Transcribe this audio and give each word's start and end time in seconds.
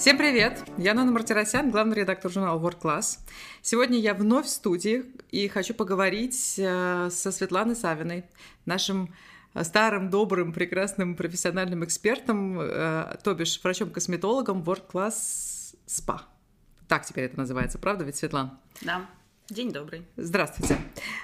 Всем 0.00 0.16
привет! 0.16 0.64
Я 0.78 0.94
Нана 0.94 1.12
Мартиросян, 1.12 1.70
главный 1.70 1.94
редактор 1.94 2.30
журнала 2.30 2.58
World 2.58 2.80
Class. 2.80 3.18
Сегодня 3.60 3.98
я 3.98 4.14
вновь 4.14 4.46
в 4.46 4.48
студии 4.48 5.04
и 5.30 5.46
хочу 5.46 5.74
поговорить 5.74 6.54
э, 6.56 7.10
со 7.10 7.30
Светланой 7.30 7.76
Савиной, 7.76 8.24
нашим 8.64 9.14
э, 9.52 9.62
старым, 9.62 10.08
добрым, 10.08 10.54
прекрасным 10.54 11.16
профессиональным 11.16 11.84
экспертом, 11.84 12.58
э, 12.58 13.18
то 13.22 13.34
бишь 13.34 13.60
врачом-косметологом 13.62 14.62
World 14.62 14.90
Class 14.90 15.74
Spa. 15.86 16.20
Так 16.88 17.04
теперь 17.04 17.24
это 17.24 17.36
называется, 17.36 17.78
правда 17.78 18.02
ведь, 18.02 18.16
Светлана? 18.16 18.58
Да. 18.80 19.04
День 19.50 19.72
добрый. 19.72 20.02
Здравствуйте. 20.16 20.78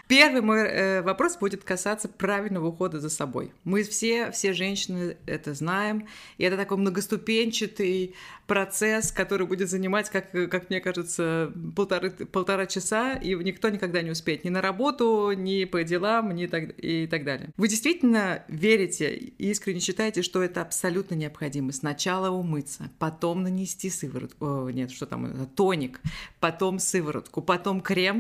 Первый 0.09 0.43
мой 0.43 0.59
э, 0.59 1.03
вопрос 1.03 1.37
будет 1.37 1.63
касаться 1.63 2.09
правильного 2.09 2.67
ухода 2.67 2.99
за 2.99 3.09
собой. 3.09 3.53
Мы 3.63 3.85
все, 3.85 4.33
все 4.33 4.53
женщины 4.53 5.17
это 5.27 5.55
знаем, 5.55 6.09
и 6.37 6.43
это 6.43 6.57
такой 6.57 6.77
многоступенчатый 6.79 8.17
процесс, 8.48 9.12
который 9.12 9.47
будет 9.47 9.69
занимать, 9.69 10.11
как, 10.11 10.31
как 10.33 10.70
мне 10.70 10.81
кажется, 10.81 11.53
полторы, 11.75 12.11
полтора 12.11 12.67
часа, 12.67 13.15
и 13.15 13.34
никто 13.34 13.69
никогда 13.69 14.03
не 14.03 14.11
успеет 14.11 14.45
ни 14.45 14.48
на 14.48 14.61
работу, 14.61 15.33
ни 15.33 15.65
по 15.65 15.84
делам, 15.84 16.34
ни 16.34 16.47
так, 16.47 16.75
и 16.79 17.06
так 17.06 17.25
далее. 17.25 17.51
Вы 17.56 17.69
действительно 17.69 18.45
верите 18.48 19.15
и 19.15 19.51
искренне 19.51 19.81
считаете, 19.81 20.23
что 20.23 20.43
это 20.43 20.62
абсолютно 20.62 21.15
необходимо? 21.15 21.73
Сначала 21.73 22.31
умыться, 22.31 22.91
потом 22.98 23.43
нанести 23.43 23.91
сыворотку, 23.91 24.67
о, 24.67 24.70
нет, 24.70 24.91
что 24.91 25.06
там, 25.06 25.47
тоник, 25.55 26.01
потом 26.41 26.79
сыворотку, 26.79 27.43
потом 27.43 27.81
крем, 27.81 28.16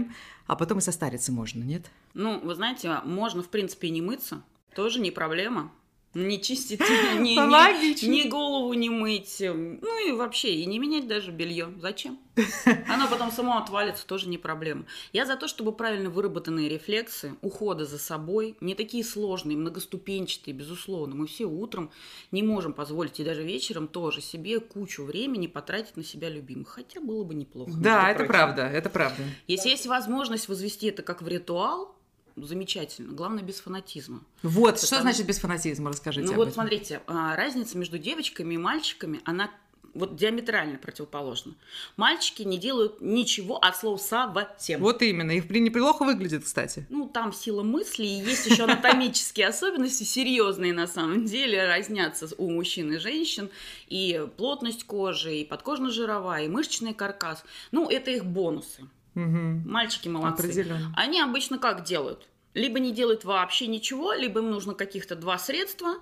а 0.46 0.56
потом 0.56 0.78
и 0.78 0.80
состариться 0.80 1.32
можно, 1.32 1.62
нет? 1.62 1.90
Ну, 2.14 2.40
вы 2.40 2.54
знаете, 2.54 3.00
можно, 3.04 3.42
в 3.42 3.48
принципе, 3.48 3.88
и 3.88 3.90
не 3.90 4.02
мыться, 4.02 4.42
тоже 4.74 5.00
не 5.00 5.10
проблема. 5.10 5.72
Не 6.16 6.40
чистить, 6.40 6.80
ни, 6.80 7.34
ни, 7.34 8.06
ни 8.06 8.28
голову 8.28 8.72
не 8.72 8.88
мыть, 8.88 9.36
ну 9.38 10.08
и 10.08 10.12
вообще, 10.12 10.54
и 10.54 10.64
не 10.64 10.78
менять 10.78 11.06
даже 11.06 11.30
белье. 11.30 11.74
Зачем? 11.78 12.18
Оно 12.88 13.08
потом 13.08 13.30
само 13.30 13.58
отвалится, 13.58 14.06
тоже 14.06 14.28
не 14.28 14.38
проблема. 14.38 14.86
Я 15.12 15.26
за 15.26 15.36
то, 15.36 15.46
чтобы 15.46 15.72
правильно 15.72 16.08
выработанные 16.08 16.68
рефлексы, 16.70 17.34
ухода 17.42 17.84
за 17.84 17.98
собой, 17.98 18.56
не 18.60 18.74
такие 18.74 19.04
сложные, 19.04 19.58
многоступенчатые, 19.58 20.54
безусловно. 20.54 21.14
Мы 21.14 21.26
все 21.26 21.44
утром 21.44 21.90
не 22.30 22.42
можем 22.42 22.72
позволить, 22.72 23.20
и 23.20 23.24
даже 23.24 23.42
вечером 23.42 23.86
тоже 23.86 24.22
себе 24.22 24.60
кучу 24.60 25.04
времени 25.04 25.46
потратить 25.46 25.96
на 25.96 26.04
себя 26.04 26.30
любимых. 26.30 26.68
Хотя 26.68 27.00
было 27.00 27.24
бы 27.24 27.34
неплохо. 27.34 27.72
Да, 27.76 28.10
это 28.10 28.24
правда, 28.24 28.62
это 28.62 28.88
правда. 28.88 29.22
Если 29.46 29.68
есть 29.68 29.86
возможность 29.86 30.48
возвести 30.48 30.86
это 30.86 31.02
как 31.02 31.20
в 31.20 31.28
ритуал, 31.28 31.95
замечательно. 32.36 33.12
Главное, 33.12 33.42
без 33.42 33.60
фанатизма. 33.60 34.22
Вот, 34.42 34.74
Потому... 34.74 34.86
что 34.86 35.00
значит 35.00 35.26
без 35.26 35.38
фанатизма? 35.38 35.90
Расскажите. 35.90 36.26
Ну 36.26 36.34
вот, 36.34 36.48
этом. 36.48 36.54
смотрите, 36.54 37.00
а, 37.06 37.34
разница 37.36 37.78
между 37.78 37.98
девочками 37.98 38.54
и 38.54 38.58
мальчиками, 38.58 39.20
она 39.24 39.50
вот 39.96 40.16
диаметрально 40.16 40.78
противоположна. 40.78 41.54
Мальчики 41.96 42.42
не 42.42 42.58
делают 42.58 43.00
ничего 43.00 43.56
от 43.56 43.76
слова 43.76 43.96
совсем. 43.96 44.80
Вот 44.80 45.02
именно. 45.02 45.30
Их 45.32 45.48
неплохо 45.48 46.04
выглядит, 46.04 46.44
кстати. 46.44 46.86
Ну, 46.90 47.08
там 47.08 47.32
сила 47.32 47.62
мысли, 47.62 48.04
и 48.04 48.20
есть 48.20 48.46
еще 48.46 48.64
анатомические 48.64 49.48
особенности, 49.48 50.04
серьезные 50.04 50.72
на 50.72 50.86
самом 50.86 51.24
деле, 51.24 51.66
разнятся 51.66 52.28
у 52.36 52.50
мужчин 52.50 52.92
и 52.92 52.98
женщин. 52.98 53.48
И 53.88 54.26
плотность 54.36 54.84
кожи, 54.84 55.36
и 55.36 55.44
подкожно-жировая, 55.44 56.44
и 56.44 56.48
мышечный 56.48 56.92
каркас. 56.92 57.42
Ну, 57.72 57.88
это 57.88 58.10
их 58.10 58.26
бонусы. 58.26 58.86
Угу. 59.16 59.68
Мальчики 59.68 60.08
молодцы. 60.08 60.44
Определенно. 60.44 60.92
Они 60.94 61.20
обычно 61.20 61.58
как 61.58 61.84
делают? 61.84 62.28
Либо 62.54 62.78
не 62.78 62.92
делают 62.92 63.24
вообще 63.24 63.66
ничего, 63.66 64.12
либо 64.12 64.40
им 64.40 64.50
нужно 64.50 64.74
каких-то 64.74 65.16
два 65.16 65.38
средства, 65.38 65.96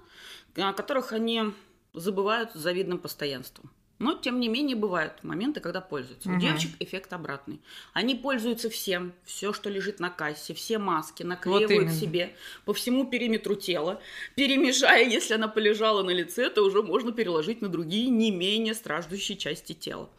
о 0.56 0.72
которых 0.72 1.12
они 1.12 1.52
забывают 1.94 2.50
с 2.52 2.58
завидным 2.58 2.98
постоянством. 2.98 3.70
Но, 4.00 4.14
тем 4.14 4.40
не 4.40 4.48
менее, 4.48 4.74
бывают 4.74 5.22
моменты, 5.22 5.60
когда 5.60 5.80
пользуются. 5.80 6.28
Угу. 6.28 6.36
У 6.36 6.40
девочек 6.40 6.70
эффект 6.80 7.12
обратный. 7.12 7.60
Они 7.92 8.14
пользуются 8.16 8.68
всем, 8.68 9.12
все, 9.24 9.52
что 9.52 9.70
лежит 9.70 10.00
на 10.00 10.10
кассе, 10.10 10.52
все 10.52 10.78
маски 10.78 11.22
наклеивают 11.22 11.90
вот 11.90 11.92
себе 11.92 12.34
по 12.64 12.74
всему 12.74 13.06
периметру 13.06 13.54
тела, 13.54 14.00
перемежая, 14.34 15.04
если 15.08 15.34
она 15.34 15.46
полежала 15.46 16.02
на 16.02 16.10
лице, 16.10 16.50
то 16.50 16.62
уже 16.62 16.82
можно 16.82 17.12
переложить 17.12 17.62
на 17.62 17.68
другие 17.68 18.08
не 18.10 18.32
менее 18.32 18.74
страждущие 18.74 19.38
части 19.38 19.74
тела. 19.74 20.10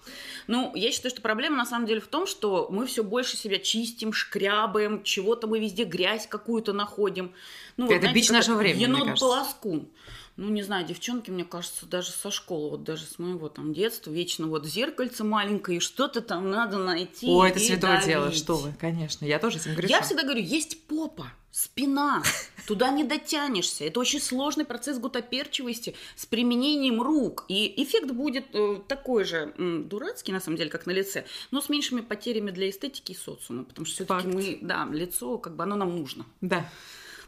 Ну, 0.48 0.72
я 0.74 0.92
считаю, 0.92 1.12
что 1.12 1.22
проблема 1.22 1.58
на 1.58 1.66
самом 1.66 1.86
деле 1.86 2.00
в 2.00 2.08
том, 2.08 2.28
что 2.28 2.68
мы 2.72 2.86
все 2.86 3.04
больше 3.04 3.36
себя 3.36 3.60
чистим, 3.60 4.14
шкрябаем, 4.14 5.04
чего-то 5.04 5.48
мы 5.48 5.60
везде 5.60 5.84
грязь 5.84 6.28
какую-то 6.28 6.72
находим. 6.72 7.34
Ну, 7.76 7.86
это 7.86 7.94
вот, 7.94 8.00
знаете, 8.00 8.16
бич 8.20 8.30
нашего 8.30 8.56
времени, 8.56 8.84
Енот-полоскун 8.84 9.90
ну, 10.38 10.50
не 10.50 10.64
знаю, 10.64 10.86
девчонки, 10.86 11.32
мне 11.32 11.46
кажется, 11.46 11.86
даже 11.86 12.12
со 12.12 12.30
школы, 12.30 12.72
вот 12.72 12.84
даже 12.84 13.06
с 13.06 13.20
моего 13.20 13.48
там 13.48 13.74
детства, 13.74 14.12
вечно 14.12 14.48
вот 14.48 14.66
зеркальце 14.66 15.24
маленькое, 15.24 15.78
и 15.78 15.82
что-то 15.82 16.22
там 16.22 16.50
надо 16.52 16.78
найти. 16.78 17.28
О, 17.28 17.46
это 17.46 17.60
святое 17.60 17.94
давить. 17.94 18.08
дело, 18.08 18.32
что 18.32 18.58
вы, 18.58 18.74
конечно, 18.74 19.26
я 19.26 19.40
тоже 19.40 19.60
этим 19.60 19.76
грешу. 19.76 19.92
Я 19.92 20.02
всегда 20.02 20.24
говорю, 20.24 20.42
есть 20.42 20.84
попа, 20.88 21.32
спина, 21.52 22.22
туда 22.68 22.92
не 22.92 23.06
дотянешься. 23.06 23.86
Это 23.86 24.02
очень 24.02 24.20
сложный 24.20 24.66
процесс 24.66 25.00
гутоперчивости 25.00 25.96
с 26.18 26.26
применением 26.26 27.02
рук. 27.02 27.46
И 27.48 27.82
эффект 27.82 28.12
будет 28.12 28.46
э, 28.54 28.82
такой 28.90 29.24
же 29.24 29.54
э, 29.58 29.84
дурацкий, 29.86 30.34
на 30.34 30.42
самом 30.42 30.58
деле, 30.58 30.70
как 30.70 30.86
на 30.86 30.92
лице, 30.92 31.26
но 31.52 31.62
с 31.62 31.70
меньшими 31.70 32.02
потерями 32.02 32.52
для 32.52 32.70
эстетики 32.70 33.14
и 33.14 33.16
социума. 33.16 33.64
Потому 33.64 33.86
что 33.86 34.04
все-таки 34.04 34.28
мы, 34.28 34.58
да, 34.62 34.86
лицо, 34.92 35.38
как 35.38 35.56
бы 35.56 35.64
оно 35.64 35.78
нам 35.78 35.96
нужно. 35.96 36.26
Да. 36.42 36.70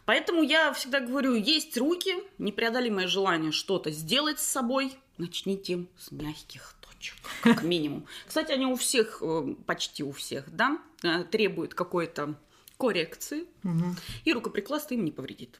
Поэтому 0.07 0.41
я 0.41 0.71
всегда 0.71 1.01
говорю, 1.01 1.35
есть 1.35 1.77
руки, 1.77 2.15
непреодолимое 2.37 3.07
желание 3.07 3.51
что-то 3.51 3.91
сделать 3.91 4.39
с 4.39 4.43
собой, 4.43 4.93
начните 5.17 5.85
с 5.97 6.13
мягких 6.13 6.75
точек, 6.79 7.15
как 7.41 7.61
минимум. 7.73 8.05
Кстати, 8.25 8.53
они 8.53 8.65
у 8.65 8.77
всех, 8.77 9.21
э, 9.21 9.55
почти 9.65 10.03
у 10.03 10.13
всех, 10.13 10.49
да, 10.49 10.79
э, 11.03 11.25
требуют 11.25 11.73
какой-то 11.73 12.35
коррекции, 12.77 13.47
угу. 13.65 13.97
и 14.23 14.31
рукоприкладство 14.31 14.93
им 14.93 15.03
не 15.03 15.11
повредит. 15.11 15.59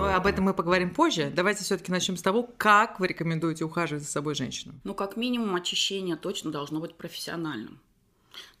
Но 0.00 0.12
об 0.12 0.26
этом 0.26 0.46
мы 0.46 0.54
поговорим 0.54 0.92
позже. 0.92 1.30
Давайте 1.32 1.62
все-таки 1.62 1.92
начнем 1.92 2.16
с 2.16 2.22
того, 2.22 2.50
как 2.56 2.98
вы 2.98 3.06
рекомендуете 3.06 3.64
ухаживать 3.64 4.02
за 4.02 4.10
собой 4.10 4.34
женщинам. 4.34 4.80
Ну, 4.82 4.92
как 4.92 5.16
минимум, 5.16 5.54
очищение 5.54 6.16
точно 6.16 6.50
должно 6.50 6.80
быть 6.80 6.96
профессиональным. 6.96 7.78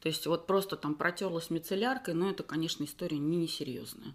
То 0.00 0.08
есть 0.08 0.26
вот 0.26 0.46
просто 0.46 0.76
там 0.76 0.94
протерлась 0.94 1.50
мицелляркой, 1.50 2.14
но 2.14 2.30
это, 2.30 2.42
конечно, 2.42 2.84
история 2.84 3.18
не 3.18 3.36
несерьезная. 3.36 4.14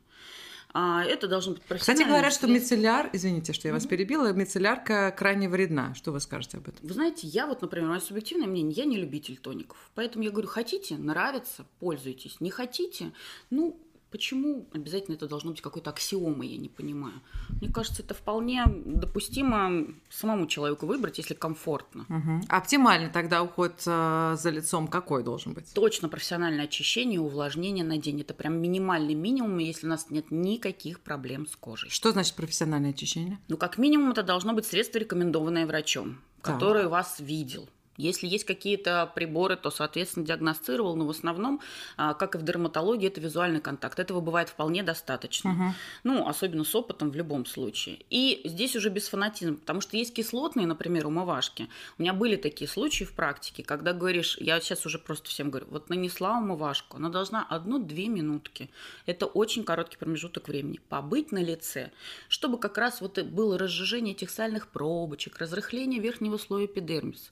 А 0.78 1.06
это 1.06 1.30
должен 1.30 1.54
быть 1.54 1.64
профессиональный 1.64 2.04
Кстати, 2.04 2.10
говорят, 2.10 2.34
что 2.34 2.48
мицелляр, 2.48 3.10
извините, 3.14 3.54
что 3.54 3.70
я 3.70 3.74
вас 3.74 3.86
перебила, 3.86 4.34
мицеллярка 4.34 5.16
крайне 5.18 5.48
вредна. 5.48 5.96
Что 5.96 6.12
вы 6.12 6.20
скажете 6.20 6.58
об 6.58 6.68
этом? 6.68 6.86
Вы 6.86 6.94
знаете, 6.94 7.28
я 7.28 7.48
вот, 7.48 7.62
например, 7.62 7.88
мое 7.88 8.02
субъективное 8.02 8.48
мнение, 8.48 8.74
я 8.74 8.84
не 8.84 8.98
любитель 8.98 9.38
тоников. 9.38 9.78
Поэтому 9.96 10.26
я 10.26 10.32
говорю, 10.32 10.50
хотите, 10.50 10.98
нравится, 10.98 11.66
пользуйтесь. 11.80 12.42
Не 12.42 12.50
хотите, 12.50 13.14
ну, 13.50 13.80
Почему 14.12 14.68
обязательно 14.74 15.16
это 15.16 15.28
должно 15.28 15.52
быть 15.52 15.62
какой-то 15.62 15.90
аксиомой, 15.90 16.48
я 16.48 16.58
не 16.58 16.70
понимаю. 16.70 17.22
Мне 17.62 17.72
кажется, 17.72 18.02
это 18.02 18.14
вполне 18.14 18.64
допустимо 18.68 19.88
самому 20.10 20.48
человеку 20.48 20.86
выбрать, 20.86 21.18
если 21.18 21.34
комфортно. 21.34 22.06
Угу. 22.08 22.46
Оптимально 22.48 23.10
тогда 23.10 23.44
уход 23.44 23.84
э, 23.86 24.36
за 24.40 24.50
лицом 24.50 24.88
какой 24.88 25.24
должен 25.24 25.54
быть? 25.54 25.74
Точно 25.74 26.08
профессиональное 26.08 26.66
очищение 26.66 27.16
и 27.16 27.20
увлажнение 27.20 27.84
на 27.84 27.98
день. 27.98 28.22
Это 28.22 28.34
прям 28.34 28.62
минимальный 28.62 29.16
минимум, 29.16 29.58
если 29.58 29.86
у 29.86 29.90
нас 29.90 30.10
нет 30.10 30.32
никаких 30.32 31.02
проблем 31.02 31.48
с 31.48 31.56
кожей. 31.56 31.90
Что 31.90 32.12
значит 32.12 32.36
профессиональное 32.36 32.92
очищение? 32.92 33.40
Ну, 33.48 33.58
как 33.58 33.78
минимум, 33.78 34.12
это 34.12 34.24
должно 34.24 34.54
быть 34.54 34.66
средство, 34.66 35.00
рекомендованное 35.00 35.66
врачом, 35.66 36.22
так. 36.42 36.54
который 36.54 36.88
вас 36.88 37.20
видел. 37.20 37.68
Если 37.98 38.28
есть 38.28 38.44
какие-то 38.44 39.12
приборы, 39.16 39.56
то, 39.56 39.72
соответственно, 39.72 40.26
диагностировал, 40.26 40.96
но 40.96 41.06
в 41.06 41.10
основном, 41.10 41.62
а, 41.98 42.14
как 42.14 42.36
и 42.36 42.38
в 42.38 42.44
дерматологии, 42.44 43.08
это 43.08 43.22
визуальный 43.22 43.62
контакт. 43.62 44.00
Этого 44.00 44.20
бывает 44.20 44.50
вполне 44.50 44.84
достаточно. 44.84 45.52
Угу. 45.52 45.64
Ну, 46.04 46.28
особенно 46.28 46.64
с 46.64 46.76
опытом 46.76 47.12
в 47.12 47.16
любом 47.16 47.46
случае. 47.46 48.00
И 48.10 48.42
здесь 48.46 48.76
уже 48.76 48.90
без 48.90 49.08
фанатизма, 49.08 49.56
потому 49.56 49.82
что 49.82 49.98
есть 49.98 50.14
кислотные, 50.14 50.68
например, 50.68 51.08
умывашки. 51.08 51.70
У 51.98 52.02
меня 52.02 52.14
были 52.14 52.36
такие 52.36 52.68
случаи 52.68 53.04
в 53.04 53.14
практике, 53.14 53.64
когда 53.64 53.94
говоришь, 53.94 54.38
я 54.40 54.60
сейчас 54.60 54.86
уже 54.86 55.00
просто 55.00 55.30
всем 55.30 55.50
говорю, 55.50 55.68
вот 55.70 55.90
нанесла 55.90 56.38
умывашку, 56.38 56.98
она 56.98 57.10
должна 57.10 57.44
одну-две 57.44 58.08
минутки. 58.08 58.70
Это 59.06 59.26
очень 59.26 59.64
короткий 59.64 59.98
промежуток 59.98 60.48
времени. 60.48 60.80
Побыть 60.90 61.32
на 61.32 61.42
лице, 61.42 61.92
чтобы 62.28 62.58
как 62.58 62.78
раз 62.78 63.02
вот 63.02 63.20
было 63.24 63.58
разжижение 63.58 64.14
этих 64.14 64.30
сальных 64.30 64.68
пробочек, 64.68 65.38
разрыхление 65.38 66.02
верхнего 66.02 66.38
слоя 66.38 66.66
эпидермиса. 66.66 67.32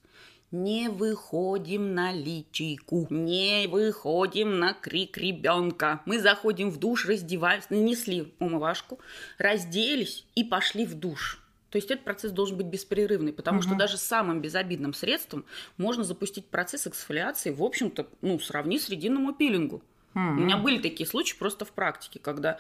Не 0.54 0.88
выходим 0.88 1.96
на 1.96 2.12
личику, 2.12 3.08
не 3.10 3.66
выходим 3.66 4.60
на 4.60 4.76
крик 4.76 5.18
ребенка. 5.18 6.02
Мы 6.06 6.20
заходим 6.20 6.70
в 6.70 6.78
душ, 6.78 7.08
раздеваемся, 7.08 7.70
нанесли 7.72 8.32
умывашку, 8.38 9.00
разделись 9.40 10.28
и 10.36 10.44
пошли 10.44 10.86
в 10.86 10.94
душ. 10.94 11.42
То 11.72 11.78
есть 11.78 11.90
этот 11.90 12.04
процесс 12.04 12.32
должен 12.32 12.56
быть 12.56 12.68
беспрерывный, 12.68 13.34
потому 13.34 13.58
угу. 13.58 13.68
что 13.68 13.76
даже 13.76 13.98
самым 13.98 14.42
безобидным 14.42 14.94
средством 14.94 15.44
можно 15.78 16.04
запустить 16.04 16.46
процесс 16.46 16.86
эксфолиации, 16.86 17.50
в 17.50 17.64
общем-то, 17.64 18.06
ну, 18.22 18.38
сравни 18.38 18.78
с 18.78 18.90
рединному 18.90 19.34
пилингу. 19.34 19.78
Угу. 20.14 20.22
У 20.22 20.34
меня 20.34 20.58
были 20.58 20.78
такие 20.78 21.10
случаи 21.10 21.36
просто 21.36 21.66
в 21.66 21.72
практике, 21.72 22.20
когда 22.20 22.60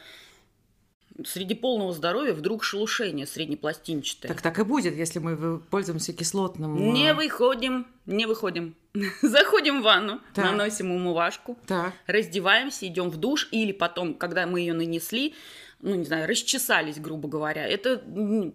среди 1.26 1.54
полного 1.54 1.94
здоровья 1.94 2.34
вдруг 2.34 2.64
шелушение 2.64 3.26
среднепластинчатое. 3.28 4.32
Так 4.32 4.42
так 4.42 4.60
и 4.60 4.64
будет, 4.64 4.96
если 4.96 5.20
мы 5.20 5.60
пользуемся 5.60 6.14
кислотным... 6.14 6.94
Не 6.94 7.14
выходим, 7.14 7.88
не 8.06 8.26
выходим. 8.26 8.76
Заходим 9.22 9.82
в 9.82 9.84
ванну, 9.84 10.20
Так. 10.34 10.46
наносим 10.46 10.92
умывашку, 10.92 11.58
Так. 11.68 11.94
раздеваемся, 12.08 12.88
идем 12.88 13.10
в 13.10 13.18
душ, 13.18 13.48
или 13.52 13.72
потом, 13.72 14.14
когда 14.14 14.46
мы 14.46 14.60
ее 14.60 14.74
нанесли, 14.74 15.34
ну, 15.84 15.96
не 15.96 16.06
знаю, 16.06 16.30
расчесались, 16.30 16.98
грубо 16.98 17.28
говоря. 17.28 17.68
Это, 17.68 18.02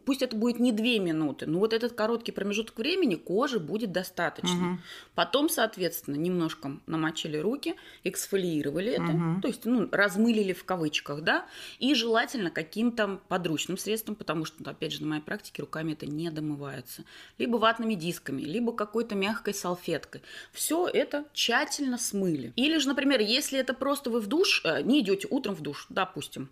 пусть 0.07 0.23
это 0.23 0.35
будет 0.35 0.59
не 0.59 0.73
две 0.73 0.99
минуты, 0.99 1.45
но 1.47 1.59
вот 1.59 1.75
этот 1.75 1.93
короткий 1.93 2.33
промежуток 2.33 2.79
времени 2.79 3.17
кожи 3.17 3.61
будет 3.61 3.93
достаточно. 3.93 4.57
Мгм. 4.57 4.83
Потом, 5.15 5.51
соответственно, 5.51 6.17
немножко 6.17 6.81
намочили 6.87 7.37
руки, 7.37 7.75
эксфолиировали 8.03 8.93
это, 8.93 9.03
Мгм. 9.03 9.43
то 9.43 9.49
есть, 9.49 9.67
ну, 9.67 9.89
размылили 9.93 10.55
в 10.55 10.65
кавычках, 10.65 11.21
да, 11.21 11.47
и 11.79 11.95
желательно 11.95 12.51
каким-то 12.51 13.21
подручным 13.29 13.77
средством, 13.77 14.15
потому 14.15 14.47
что, 14.47 14.63
ну, 14.65 14.71
опять 14.71 14.93
же, 14.93 15.03
на 15.03 15.09
моей 15.09 15.23
практике 15.23 15.61
руками 15.61 15.93
это 15.93 16.07
не 16.07 16.31
домывается. 16.31 17.05
Либо 17.37 17.57
ватными 17.57 17.93
дисками, 17.93 18.41
либо 18.41 18.73
какой-то 18.73 19.15
мягкой 19.15 19.53
салфеткой. 19.53 20.23
Все 20.53 20.89
это 20.89 21.27
тщательно 21.35 21.99
смыли. 21.99 22.55
Или 22.57 22.79
же, 22.79 22.89
например, 22.89 23.21
если 23.21 23.59
это 23.59 23.75
просто 23.75 24.09
вы 24.09 24.21
в 24.21 24.29
душ, 24.29 24.63
э, 24.65 24.81
не 24.81 25.01
идете 25.01 25.29
утром 25.31 25.55
в 25.55 25.61
душ, 25.61 25.87
допустим, 25.91 26.49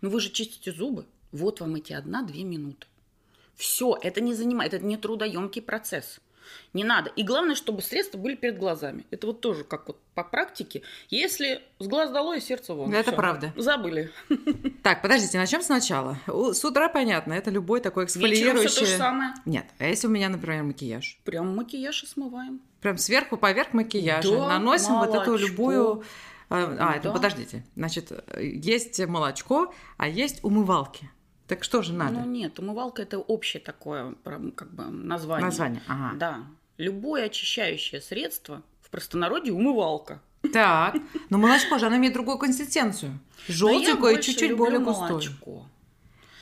но 0.00 0.10
вы 0.10 0.20
же 0.20 0.30
чистите 0.30 0.72
зубы, 0.72 1.06
вот 1.32 1.60
вам 1.60 1.76
эти 1.76 1.92
одна-две 1.92 2.44
минуты. 2.44 2.86
Все, 3.54 3.98
это 4.02 4.20
не 4.20 4.34
занимает, 4.34 4.74
это 4.74 4.84
не 4.84 4.96
трудоемкий 4.96 5.62
процесс. 5.62 6.20
Не 6.72 6.84
надо. 6.84 7.10
И 7.16 7.22
главное, 7.22 7.54
чтобы 7.54 7.82
средства 7.82 8.18
были 8.18 8.34
перед 8.34 8.58
глазами. 8.58 9.04
Это 9.10 9.26
вот 9.26 9.40
тоже 9.40 9.64
как 9.64 9.88
вот 9.88 9.98
по 10.14 10.22
практике. 10.22 10.82
Если 11.08 11.62
с 11.78 11.86
глаз 11.86 12.10
долой, 12.10 12.40
сердце 12.40 12.74
вон. 12.74 12.94
Это 12.94 13.10
Всё. 13.10 13.16
правда. 13.16 13.52
Забыли. 13.56 14.12
Так, 14.82 15.02
подождите, 15.02 15.36
начнем 15.38 15.62
сначала. 15.62 16.18
С 16.28 16.64
утра 16.64 16.88
понятно, 16.88 17.32
это 17.32 17.50
любой 17.50 17.80
такой 17.80 18.04
эксфолиирующий... 18.04 18.68
все 18.68 18.80
то 18.80 18.86
же 18.86 18.96
самое. 18.96 19.34
Нет, 19.44 19.66
а 19.78 19.86
если 19.86 20.06
у 20.06 20.10
меня, 20.10 20.28
например, 20.28 20.62
макияж? 20.62 21.18
Прям 21.24 21.56
макияж 21.56 22.04
и 22.04 22.06
смываем. 22.06 22.60
Прям 22.80 22.96
сверху 22.98 23.36
поверх 23.36 23.72
макияжа 23.72 24.30
Да, 24.30 24.48
наносим 24.48 24.94
вот 24.98 25.08
эту 25.08 25.30
молочко. 25.30 25.36
любую... 25.36 26.04
А, 26.48 26.76
а, 26.78 26.92
это 26.96 27.08
Да. 27.08 27.12
подождите. 27.12 27.64
Значит, 27.76 28.12
есть 28.40 29.04
молочко, 29.06 29.74
а 29.96 30.08
есть 30.08 30.42
умывалки. 30.44 31.10
Так 31.48 31.62
что 31.64 31.82
же 31.82 31.92
надо? 31.92 32.20
Ну 32.20 32.26
нет, 32.26 32.58
умывалка 32.58 33.02
это 33.02 33.18
общее 33.18 33.62
такое 33.62 34.14
как 34.54 34.72
бы 34.74 34.84
название. 34.86 35.44
Название. 35.44 35.82
Ага. 35.86 36.16
Да. 36.16 36.38
Любое 36.76 37.26
очищающее 37.26 38.00
средство 38.00 38.62
в 38.82 38.90
простонародье 38.90 39.52
умывалка. 39.52 40.20
Так, 40.52 40.96
но 41.30 41.38
молочко 41.38 41.78
же, 41.78 41.86
оно 41.86 41.96
имеет 41.96 42.14
другую 42.14 42.38
консистенцию. 42.38 43.18
Желтенькое 43.48 44.18
и 44.18 44.22
чуть-чуть 44.22 44.56
более 44.56 44.78
густое. 44.80 45.10
молочко. 45.10 45.65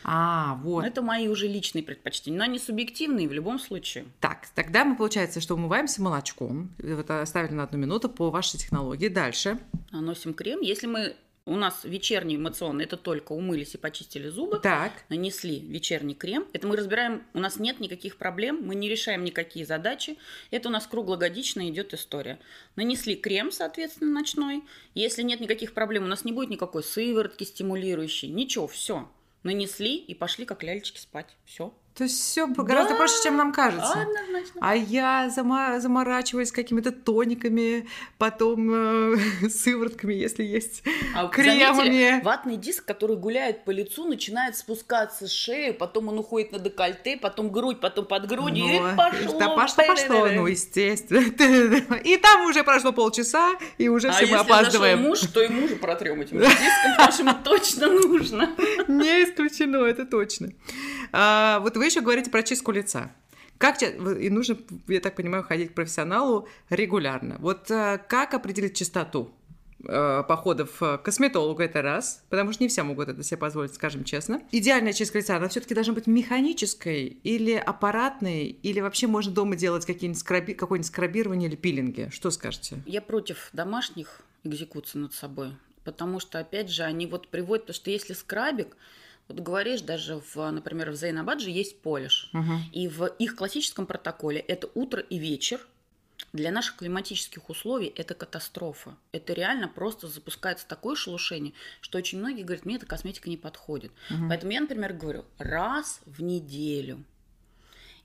А, 0.04 0.60
вот. 0.62 0.84
Это 0.84 1.02
мои 1.02 1.28
уже 1.28 1.48
личные 1.48 1.82
предпочтения, 1.82 2.38
но 2.38 2.44
они 2.44 2.58
субъективные 2.58 3.26
в 3.26 3.32
любом 3.32 3.58
случае. 3.58 4.04
Так, 4.20 4.46
тогда 4.54 4.84
мы, 4.84 4.96
получается, 4.96 5.40
что 5.40 5.54
умываемся 5.54 6.02
молочком. 6.02 6.70
Вот 6.78 7.10
оставили 7.10 7.54
на 7.54 7.64
одну 7.64 7.78
минуту 7.78 8.10
по 8.10 8.30
вашей 8.30 8.58
технологии. 8.58 9.08
Дальше. 9.08 9.58
Наносим 9.90 10.34
крем. 10.34 10.60
Если 10.60 10.86
мы 10.86 11.16
у 11.46 11.56
нас 11.56 11.84
вечерний 11.84 12.36
эмоционный, 12.36 12.84
это 12.84 12.96
только 12.96 13.32
умылись 13.32 13.74
и 13.74 13.78
почистили 13.78 14.28
зубы, 14.28 14.60
Так, 14.60 14.92
нанесли 15.10 15.60
вечерний 15.60 16.14
крем. 16.14 16.46
Это 16.54 16.66
мы 16.66 16.76
разбираем, 16.76 17.22
у 17.34 17.38
нас 17.38 17.58
нет 17.58 17.80
никаких 17.80 18.16
проблем, 18.16 18.62
мы 18.62 18.74
не 18.74 18.88
решаем 18.88 19.24
никакие 19.24 19.66
задачи. 19.66 20.16
Это 20.50 20.70
у 20.70 20.72
нас 20.72 20.86
круглогодично 20.86 21.68
идет 21.68 21.92
история. 21.92 22.38
Нанесли 22.76 23.14
крем, 23.14 23.52
соответственно, 23.52 24.10
ночной. 24.10 24.64
Если 24.94 25.22
нет 25.22 25.40
никаких 25.40 25.74
проблем, 25.74 26.04
у 26.04 26.08
нас 26.08 26.24
не 26.24 26.32
будет 26.32 26.48
никакой 26.48 26.82
сыворотки 26.82 27.44
стимулирующей, 27.44 28.28
ничего, 28.28 28.66
все. 28.66 29.08
Нанесли 29.44 29.96
и 29.96 30.14
пошли 30.14 30.46
как 30.46 30.62
лялечки 30.62 30.98
спать. 30.98 31.36
Все. 31.44 31.72
То 31.96 32.02
есть 32.04 32.20
все 32.20 32.48
гораздо 32.48 32.96
проще, 32.96 33.14
чем 33.22 33.36
нам 33.36 33.52
кажется. 33.52 33.92
Однозначно. 33.92 34.60
А 34.60 34.74
я 34.74 35.28
зама- 35.28 35.78
заморачиваюсь 35.78 36.50
какими-то 36.50 36.90
тониками, 36.90 37.86
потом 38.18 39.14
э, 39.14 39.16
сыворотками, 39.48 40.12
если 40.14 40.42
есть. 40.42 40.82
А 41.14 41.28
кремами. 41.28 41.76
заметили, 41.76 42.20
ватный 42.24 42.56
диск, 42.56 42.84
который 42.84 43.16
гуляет 43.16 43.64
по 43.64 43.70
лицу, 43.70 44.08
начинает 44.08 44.56
спускаться 44.56 45.28
с 45.28 45.30
шеи, 45.30 45.70
потом 45.70 46.08
он 46.08 46.18
уходит 46.18 46.50
на 46.50 46.58
декольте, 46.58 47.16
потом 47.16 47.50
грудь, 47.50 47.78
потом 47.78 48.06
под 48.06 48.26
грудью, 48.26 48.64
Ну, 48.66 48.92
и 48.92 48.96
пошло. 48.96 49.38
Да 49.38 49.48
пошло, 49.50 49.84
пошло, 49.86 50.26
ну, 50.26 50.46
естественно. 50.48 51.20
И 52.04 52.16
там 52.16 52.46
уже 52.46 52.64
прошло 52.64 52.90
полчаса, 52.92 53.52
и 53.78 53.88
уже 53.88 54.08
а 54.08 54.12
все 54.12 54.26
мы 54.26 54.32
если 54.32 54.50
опаздываем. 54.50 54.98
зашел 54.98 55.10
муж, 55.10 55.20
то 55.32 55.42
и 55.42 55.48
мужу 55.48 55.76
протрем 55.76 56.20
этим 56.20 56.38
диском, 56.40 56.96
потому 56.96 57.12
что 57.12 57.22
ему 57.22 57.34
точно 57.44 57.86
нужно. 57.88 58.50
Не 58.88 59.24
исключено, 59.24 59.76
это 59.84 60.04
точно. 60.04 60.48
А, 61.12 61.60
вот 61.60 61.76
вы 61.76 61.83
еще 61.86 62.00
говорите 62.00 62.30
про 62.30 62.42
чистку 62.42 62.72
лица. 62.72 63.12
Как 63.58 63.80
и 63.82 64.30
нужно, 64.30 64.58
я 64.88 65.00
так 65.00 65.14
понимаю, 65.14 65.44
ходить 65.44 65.70
к 65.70 65.74
профессионалу 65.74 66.48
регулярно. 66.70 67.36
Вот 67.38 67.70
а, 67.70 67.98
как 67.98 68.34
определить 68.34 68.76
частоту 68.76 69.32
э, 69.86 70.24
походов 70.26 70.76
к 70.78 70.98
косметологу 70.98 71.62
это 71.62 71.80
раз, 71.80 72.24
потому 72.30 72.52
что 72.52 72.64
не 72.64 72.68
все 72.68 72.82
могут 72.82 73.08
это 73.08 73.22
себе 73.22 73.38
позволить, 73.38 73.74
скажем 73.74 74.02
честно. 74.02 74.42
Идеальная 74.50 74.92
чистка 74.92 75.18
лица, 75.18 75.36
она 75.36 75.48
все-таки 75.48 75.74
должна 75.74 75.94
быть 75.94 76.08
механической 76.08 77.06
или 77.22 77.54
аппаратной, 77.54 78.46
или 78.46 78.80
вообще 78.80 79.06
можно 79.06 79.32
дома 79.32 79.54
делать 79.54 79.86
какие-нибудь 79.86 80.20
скраби, 80.20 80.54
какое-нибудь 80.54 80.88
скрабирование 80.88 81.48
или 81.48 81.56
пилинги. 81.56 82.08
Что 82.12 82.30
скажете? 82.30 82.82
Я 82.86 83.00
против 83.00 83.50
домашних 83.52 84.20
экзекуций 84.42 85.00
над 85.00 85.14
собой, 85.14 85.52
потому 85.84 86.18
что, 86.18 86.40
опять 86.40 86.70
же, 86.70 86.82
они 86.82 87.06
вот 87.06 87.28
приводят, 87.28 87.66
то, 87.66 87.72
что 87.72 87.90
если 87.90 88.14
скрабик, 88.14 88.76
вот 89.28 89.40
говоришь, 89.40 89.80
даже, 89.80 90.20
в, 90.20 90.36
например, 90.50 90.90
в 90.90 90.96
Зейнабадже 90.96 91.50
есть 91.50 91.80
полиш, 91.80 92.30
Мгм. 92.32 92.62
И 92.72 92.88
в 92.88 93.06
их 93.06 93.36
классическом 93.36 93.86
протоколе 93.86 94.40
это 94.40 94.68
утро 94.74 95.00
и 95.00 95.18
вечер. 95.18 95.60
Для 96.32 96.50
наших 96.50 96.76
климатических 96.76 97.48
условий 97.48 97.92
это 97.94 98.14
катастрофа. 98.14 98.96
Это 99.12 99.32
реально 99.32 99.68
просто 99.68 100.08
запускается 100.08 100.66
такое 100.66 100.96
шелушение, 100.96 101.52
что 101.80 101.98
очень 101.98 102.18
многие 102.18 102.42
говорят, 102.42 102.64
мне 102.64 102.76
эта 102.76 102.86
косметика 102.86 103.28
не 103.30 103.36
подходит. 103.36 103.92
Мгм. 104.10 104.28
Поэтому 104.28 104.52
я, 104.52 104.60
например, 104.60 104.92
говорю, 104.92 105.24
раз 105.38 106.00
в 106.06 106.22
неделю. 106.22 107.04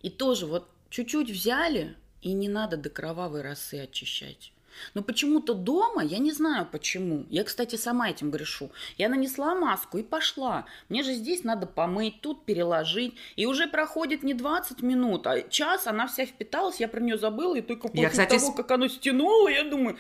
И 0.01 0.09
тоже 0.09 0.45
вот 0.45 0.69
чуть-чуть 0.89 1.29
взяли, 1.29 1.95
и 2.21 2.33
не 2.33 2.49
надо 2.49 2.77
до 2.77 2.89
кровавой 2.89 3.41
росы 3.41 3.79
очищать. 3.79 4.51
Но 4.93 5.01
почему-то 5.01 5.53
дома, 5.53 6.03
я 6.03 6.17
не 6.17 6.31
знаю 6.31 6.67
почему. 6.71 7.25
Я, 7.29 7.43
кстати, 7.43 7.75
сама 7.75 8.09
этим 8.09 8.31
грешу. 8.31 8.71
Я 8.97 9.09
нанесла 9.09 9.55
маску 9.55 9.97
и 9.97 10.03
пошла. 10.03 10.65
Мне 10.89 11.03
же 11.03 11.13
здесь 11.13 11.43
надо 11.43 11.67
помыть, 11.67 12.21
тут 12.21 12.45
переложить. 12.45 13.15
И 13.35 13.45
уже 13.45 13.67
проходит 13.67 14.23
не 14.23 14.33
20 14.33 14.81
минут, 14.81 15.27
а 15.27 15.41
час 15.41 15.87
она 15.87 16.07
вся 16.07 16.25
впиталась, 16.25 16.79
я 16.79 16.87
про 16.87 16.99
нее 16.99 17.17
забыла. 17.17 17.55
И 17.55 17.61
только 17.61 17.87
после 17.87 18.03
Я, 18.03 18.09
кстати, 18.09 18.37
того, 18.37 18.53
как 18.53 18.71
оно 18.71 18.87
стянуло, 18.87 19.47
я 19.49 19.63
думаю, 19.63 19.97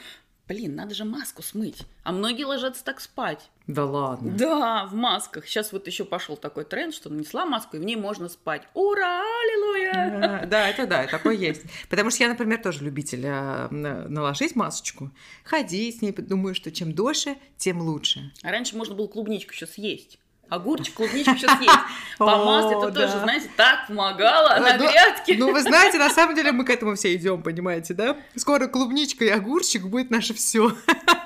блин, 0.49 0.75
надо 0.75 0.95
же 0.95 1.05
маску 1.05 1.43
смыть. 1.43 1.83
А 2.03 2.11
многие 2.11 2.43
ложатся 2.43 2.83
так 2.83 2.99
спать. 2.99 3.49
Да 3.67 3.85
ладно. 3.85 4.31
Да, 4.31 4.87
в 4.87 4.95
масках. 4.95 5.45
Сейчас 5.47 5.71
вот 5.71 5.85
еще 5.85 6.03
пошел 6.05 6.35
такой 6.35 6.65
тренд, 6.65 6.93
что 6.93 7.09
нанесла 7.09 7.45
маску, 7.45 7.77
и 7.77 7.79
в 7.79 7.83
ней 7.83 7.95
можно 7.95 8.27
спать. 8.27 8.63
Ура, 8.73 9.21
аллилуйя! 9.21 10.47
Да, 10.47 10.67
это 10.67 10.87
да, 10.87 11.05
такое 11.05 11.35
есть. 11.35 11.61
Потому 11.87 12.09
что 12.09 12.23
я, 12.23 12.29
например, 12.29 12.61
тоже 12.61 12.83
любитель 12.83 13.25
а, 13.27 13.69
на- 13.69 14.09
наложить 14.09 14.55
масочку, 14.55 15.11
ходить 15.43 15.99
с 15.99 16.01
ней, 16.01 16.11
думаю, 16.11 16.55
что 16.55 16.71
чем 16.71 16.93
дольше, 16.93 17.37
тем 17.57 17.79
лучше. 17.81 18.33
А 18.41 18.49
раньше 18.49 18.75
можно 18.75 18.95
было 18.95 19.07
клубничку 19.07 19.53
еще 19.53 19.67
съесть. 19.67 20.17
Огурчик, 20.49 20.95
клубничку 20.95 21.31
еще 21.31 21.47
съесть. 21.47 21.79
Помазать, 22.17 22.77
это 22.77 22.91
тоже, 22.91 23.19
знаете, 23.19 23.49
так 23.55 23.87
помогало 23.87 24.59
на 24.59 24.77
Ну, 24.77 24.89
грядке. 24.89 25.35
Ну, 25.37 25.51
вы 25.51 25.61
знаете, 25.61 25.97
на 25.97 26.09
самом 26.13 26.35
деле 26.35 26.51
мы 26.51 26.65
к 26.65 26.69
этому 26.69 26.95
все 26.95 27.15
идем, 27.15 27.43
понимаете, 27.43 27.93
да? 27.93 28.17
Скоро 28.35 28.67
клубничка 28.67 29.25
и 29.25 29.29
огурчик 29.29 29.83
будет 29.83 30.09
наше 30.09 30.33
все. 30.33 30.71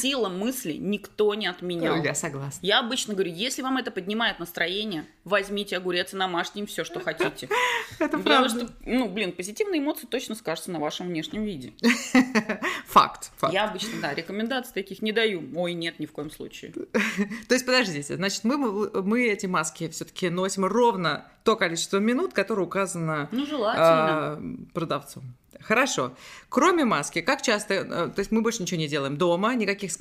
Сила 0.00 0.28
мысли 0.28 0.72
никто 0.74 1.34
не 1.34 1.46
отменял. 1.46 2.02
Я 2.02 2.14
согласна. 2.14 2.58
Я 2.62 2.80
обычно 2.80 3.14
говорю, 3.14 3.32
если 3.32 3.62
вам 3.62 3.76
это 3.78 3.90
поднимает 3.90 4.38
настроение, 4.38 5.06
возьмите 5.24 5.76
огурец 5.76 6.12
и 6.12 6.16
намажьте 6.16 6.60
им 6.60 6.66
все, 6.66 6.84
что 6.84 7.00
хотите. 7.00 7.48
Это 7.98 8.18
Потому 8.18 8.22
правда. 8.24 8.48
что, 8.48 8.68
ну, 8.84 9.08
блин, 9.08 9.32
позитивные 9.32 9.80
эмоции 9.80 10.06
точно 10.06 10.34
скажутся 10.34 10.70
на 10.70 10.78
вашем 10.78 11.08
внешнем 11.08 11.44
виде. 11.44 11.72
Факт. 12.86 13.30
факт. 13.36 13.52
Я 13.52 13.64
обычно, 13.64 14.00
да, 14.00 14.14
рекомендаций 14.14 14.72
таких 14.74 15.02
не 15.02 15.12
даю. 15.12 15.42
Ой, 15.54 15.72
нет, 15.74 15.98
ни 15.98 16.06
в 16.06 16.12
коем 16.12 16.30
случае. 16.30 16.72
То 17.48 17.54
есть, 17.54 17.64
подождите, 17.66 18.16
значит, 18.16 18.44
мы, 18.44 18.56
мы 19.02 19.28
эти 19.28 19.46
маски 19.46 19.88
все-таки 19.88 20.28
носим 20.28 20.64
ровно 20.64 21.26
то 21.44 21.56
количество 21.56 21.98
минут, 21.98 22.32
которое 22.32 22.62
указано 22.62 23.28
Ну, 23.30 23.46
желательно. 23.46 23.84
а, 23.86 24.42
продавцу. 24.74 25.22
Хорошо. 25.60 26.16
Кроме 26.48 26.84
маски, 26.84 27.20
как 27.20 27.42
часто, 27.42 27.74
э, 27.74 27.84
то 28.08 28.18
есть 28.18 28.30
мы 28.30 28.42
больше 28.42 28.62
ничего 28.62 28.78
не 28.78 28.88
делаем 28.88 29.16
дома, 29.16 29.54
никаких 29.54 29.92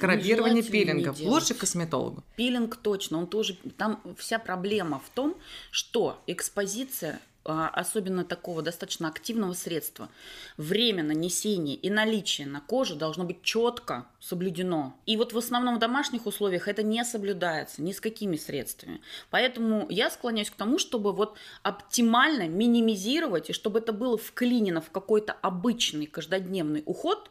не 0.49 0.61
пилингов. 0.61 1.19
Лучше 1.19 1.53
к 1.53 1.59
косметологу. 1.59 2.23
Пилинг 2.35 2.75
точно, 2.75 3.19
он 3.19 3.27
тоже, 3.27 3.57
там 3.77 4.01
вся 4.17 4.39
проблема 4.39 4.99
в 4.99 5.09
том, 5.09 5.35
что 5.71 6.21
экспозиция 6.27 7.19
особенно 7.45 8.25
такого 8.25 8.61
достаточно 8.61 9.07
активного 9.07 9.53
средства, 9.53 10.09
время 10.57 11.03
нанесения 11.03 11.75
и 11.75 11.89
наличие 11.89 12.47
на 12.47 12.61
коже 12.61 12.95
должно 12.95 13.23
быть 13.23 13.43
четко 13.43 14.07
соблюдено. 14.19 14.95
И 15.05 15.15
вот 15.17 15.33
в 15.33 15.37
основном 15.37 15.75
в 15.75 15.79
домашних 15.79 16.25
условиях 16.25 16.67
это 16.67 16.83
не 16.83 17.03
соблюдается 17.05 17.81
ни 17.81 17.91
с 17.91 18.01
какими 18.01 18.35
средствами. 18.35 19.01
Поэтому 19.29 19.85
я 19.89 20.09
склоняюсь 20.09 20.49
к 20.49 20.55
тому, 20.55 20.79
чтобы 20.79 21.13
вот 21.13 21.37
оптимально 21.61 22.47
минимизировать, 22.47 23.49
и 23.49 23.53
чтобы 23.53 23.79
это 23.79 23.93
было 23.93 24.17
вклинено 24.17 24.81
в 24.81 24.89
какой-то 24.89 25.33
обычный 25.33 26.07
каждодневный 26.07 26.83
уход, 26.85 27.29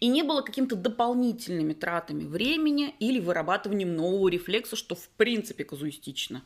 и 0.00 0.08
не 0.08 0.22
было 0.22 0.40
какими-то 0.40 0.76
дополнительными 0.76 1.74
тратами 1.74 2.24
времени 2.24 2.94
или 2.98 3.20
вырабатыванием 3.20 3.94
нового 3.94 4.28
рефлекса, 4.28 4.76
что 4.76 4.94
в 4.94 5.08
принципе 5.10 5.64
казуистично. 5.64 6.42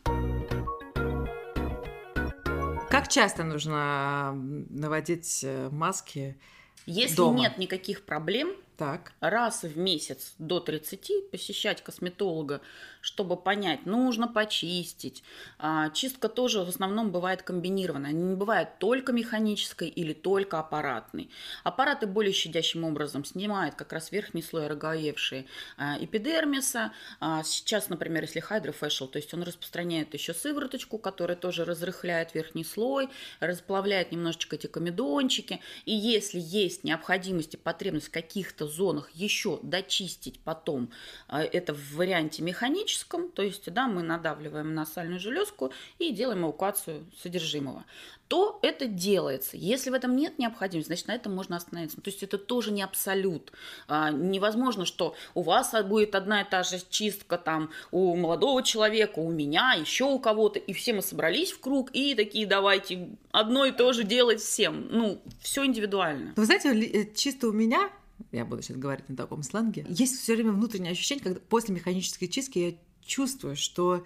Как 2.98 3.06
часто 3.06 3.44
нужно 3.44 4.32
наводить 4.34 5.44
э, 5.44 5.68
маски? 5.70 6.36
Если 6.84 7.14
дома? 7.14 7.38
нет 7.38 7.56
никаких 7.56 8.04
проблем, 8.04 8.50
так. 8.78 9.12
раз 9.20 9.64
в 9.64 9.76
месяц 9.76 10.34
до 10.38 10.60
30 10.60 11.30
посещать 11.32 11.82
косметолога, 11.82 12.60
чтобы 13.00 13.36
понять, 13.36 13.86
нужно 13.86 14.28
почистить. 14.28 15.24
А, 15.58 15.90
чистка 15.90 16.28
тоже 16.28 16.60
в 16.60 16.68
основном 16.68 17.10
бывает 17.10 17.42
комбинированная. 17.42 18.10
Она 18.10 18.20
не 18.20 18.36
бывает 18.36 18.78
только 18.78 19.12
механической 19.12 19.88
или 19.88 20.12
только 20.12 20.60
аппаратной. 20.60 21.28
Аппараты 21.64 22.06
более 22.06 22.32
щадящим 22.32 22.84
образом 22.84 23.24
снимают 23.24 23.74
как 23.74 23.92
раз 23.92 24.12
верхний 24.12 24.42
слой 24.42 24.68
роговевшие 24.68 25.46
а, 25.76 25.96
эпидермиса. 26.00 26.92
А, 27.18 27.42
сейчас, 27.42 27.88
например, 27.88 28.22
если 28.22 28.40
Hydrofacial, 28.40 29.08
то 29.08 29.18
есть 29.18 29.34
он 29.34 29.42
распространяет 29.42 30.14
еще 30.14 30.32
сывороточку, 30.32 30.98
которая 30.98 31.36
тоже 31.36 31.64
разрыхляет 31.64 32.32
верхний 32.32 32.64
слой, 32.64 33.08
расплавляет 33.40 34.12
немножечко 34.12 34.54
эти 34.54 34.68
комедончики. 34.68 35.60
И 35.84 35.92
если 35.92 36.38
есть 36.38 36.84
необходимость 36.84 37.54
и 37.54 37.56
потребность 37.56 38.10
каких-то 38.10 38.67
зонах 38.68 39.10
еще 39.14 39.58
дочистить 39.62 40.40
потом, 40.40 40.90
а, 41.28 41.42
это 41.42 41.74
в 41.74 41.94
варианте 41.94 42.42
механическом, 42.42 43.30
то 43.30 43.42
есть, 43.42 43.72
да, 43.72 43.88
мы 43.88 44.02
надавливаем 44.02 44.74
на 44.74 44.86
сальную 44.86 45.20
железку 45.20 45.72
и 45.98 46.10
делаем 46.10 46.44
эвакуацию 46.44 47.04
содержимого, 47.20 47.84
то 48.28 48.58
это 48.62 48.86
делается. 48.86 49.56
Если 49.56 49.88
в 49.90 49.94
этом 49.94 50.14
нет 50.14 50.38
необходимости, 50.38 50.88
значит, 50.88 51.08
на 51.08 51.14
этом 51.14 51.34
можно 51.34 51.56
остановиться. 51.56 52.00
То 52.00 52.10
есть 52.10 52.22
это 52.22 52.36
тоже 52.36 52.70
не 52.70 52.82
абсолют. 52.82 53.52
А, 53.88 54.10
невозможно, 54.10 54.84
что 54.84 55.14
у 55.34 55.42
вас 55.42 55.74
будет 55.84 56.14
одна 56.14 56.42
и 56.42 56.48
та 56.48 56.62
же 56.62 56.78
чистка 56.90 57.38
там 57.38 57.70
у 57.90 58.14
молодого 58.16 58.62
человека, 58.62 59.18
у 59.18 59.30
меня, 59.30 59.72
еще 59.72 60.04
у 60.04 60.18
кого-то, 60.18 60.58
и 60.58 60.72
все 60.74 60.92
мы 60.92 61.02
собрались 61.02 61.52
в 61.52 61.60
круг 61.60 61.90
и 61.94 62.14
такие 62.14 62.46
давайте 62.46 63.08
одно 63.32 63.64
и 63.64 63.72
то 63.72 63.92
же 63.92 64.04
делать 64.04 64.40
всем. 64.40 64.88
Ну, 64.90 65.22
все 65.40 65.64
индивидуально. 65.64 66.34
Вы 66.36 66.44
знаете, 66.44 66.68
э, 66.68 67.14
чисто 67.14 67.48
у 67.48 67.52
меня 67.52 67.90
я 68.32 68.44
буду 68.44 68.62
сейчас 68.62 68.76
говорить 68.76 69.08
на 69.08 69.16
таком 69.16 69.42
сленге, 69.42 69.84
есть 69.88 70.18
все 70.18 70.34
время 70.34 70.52
внутреннее 70.52 70.92
ощущение, 70.92 71.24
когда 71.24 71.40
после 71.40 71.74
механической 71.74 72.26
чистки 72.26 72.58
я 72.58 72.74
чувствую, 73.04 73.56
что 73.56 74.04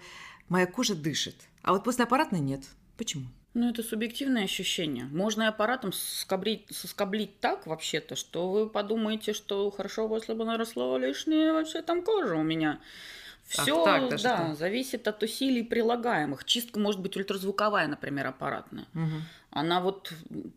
моя 0.49 0.65
кожа 0.65 0.95
дышит. 0.95 1.35
А 1.61 1.73
вот 1.73 1.83
после 1.83 2.03
аппаратной 2.05 2.39
нет. 2.39 2.63
Почему? 2.97 3.25
Ну, 3.53 3.69
это 3.69 3.83
субъективное 3.83 4.45
ощущение. 4.45 5.05
Можно 5.05 5.43
и 5.43 5.45
аппаратом 5.45 5.93
соскоблить, 5.93 6.65
соскоблить 6.71 7.39
так 7.39 7.67
вообще-то, 7.67 8.15
что 8.15 8.49
вы 8.49 8.67
подумаете, 8.67 9.33
что 9.33 9.69
хорошо, 9.69 10.13
если 10.15 10.33
бы 10.33 10.43
наросла 10.43 10.97
лишняя 10.97 11.53
вообще 11.53 11.83
там 11.83 12.01
кожа 12.01 12.35
у 12.35 12.43
меня. 12.43 12.79
Все, 13.45 13.83
так, 13.83 14.09
да, 14.09 14.17
что? 14.17 14.55
зависит 14.55 15.07
от 15.07 15.21
усилий 15.21 15.63
прилагаемых. 15.63 16.43
Чистка 16.45 16.79
может 16.79 17.01
быть 17.01 17.15
ультразвуковая, 17.17 17.87
например, 17.87 18.27
аппаратная. 18.27 18.85
Угу. 18.95 19.21
Она 19.51 19.81
вот 19.81 20.11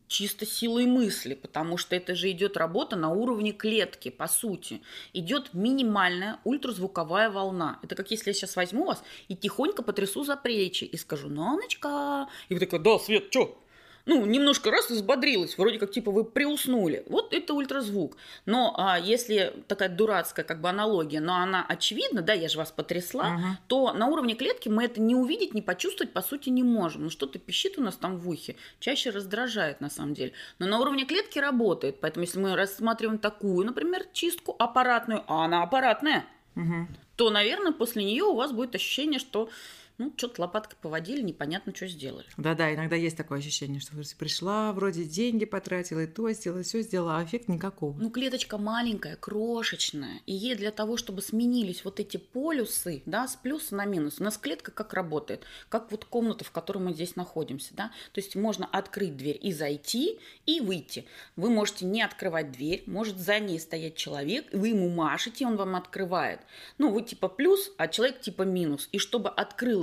чисто 0.08 0.46
силой 0.46 0.86
мысли, 0.86 1.34
потому 1.34 1.76
что 1.76 1.94
это 1.94 2.14
же 2.14 2.30
идет 2.30 2.56
работа 2.56 2.96
на 2.96 3.10
уровне 3.10 3.52
клетки, 3.52 4.08
по 4.08 4.26
сути. 4.26 4.80
Идет 5.12 5.52
минимальная 5.52 6.38
ультразвуковая 6.44 7.28
волна. 7.30 7.78
Это 7.82 7.94
как 7.94 8.10
если 8.10 8.30
я 8.30 8.34
сейчас 8.34 8.56
возьму 8.56 8.86
вас 8.86 9.02
и 9.28 9.36
тихонько 9.36 9.82
потрясу 9.82 10.24
за 10.24 10.36
плечи 10.36 10.84
и 10.84 10.96
скажу 10.96 11.28
«Ноночка!» 11.28 12.28
И 12.48 12.54
вы 12.54 12.60
такая 12.60 12.80
«Да, 12.80 12.98
Свет, 12.98 13.26
что?» 13.30 13.62
Ну, 14.06 14.24
немножко 14.24 14.70
раз 14.70 14.88
взбодрилась, 14.88 15.58
вроде 15.58 15.78
как 15.78 15.90
типа 15.90 16.12
вы 16.12 16.24
приуснули. 16.24 17.02
Вот 17.08 17.34
это 17.34 17.54
ультразвук. 17.54 18.16
Но 18.46 18.72
а, 18.78 18.98
если 18.98 19.52
такая 19.66 19.88
дурацкая 19.88 20.44
как 20.44 20.60
бы 20.60 20.68
аналогия, 20.68 21.20
но 21.20 21.34
она 21.34 21.66
очевидна, 21.68 22.22
да, 22.22 22.32
я 22.32 22.48
же 22.48 22.56
вас 22.56 22.70
потрясла, 22.70 23.26
Ага. 23.26 23.58
то 23.66 23.92
на 23.92 24.06
уровне 24.06 24.34
клетки 24.36 24.68
мы 24.68 24.84
это 24.84 25.00
не 25.00 25.16
увидеть, 25.16 25.54
не 25.54 25.62
почувствовать 25.62 26.12
по 26.12 26.22
сути 26.22 26.50
не 26.50 26.62
можем. 26.62 27.04
Ну 27.04 27.10
что-то 27.10 27.40
пищит 27.40 27.78
у 27.78 27.82
нас 27.82 27.96
там 27.96 28.16
в 28.18 28.28
ухе, 28.28 28.54
чаще 28.78 29.10
раздражает 29.10 29.80
на 29.80 29.90
самом 29.90 30.14
деле. 30.14 30.32
Но 30.60 30.66
на 30.66 30.78
уровне 30.78 31.04
клетки 31.04 31.40
работает, 31.40 31.98
поэтому 32.00 32.24
если 32.24 32.38
мы 32.38 32.54
рассматриваем 32.54 33.18
такую, 33.18 33.66
например, 33.66 34.04
чистку 34.12 34.54
аппаратную, 34.58 35.24
а 35.26 35.44
она 35.44 35.62
аппаратная, 35.62 36.24
Угу. 36.54 36.86
то, 37.16 37.28
наверное, 37.30 37.72
после 37.72 38.02
нее 38.02 38.24
у 38.24 38.34
вас 38.34 38.50
будет 38.50 38.74
ощущение, 38.74 39.20
что 39.20 39.50
ну, 39.98 40.12
что-то 40.16 40.42
лопаткой 40.42 40.78
поводили, 40.80 41.22
непонятно, 41.22 41.74
что 41.74 41.86
сделали. 41.86 42.26
Да-да, 42.36 42.74
иногда 42.74 42.96
есть 42.96 43.16
такое 43.16 43.38
ощущение, 43.38 43.80
что 43.80 43.92
пришла, 44.18 44.72
вроде 44.72 45.04
деньги 45.04 45.44
потратила, 45.44 46.00
и 46.00 46.06
то 46.06 46.30
сделала, 46.32 46.62
все 46.62 46.82
сделала, 46.82 47.18
а 47.18 47.24
эффект 47.24 47.48
никакого. 47.48 47.98
Ну, 47.98 48.10
клеточка 48.10 48.58
маленькая, 48.58 49.16
крошечная, 49.16 50.20
и 50.26 50.32
ей 50.32 50.54
для 50.54 50.70
того, 50.70 50.96
чтобы 50.96 51.22
сменились 51.22 51.84
вот 51.84 52.00
эти 52.00 52.16
полюсы, 52.16 53.02
да, 53.06 53.26
с 53.26 53.36
плюса 53.36 53.74
на 53.74 53.84
минус, 53.84 54.16
у 54.20 54.24
нас 54.24 54.36
клетка 54.38 54.70
как 54.70 54.92
работает? 54.94 55.44
Как 55.68 55.90
вот 55.90 56.04
комната, 56.04 56.44
в 56.44 56.50
которой 56.50 56.78
мы 56.78 56.92
здесь 56.92 57.16
находимся, 57.16 57.74
да? 57.74 57.90
То 58.12 58.20
есть 58.20 58.36
можно 58.36 58.66
открыть 58.66 59.16
дверь 59.16 59.38
и 59.40 59.52
зайти, 59.52 60.18
и 60.44 60.60
выйти. 60.60 61.06
Вы 61.36 61.50
можете 61.50 61.84
не 61.86 62.02
открывать 62.02 62.52
дверь, 62.52 62.82
может 62.86 63.18
за 63.18 63.38
ней 63.38 63.58
стоять 63.58 63.96
человек, 63.96 64.46
вы 64.52 64.68
ему 64.68 64.88
машете, 64.88 65.46
он 65.46 65.56
вам 65.56 65.76
открывает. 65.76 66.40
Ну, 66.78 66.90
вы 66.90 67.02
типа 67.02 67.28
плюс, 67.28 67.72
а 67.78 67.88
человек 67.88 68.20
типа 68.20 68.42
минус. 68.42 68.88
И 68.92 68.98
чтобы 68.98 69.30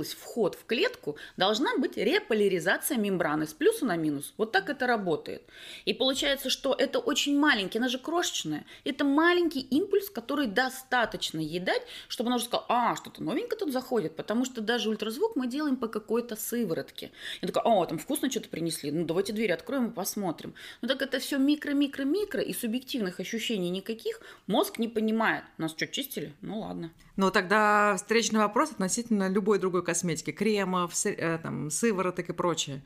открылось 0.04 0.14
вход 0.14 0.54
в 0.54 0.66
клетку, 0.66 1.16
должна 1.36 1.76
быть 1.78 1.96
реполяризация 1.96 2.98
мембраны 2.98 3.46
с 3.46 3.54
плюса 3.54 3.84
на 3.86 3.96
минус. 3.96 4.34
Вот 4.36 4.52
так 4.52 4.70
это 4.70 4.86
работает. 4.86 5.42
И 5.86 5.94
получается, 5.94 6.50
что 6.50 6.74
это 6.74 6.98
очень 6.98 7.38
маленький, 7.38 7.78
она 7.78 7.88
же 7.88 7.98
крошечная. 7.98 8.64
Это 8.84 9.04
маленький 9.04 9.60
импульс, 9.60 10.10
который 10.10 10.46
достаточно 10.46 11.40
ей 11.40 11.60
дать, 11.60 11.82
чтобы 12.08 12.28
она 12.28 12.36
уже 12.36 12.44
сказала, 12.44 12.66
а, 12.68 12.96
что-то 12.96 13.22
новенькое 13.22 13.58
тут 13.58 13.72
заходит, 13.72 14.16
потому 14.16 14.44
что 14.44 14.60
даже 14.60 14.88
ультразвук 14.88 15.36
мы 15.36 15.46
делаем 15.46 15.76
по 15.76 15.88
какой-то 15.88 16.36
сыворотке. 16.36 17.10
Я 17.42 17.48
такая, 17.48 17.64
о, 17.64 17.86
там 17.86 17.98
вкусно 17.98 18.30
что-то 18.30 18.48
принесли, 18.48 18.92
ну 18.92 19.04
давайте 19.04 19.32
дверь 19.32 19.52
откроем 19.52 19.86
и 19.86 19.94
посмотрим. 19.94 20.54
Ну 20.82 20.88
так 20.88 21.02
это 21.02 21.18
все 21.18 21.38
микро-микро-микро, 21.38 22.40
и 22.40 22.52
субъективных 22.52 23.20
ощущений 23.20 23.70
никаких 23.70 24.20
мозг 24.46 24.78
не 24.78 24.88
понимает. 24.88 25.44
Нас 25.58 25.70
что, 25.72 25.86
чистили? 25.86 26.32
Ну 26.40 26.60
ладно. 26.60 26.90
Но 27.16 27.30
тогда 27.30 27.94
встречный 27.96 28.40
вопрос 28.40 28.72
относительно 28.72 29.28
любой 29.28 29.58
другой 29.58 29.84
косметики, 29.94 30.32
кремов, 30.32 30.92
э, 31.06 31.38
там, 31.42 31.70
сывороток 31.70 32.28
и 32.28 32.32
прочее. 32.32 32.82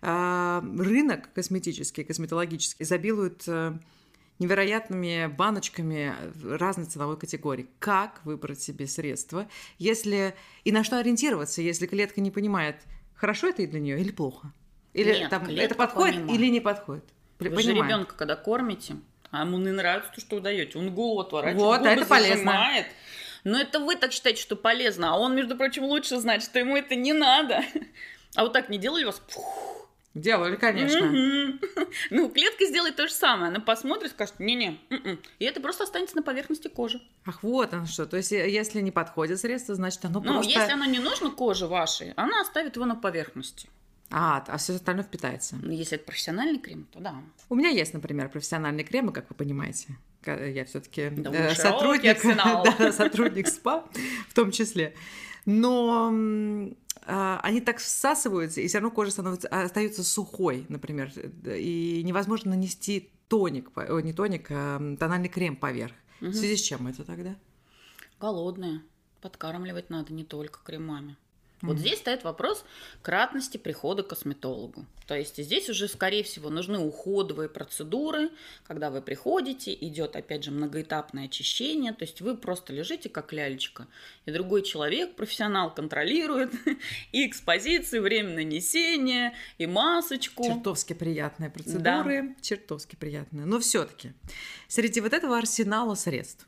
А, 0.00 0.62
Рынок 0.78 1.32
косметический, 1.34 2.04
косметологический 2.04 2.84
изобилует 2.84 3.42
э, 3.48 3.72
невероятными 4.38 5.26
баночками 5.26 6.14
разной 6.44 6.86
ценовой 6.86 7.16
категории. 7.16 7.66
Как 7.80 8.20
выбрать 8.24 8.60
себе 8.60 8.86
средства, 8.86 9.48
если 9.78 10.34
и 10.62 10.70
на 10.70 10.84
что 10.84 10.98
ориентироваться, 10.98 11.60
если 11.60 11.86
клетка 11.86 12.20
не 12.20 12.30
понимает, 12.30 12.76
хорошо 13.14 13.48
это 13.48 13.62
и 13.62 13.66
для 13.66 13.80
нее 13.80 14.00
или 14.00 14.12
плохо? 14.12 14.52
Или 14.92 15.12
Нет, 15.18 15.30
там, 15.30 15.44
это 15.48 15.74
подходит 15.74 16.14
понимает. 16.16 16.38
или 16.40 16.50
не 16.50 16.60
подходит? 16.60 17.04
Вы 17.40 17.48
же 17.50 17.56
Понимаю. 17.56 17.84
ребенка, 17.84 18.14
когда 18.14 18.36
кормите, 18.36 18.96
а 19.32 19.40
ему 19.44 19.58
не 19.58 19.72
нравится 19.72 20.12
то, 20.14 20.20
что 20.20 20.36
вы 20.36 20.42
даете. 20.42 20.78
Он 20.78 20.94
голову 20.94 21.20
отворачивает, 21.20 21.60
Вот, 21.66 21.78
губы 21.78 21.90
это 21.90 22.06
полезно. 22.06 22.36
зажимает. 22.36 22.86
Но 23.44 23.58
это 23.58 23.78
вы 23.78 23.96
так 23.96 24.12
считаете, 24.12 24.40
что 24.40 24.56
полезно, 24.56 25.12
а 25.12 25.18
он, 25.18 25.36
между 25.36 25.56
прочим, 25.56 25.84
лучше 25.84 26.16
знает, 26.18 26.42
что 26.42 26.58
ему 26.58 26.76
это 26.76 26.94
не 26.94 27.12
надо. 27.12 27.62
А 28.34 28.42
вот 28.42 28.52
так 28.52 28.68
не 28.68 28.78
делали 28.78 29.04
вас? 29.04 29.22
Фух. 29.28 29.88
Делали, 30.14 30.56
конечно. 30.56 31.10
Ну, 32.10 32.28
клетка 32.28 32.64
сделает 32.66 32.96
то 32.96 33.06
же 33.08 33.12
самое. 33.12 33.48
Она 33.48 33.60
посмотрит, 33.60 34.12
скажет, 34.12 34.38
не-не. 34.38 34.78
м-м». 34.90 35.20
И 35.38 35.44
это 35.44 35.60
просто 35.60 35.84
останется 35.84 36.16
на 36.16 36.22
поверхности 36.22 36.68
кожи. 36.68 37.00
Ах, 37.26 37.42
вот 37.42 37.72
оно 37.74 37.86
что. 37.86 38.06
То 38.06 38.16
есть, 38.16 38.32
э, 38.32 38.48
если 38.48 38.80
не 38.80 38.90
подходит 38.92 39.40
средство, 39.40 39.74
значит, 39.74 40.04
оно 40.04 40.20
Ну, 40.20 40.34
просто... 40.34 40.50
если 40.52 40.72
оно 40.72 40.84
не 40.84 40.98
нужно 41.00 41.30
коже 41.30 41.66
вашей, 41.66 42.12
она 42.16 42.40
оставит 42.40 42.76
его 42.76 42.86
на 42.86 42.94
поверхности. 42.96 43.68
А, 44.10 44.44
а 44.46 44.56
все 44.58 44.74
остальное 44.74 45.04
впитается. 45.04 45.56
Ну, 45.60 45.72
Если 45.72 45.96
это 45.96 46.04
профессиональный 46.06 46.58
крем, 46.60 46.86
то 46.92 47.00
да. 47.00 47.22
У 47.48 47.54
меня 47.54 47.70
есть, 47.70 47.94
например, 47.94 48.28
профессиональные 48.28 48.84
кремы, 48.84 49.12
как 49.12 49.28
вы 49.30 49.34
понимаете. 49.34 49.96
Ка- 50.22 50.46
Я 50.46 50.64
все-таки 50.64 51.10
Да, 51.10 51.32
широкий 51.54 52.14
сотрудник, 52.14 52.22
да, 52.78 52.92
сотрудник 52.92 53.48
СПА 53.48 53.84
в 54.28 54.34
том 54.34 54.50
числе. 54.50 54.94
Но 55.46 56.12
а, 57.06 57.40
они 57.42 57.60
так 57.60 57.78
всасываются, 57.78 58.60
и 58.60 58.66
все 58.68 58.78
равно 58.78 58.90
кожа 58.90 59.10
становится, 59.10 59.48
остается 59.48 60.02
сухой, 60.04 60.64
например, 60.68 61.10
и 61.46 62.02
невозможно 62.04 62.50
нанести 62.50 63.10
тоник, 63.28 63.70
о, 63.76 64.00
не 64.00 64.12
тоник, 64.12 64.46
а 64.50 64.78
тональный 64.98 65.28
крем 65.28 65.56
поверх. 65.56 65.94
В 66.20 66.32
связи 66.32 66.56
с 66.56 66.62
чем 66.62 66.86
это 66.86 67.04
тогда? 67.04 67.36
Голодные. 68.20 68.82
Подкармливать 69.20 69.90
надо 69.90 70.12
не 70.14 70.24
только 70.24 70.60
кремами. 70.64 71.16
Вот 71.66 71.78
здесь 71.78 71.98
стоит 71.98 72.24
вопрос 72.24 72.64
кратности 73.02 73.56
прихода 73.56 74.02
к 74.02 74.08
косметологу. 74.08 74.86
То 75.06 75.14
есть 75.14 75.36
здесь 75.36 75.68
уже, 75.68 75.88
скорее 75.88 76.22
всего, 76.22 76.48
нужны 76.48 76.78
уходовые 76.78 77.48
процедуры, 77.48 78.30
когда 78.66 78.90
вы 78.90 79.02
приходите, 79.02 79.74
идет, 79.74 80.16
опять 80.16 80.44
же, 80.44 80.50
многоэтапное 80.50 81.26
очищение, 81.26 81.92
то 81.92 82.04
есть 82.04 82.20
вы 82.20 82.36
просто 82.36 82.72
лежите 82.72 83.08
как 83.08 83.32
лялечка, 83.32 83.86
и 84.24 84.30
другой 84.30 84.62
человек, 84.62 85.14
профессионал, 85.14 85.74
контролирует 85.74 86.52
и 87.12 87.26
экспозицию, 87.26 88.02
время 88.02 88.34
нанесения, 88.34 89.34
и 89.58 89.66
масочку. 89.66 90.44
Чертовски 90.44 90.94
приятные 90.94 91.50
процедуры, 91.50 91.82
да. 91.82 92.34
чертовски 92.40 92.96
приятные. 92.96 93.44
Но 93.44 93.60
все-таки 93.60 94.12
среди 94.68 95.00
вот 95.00 95.12
этого 95.12 95.36
арсенала 95.36 95.94
средств, 95.94 96.46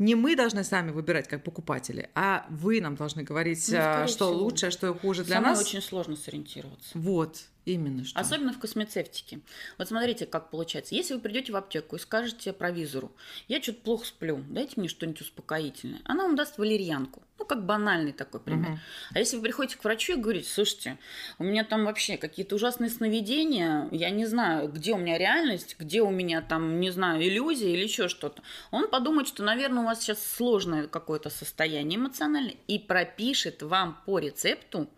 не 0.00 0.14
мы 0.14 0.34
должны 0.34 0.64
сами 0.64 0.90
выбирать 0.90 1.28
как 1.28 1.44
покупатели, 1.44 2.08
а 2.14 2.46
вы 2.48 2.80
нам 2.80 2.96
должны 2.96 3.22
говорить, 3.22 3.64
ну, 3.68 3.76
а, 3.78 4.06
что 4.08 4.30
всего. 4.30 4.42
лучше, 4.44 4.66
а 4.66 4.70
что 4.70 4.94
хуже 4.94 5.24
для 5.24 5.36
Самое 5.36 5.54
нас. 5.54 5.62
очень 5.62 5.82
сложно 5.82 6.16
сориентироваться. 6.16 6.90
Вот. 6.94 7.42
Именно 7.64 8.04
что. 8.04 8.18
Особенно 8.18 8.52
в 8.52 8.58
космецевтике. 8.58 9.40
Вот 9.78 9.88
смотрите, 9.88 10.26
как 10.26 10.50
получается. 10.50 10.94
Если 10.94 11.14
вы 11.14 11.20
придете 11.20 11.52
в 11.52 11.56
аптеку 11.56 11.96
и 11.96 11.98
скажете 11.98 12.52
провизору, 12.52 13.12
я 13.48 13.62
что-то 13.62 13.80
плохо 13.80 14.06
сплю, 14.06 14.42
дайте 14.48 14.74
мне 14.76 14.88
что-нибудь 14.88 15.20
успокоительное, 15.20 16.00
она 16.04 16.24
вам 16.24 16.36
даст 16.36 16.58
валерьянку. 16.58 17.22
Ну, 17.38 17.46
как 17.46 17.64
банальный 17.64 18.12
такой 18.12 18.40
пример. 18.40 18.72
Угу. 18.72 18.78
А 19.14 19.18
если 19.18 19.36
вы 19.36 19.42
приходите 19.42 19.78
к 19.78 19.84
врачу 19.84 20.12
и 20.12 20.16
говорите, 20.16 20.48
слушайте, 20.48 20.98
у 21.38 21.44
меня 21.44 21.64
там 21.64 21.86
вообще 21.86 22.18
какие-то 22.18 22.54
ужасные 22.56 22.90
сновидения, 22.90 23.88
я 23.92 24.10
не 24.10 24.26
знаю, 24.26 24.68
где 24.68 24.92
у 24.92 24.98
меня 24.98 25.16
реальность, 25.16 25.76
где 25.78 26.02
у 26.02 26.10
меня 26.10 26.42
там, 26.42 26.80
не 26.80 26.90
знаю, 26.90 27.22
иллюзия 27.22 27.72
или 27.72 27.82
еще 27.82 28.08
что-то. 28.08 28.42
Он 28.70 28.88
подумает, 28.88 29.26
что, 29.26 29.42
наверное, 29.42 29.82
у 29.82 29.86
вас 29.86 30.00
сейчас 30.00 30.22
сложное 30.22 30.86
какое-то 30.86 31.30
состояние 31.30 31.98
эмоциональное 31.98 32.56
и 32.66 32.78
пропишет 32.78 33.62
вам 33.62 33.98
по 34.04 34.18
рецепту 34.18 34.90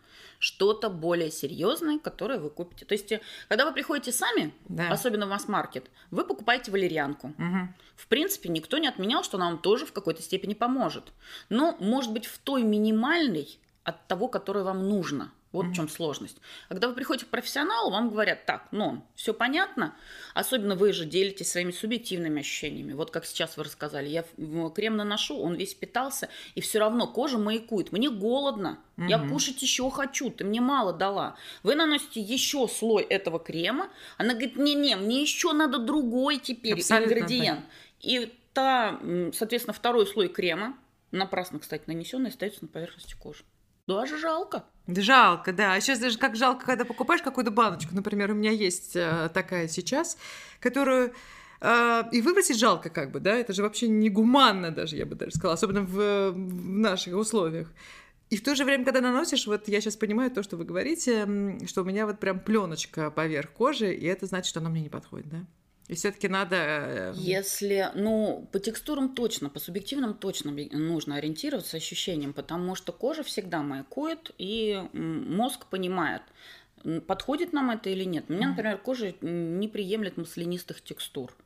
что-то 0.43 0.91
более 0.91 1.31
серьезное, 1.31 2.01
которое 2.01 2.41
вы 2.41 2.51
купите. 2.51 2.85
То 2.85 2.95
есть, 2.95 3.13
э, 3.13 3.21
когда 3.47 3.65
вы 3.65 3.73
приходите 3.73 4.11
сами, 4.11 4.53
да. 4.69 4.91
особенно 4.91 5.27
в 5.27 5.29
масс-маркет, 5.29 5.89
вы 6.11 6.25
покупаете 6.25 6.73
валерьянку. 6.73 7.29
Угу. 7.29 7.69
В 7.95 8.09
принципе, 8.09 8.49
никто 8.49 8.79
не 8.79 8.89
отменял, 8.89 9.23
что 9.23 9.37
она 9.37 9.47
вам 9.47 9.59
тоже 9.59 9.87
в 9.87 9.93
какой-то 9.93 10.21
степени 10.21 10.55
поможет. 10.55 11.13
Но, 11.49 11.77
может 11.79 12.13
быть, 12.13 12.27
в 12.27 12.39
той 12.39 12.65
минимальной 12.65 13.57
от 13.85 14.09
того, 14.09 14.27
которое 14.27 14.65
вам 14.65 14.89
нужно. 14.89 15.31
Вот 15.53 15.67
mm-hmm. 15.67 15.71
в 15.71 15.75
чем 15.75 15.89
сложность. 15.89 16.39
Когда 16.69 16.89
вы 16.89 16.95
приходите 16.95 17.27
к 17.27 17.29
профессионалу, 17.29 17.91
вам 17.91 18.09
говорят, 18.09 18.47
так, 18.47 18.69
ну, 18.73 19.05
все 19.15 19.35
понятно. 19.35 19.95
Особенно 20.35 20.75
вы 20.77 20.93
же 20.93 21.05
делитесь 21.05 21.51
своими 21.51 21.71
субъективными 21.71 22.41
ощущениями. 22.41 22.95
Вот 22.95 23.11
как 23.11 23.27
сейчас 23.27 23.57
вы 23.57 23.65
рассказали, 23.65 24.09
я 24.09 24.25
крем 24.71 24.97
наношу, 24.97 25.39
он 25.39 25.55
весь 25.55 25.75
питался, 25.75 26.29
и 26.55 26.61
все 26.61 26.79
равно 26.79 27.07
кожа 27.07 27.39
маякует. 27.39 27.93
Мне 27.93 28.11
голодно, 28.11 28.79
mm-hmm. 28.97 29.09
я 29.09 29.19
кушать 29.19 29.61
еще 29.63 29.91
хочу, 29.91 30.31
ты 30.31 30.45
мне 30.45 30.61
мало 30.61 30.93
дала. 30.93 31.37
Вы 31.63 31.75
наносите 31.75 32.21
еще 32.21 32.67
слой 32.67 33.03
этого 33.03 33.39
крема, 33.39 33.91
она 34.17 34.33
говорит, 34.33 34.57
не-не, 34.57 34.97
мне 34.97 35.21
еще 35.21 35.53
надо 35.53 35.79
другой 35.79 36.39
теперь 36.39 36.75
Абсолютно 36.75 37.13
ингредиент. 37.13 37.61
Так. 37.61 37.69
И 38.01 38.33
та, 38.53 38.99
соответственно, 39.35 39.75
второй 39.75 40.07
слой 40.07 40.29
крема, 40.29 40.77
напрасно, 41.11 41.59
кстати, 41.59 41.85
нанесенный, 41.87 42.31
остается 42.31 42.63
на 42.63 42.69
поверхности 42.69 43.15
кожи. 43.15 43.45
Даже 43.87 44.19
жалко. 44.19 44.65
Жалко, 44.87 45.53
да. 45.53 45.75
А 45.75 45.81
сейчас 45.81 45.99
даже 45.99 46.19
как 46.19 46.37
жалко, 46.37 46.67
когда 46.67 46.85
покупаешь 46.85 47.23
какую-то 47.23 47.51
баночку. 47.51 47.95
Например, 47.95 48.31
у 48.31 48.35
меня 48.35 48.51
есть 48.51 48.97
э, 48.97 49.31
такая 49.33 49.69
сейчас, 49.69 50.17
которую 50.61 51.13
э, 51.61 52.03
и 52.13 52.21
выбросить 52.21 52.59
жалко, 52.59 52.91
как 52.91 53.11
бы, 53.11 53.21
да, 53.21 53.35
это 53.35 53.53
же 53.53 53.63
вообще 53.63 53.89
негуманно 53.89 54.71
даже, 54.71 54.97
я 54.97 55.07
бы 55.07 55.15
даже 55.15 55.33
сказала, 55.33 55.55
особенно 55.55 55.83
в, 55.83 56.31
в 56.31 56.69
наших 56.79 57.17
условиях. 57.17 57.73
И 58.31 58.37
в 58.37 58.43
то 58.43 58.55
же 58.55 58.65
время, 58.65 58.85
когда 58.85 59.01
наносишь, 59.01 59.47
вот 59.47 59.69
я 59.69 59.81
сейчас 59.81 59.97
понимаю 59.97 60.31
то, 60.31 60.43
что 60.43 60.57
вы 60.57 60.65
говорите, 60.65 61.59
что 61.67 61.83
у 61.83 61.85
меня 61.85 62.07
вот 62.07 62.19
прям 62.19 62.41
пленочка 62.41 63.11
поверх 63.11 63.51
кожи, 63.51 63.93
и 63.93 64.07
это 64.07 64.27
значит, 64.27 64.49
что 64.49 64.61
она 64.61 64.71
мне 64.71 64.83
не 64.83 64.89
подходит, 64.89 65.29
да? 65.29 65.45
И 65.93 65.95
все-таки 65.95 66.27
надо... 66.27 66.57
Э, 66.57 67.13
Если, 67.17 67.91
ну, 67.95 68.49
по 68.51 68.59
текстурам 68.59 69.15
точно, 69.15 69.51
по 69.51 69.61
субъективным 69.61 70.15
точно 70.15 70.51
нужно 70.51 71.17
ориентироваться 71.17 71.77
ощущением, 71.77 72.33
потому 72.33 72.75
что 72.75 72.93
кожа 72.93 73.23
всегда 73.23 73.63
маякует, 73.63 74.31
и 74.39 74.83
мозг 74.95 75.67
понимает, 75.67 76.23
подходит 77.07 77.53
нам 77.53 77.71
это 77.71 77.91
или 77.91 78.05
нет. 78.05 78.25
У 78.31 78.33
меня, 78.33 78.49
например, 78.49 78.79
кожа 78.79 79.15
не 79.21 79.69
приемлет 79.69 80.17
маслянистых 80.17 80.83
текстур. 80.83 81.37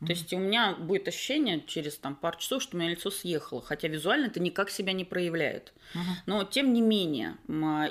То 0.00 0.12
есть 0.12 0.32
у 0.32 0.38
меня 0.38 0.74
будет 0.74 1.08
ощущение 1.08 1.62
через 1.66 1.96
там 1.96 2.14
пару 2.14 2.38
часов, 2.38 2.62
что 2.62 2.76
у 2.76 2.80
меня 2.80 2.90
лицо 2.90 3.10
съехало, 3.10 3.60
хотя 3.60 3.88
визуально 3.88 4.26
это 4.26 4.40
никак 4.40 4.70
себя 4.70 4.92
не 4.92 5.04
проявляет. 5.04 5.72
Но 6.26 6.44
тем 6.44 6.72
не 6.72 6.80
менее, 6.80 7.36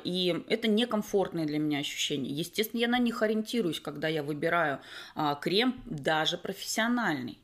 и 0.04 0.44
это 0.48 0.68
некомфортное 0.68 1.46
для 1.46 1.60
меня 1.60 1.80
ощущение. 1.80 2.34
Естественно, 2.34 2.80
я 2.82 2.88
на 2.88 3.00
них 3.00 3.22
ориентируюсь, 3.22 3.80
когда 3.80 4.08
я 4.08 4.24
выбираю 4.24 4.80
а, 5.16 5.36
крем 5.36 5.82
даже 5.86 6.38
профессиональный. 6.38 7.40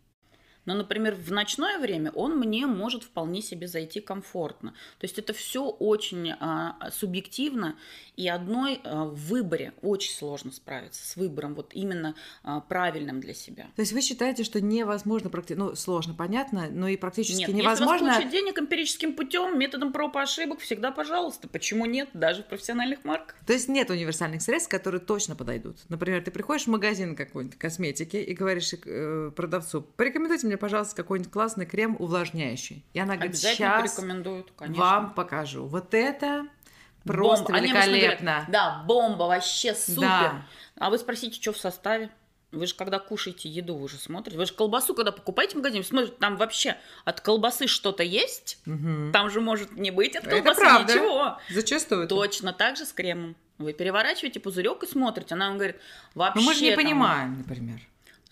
Но, 0.66 0.74
например, 0.74 1.16
в 1.16 1.32
ночное 1.32 1.80
время 1.80 2.12
он 2.12 2.38
мне 2.38 2.66
может 2.68 3.04
вполне 3.04 3.42
себе 3.42 3.68
зайти 3.68 4.00
комфортно. 4.00 4.72
То 5.00 5.06
есть 5.06 5.20
это 5.20 5.34
все 5.34 5.66
очень 5.66 6.32
а, 6.40 6.78
субъективно, 6.92 7.76
и 8.16 8.28
одной 8.28 8.80
а, 8.84 9.06
в 9.06 9.16
выборе 9.16 9.74
очень 9.82 10.14
сложно 10.14 10.52
справиться 10.52 11.06
с 11.06 11.16
выбором 11.16 11.56
вот 11.56 11.72
именно 11.74 12.16
а, 12.44 12.62
правильным 12.62 13.20
для 13.20 13.34
себя. 13.34 13.64
То 13.76 13.82
есть 13.82 13.94
вы 13.94 14.02
считаете, 14.02 14.44
что 14.44 14.62
невозможно 14.62 15.30
практически, 15.30 15.60
ну 15.60 15.76
сложно, 15.76 16.14
понятно, 16.14 16.70
но 16.70 16.88
и 16.88 16.98
практически 16.98 17.40
нет, 17.40 17.50
невозможно. 17.50 18.08
Если 18.08 18.22
у 18.22 18.24
вас 18.24 18.32
денег 18.32 18.60
эмпирическим 18.60 19.14
путем, 19.16 19.58
методом 19.58 19.92
проб 19.92 20.16
и 20.16 20.20
ошибок, 20.20 20.60
всегда 20.60 20.92
пожалуйста. 20.92 21.48
Почему 21.48 21.86
нет, 21.86 22.10
даже 22.14 22.44
в 22.44 22.48
профессиональных 22.48 23.04
марках? 23.04 23.36
То 23.46 23.54
есть 23.54 23.68
нет 23.68 23.90
универсальных 23.90 24.42
средств, 24.42 24.70
которые 24.70 25.02
точно 25.02 25.36
подойдут. 25.36 25.78
Например, 25.90 26.24
ты 26.24 26.32
приходишь 26.32 26.66
в 26.66 26.70
магазин 26.70 27.16
какой-нибудь 27.16 27.58
косметики 27.58 28.18
и 28.18 28.34
говоришь 28.34 28.74
э, 28.74 29.32
продавцу, 29.36 29.82
порекомендуйте 29.82 30.48
мне 30.48 30.53
мне, 30.54 30.58
пожалуйста, 30.60 30.96
какой-нибудь 30.96 31.32
классный 31.32 31.66
крем 31.66 31.96
увлажняющий. 31.98 32.86
И 32.94 33.00
она 33.00 33.16
говорит, 33.16 33.38
сейчас 33.38 34.00
вам 34.60 35.14
покажу. 35.14 35.66
Вот 35.66 35.94
это 35.94 36.48
просто 37.04 37.46
бомба. 37.46 37.60
великолепно. 37.60 38.32
Говорят, 38.32 38.52
да, 38.52 38.84
бомба, 38.86 39.24
вообще 39.24 39.74
супер. 39.74 40.02
Да. 40.02 40.46
А 40.78 40.90
вы 40.90 41.00
спросите, 41.00 41.42
что 41.42 41.54
в 41.54 41.58
составе? 41.58 42.12
Вы 42.52 42.68
же 42.68 42.76
когда 42.76 43.00
кушаете 43.00 43.50
еду, 43.50 43.76
вы 43.76 43.90
же 43.90 43.98
смотрите. 43.98 44.38
Вы 44.38 44.46
же 44.46 44.54
колбасу, 44.54 44.94
когда 44.94 45.12
покупаете 45.12 45.54
в 45.54 45.56
магазине, 45.56 45.84
смотрите, 45.84 46.16
там 46.20 46.38
вообще 46.38 46.78
от 47.04 47.20
колбасы 47.20 47.66
что-то 47.66 48.04
есть. 48.04 48.60
Угу. 48.68 49.12
Там 49.12 49.32
же 49.32 49.42
может 49.42 49.72
не 49.72 49.90
быть 49.90 50.16
от 50.16 50.26
колбасы 50.26 50.62
Это 50.62 50.62
правда. 50.62 50.94
ничего. 50.94 51.38
Зачастую. 51.50 52.08
Точно 52.08 52.54
так 52.54 52.78
же 52.78 52.86
с 52.86 52.94
кремом. 52.94 53.36
Вы 53.58 53.74
переворачиваете 53.74 54.40
пузырек 54.40 54.84
и 54.84 54.88
смотрите. 54.88 55.34
Она 55.34 55.48
вам 55.48 55.58
говорит, 55.58 55.78
вообще. 56.14 56.40
Но 56.40 56.46
мы 56.46 56.54
же 56.54 56.64
не 56.64 56.76
там... 56.76 56.84
понимаем, 56.84 57.38
например. 57.40 57.80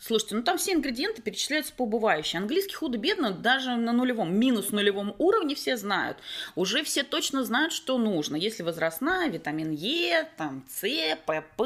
Слушайте, 0.03 0.33
ну 0.33 0.41
там 0.41 0.57
все 0.57 0.73
ингредиенты 0.73 1.21
перечисляются 1.21 1.73
по 1.73 1.83
убывающей. 1.83 2.39
Английский 2.39 2.73
худо-бедно 2.73 3.29
даже 3.29 3.75
на 3.75 3.93
нулевом, 3.93 4.35
минус 4.35 4.71
нулевом 4.71 5.13
уровне 5.19 5.53
все 5.53 5.77
знают. 5.77 6.17
Уже 6.55 6.83
все 6.83 7.03
точно 7.03 7.43
знают, 7.43 7.71
что 7.71 7.99
нужно. 7.99 8.35
Если 8.35 8.63
возрастная, 8.63 9.29
витамин 9.29 9.69
Е, 9.69 10.27
там 10.37 10.65
С, 10.67 10.87
ПП, 11.27 11.61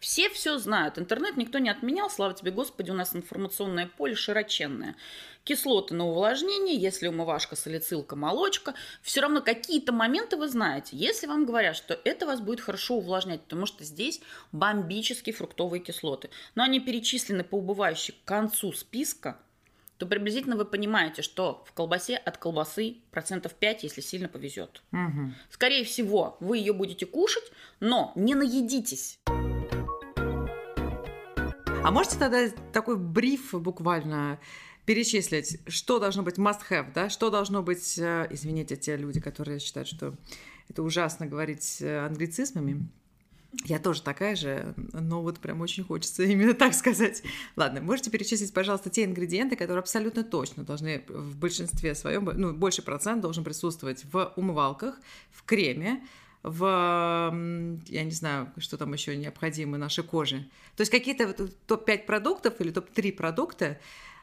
все 0.00 0.30
все 0.30 0.56
знают. 0.56 0.98
Интернет 0.98 1.36
никто 1.36 1.58
не 1.58 1.68
отменял, 1.68 2.08
слава 2.08 2.32
тебе, 2.32 2.52
Господи, 2.52 2.90
у 2.90 2.94
нас 2.94 3.14
информационное 3.14 3.86
поле 3.98 4.14
широченное 4.14 4.96
кислоты 5.48 5.94
на 5.94 6.06
увлажнение, 6.06 6.76
если 6.76 7.08
умывашка, 7.08 7.56
салицилка, 7.56 8.14
молочка, 8.16 8.74
все 9.00 9.22
равно 9.22 9.40
какие-то 9.40 9.92
моменты 9.92 10.36
вы 10.36 10.46
знаете. 10.46 10.94
Если 10.94 11.26
вам 11.26 11.46
говорят, 11.46 11.74
что 11.74 11.98
это 12.04 12.26
вас 12.26 12.42
будет 12.42 12.60
хорошо 12.60 12.96
увлажнять, 12.96 13.40
потому 13.40 13.64
что 13.64 13.82
здесь 13.82 14.20
бомбические 14.52 15.34
фруктовые 15.34 15.80
кислоты, 15.80 16.28
но 16.54 16.64
они 16.64 16.80
перечислены 16.80 17.44
по 17.44 17.56
убывающей 17.56 18.12
к 18.12 18.28
концу 18.28 18.74
списка, 18.74 19.38
то 19.96 20.04
приблизительно 20.06 20.56
вы 20.56 20.66
понимаете, 20.66 21.22
что 21.22 21.64
в 21.66 21.72
колбасе 21.72 22.16
от 22.16 22.36
колбасы 22.36 22.98
процентов 23.10 23.54
5, 23.54 23.84
если 23.84 24.02
сильно 24.02 24.28
повезет. 24.28 24.82
Угу. 24.92 25.32
Скорее 25.50 25.84
всего, 25.84 26.36
вы 26.40 26.58
ее 26.58 26.74
будете 26.74 27.06
кушать, 27.06 27.50
но 27.80 28.12
не 28.16 28.34
наедитесь. 28.34 29.18
А 29.26 29.32
можете 31.90 32.18
тогда 32.18 32.50
такой 32.72 32.98
бриф 32.98 33.54
буквально 33.54 34.38
перечислить, 34.88 35.60
что 35.66 35.98
должно 35.98 36.22
быть 36.22 36.36
must-have, 36.38 36.94
да, 36.94 37.10
что 37.10 37.28
должно 37.28 37.62
быть, 37.62 37.98
э, 37.98 38.26
извините, 38.30 38.74
те 38.74 38.96
люди, 38.96 39.20
которые 39.20 39.58
считают, 39.58 39.86
что 39.86 40.14
это 40.70 40.82
ужасно 40.82 41.26
говорить 41.26 41.82
э, 41.82 42.06
англицизмами, 42.06 42.88
я 43.66 43.80
тоже 43.80 44.00
такая 44.00 44.34
же, 44.34 44.74
но 44.94 45.20
вот 45.20 45.40
прям 45.40 45.60
очень 45.60 45.84
хочется 45.84 46.22
именно 46.32 46.54
так 46.54 46.72
сказать. 46.72 47.22
Ладно, 47.54 47.82
можете 47.82 48.10
перечислить, 48.10 48.54
пожалуйста, 48.54 48.88
те 48.88 49.04
ингредиенты, 49.04 49.56
которые 49.56 49.80
абсолютно 49.80 50.24
точно 50.24 50.64
должны 50.64 51.04
в 51.06 51.36
большинстве 51.36 51.94
своем, 51.94 52.24
ну, 52.24 52.54
больше 52.54 52.80
процент 52.80 53.20
должен 53.20 53.44
присутствовать 53.44 54.06
в 54.10 54.32
умывалках, 54.36 54.98
в 55.32 55.44
креме, 55.44 56.02
в, 56.42 57.30
я 57.88 58.04
не 58.04 58.12
знаю, 58.12 58.50
что 58.56 58.78
там 58.78 58.94
еще 58.94 59.14
необходимо 59.18 59.76
нашей 59.76 60.02
коже. 60.02 60.48
То 60.76 60.80
есть 60.80 60.90
какие-то 60.90 61.34
топ-5 61.66 62.06
продуктов 62.06 62.58
или 62.62 62.70
топ-3 62.70 63.12
продукта, 63.12 63.78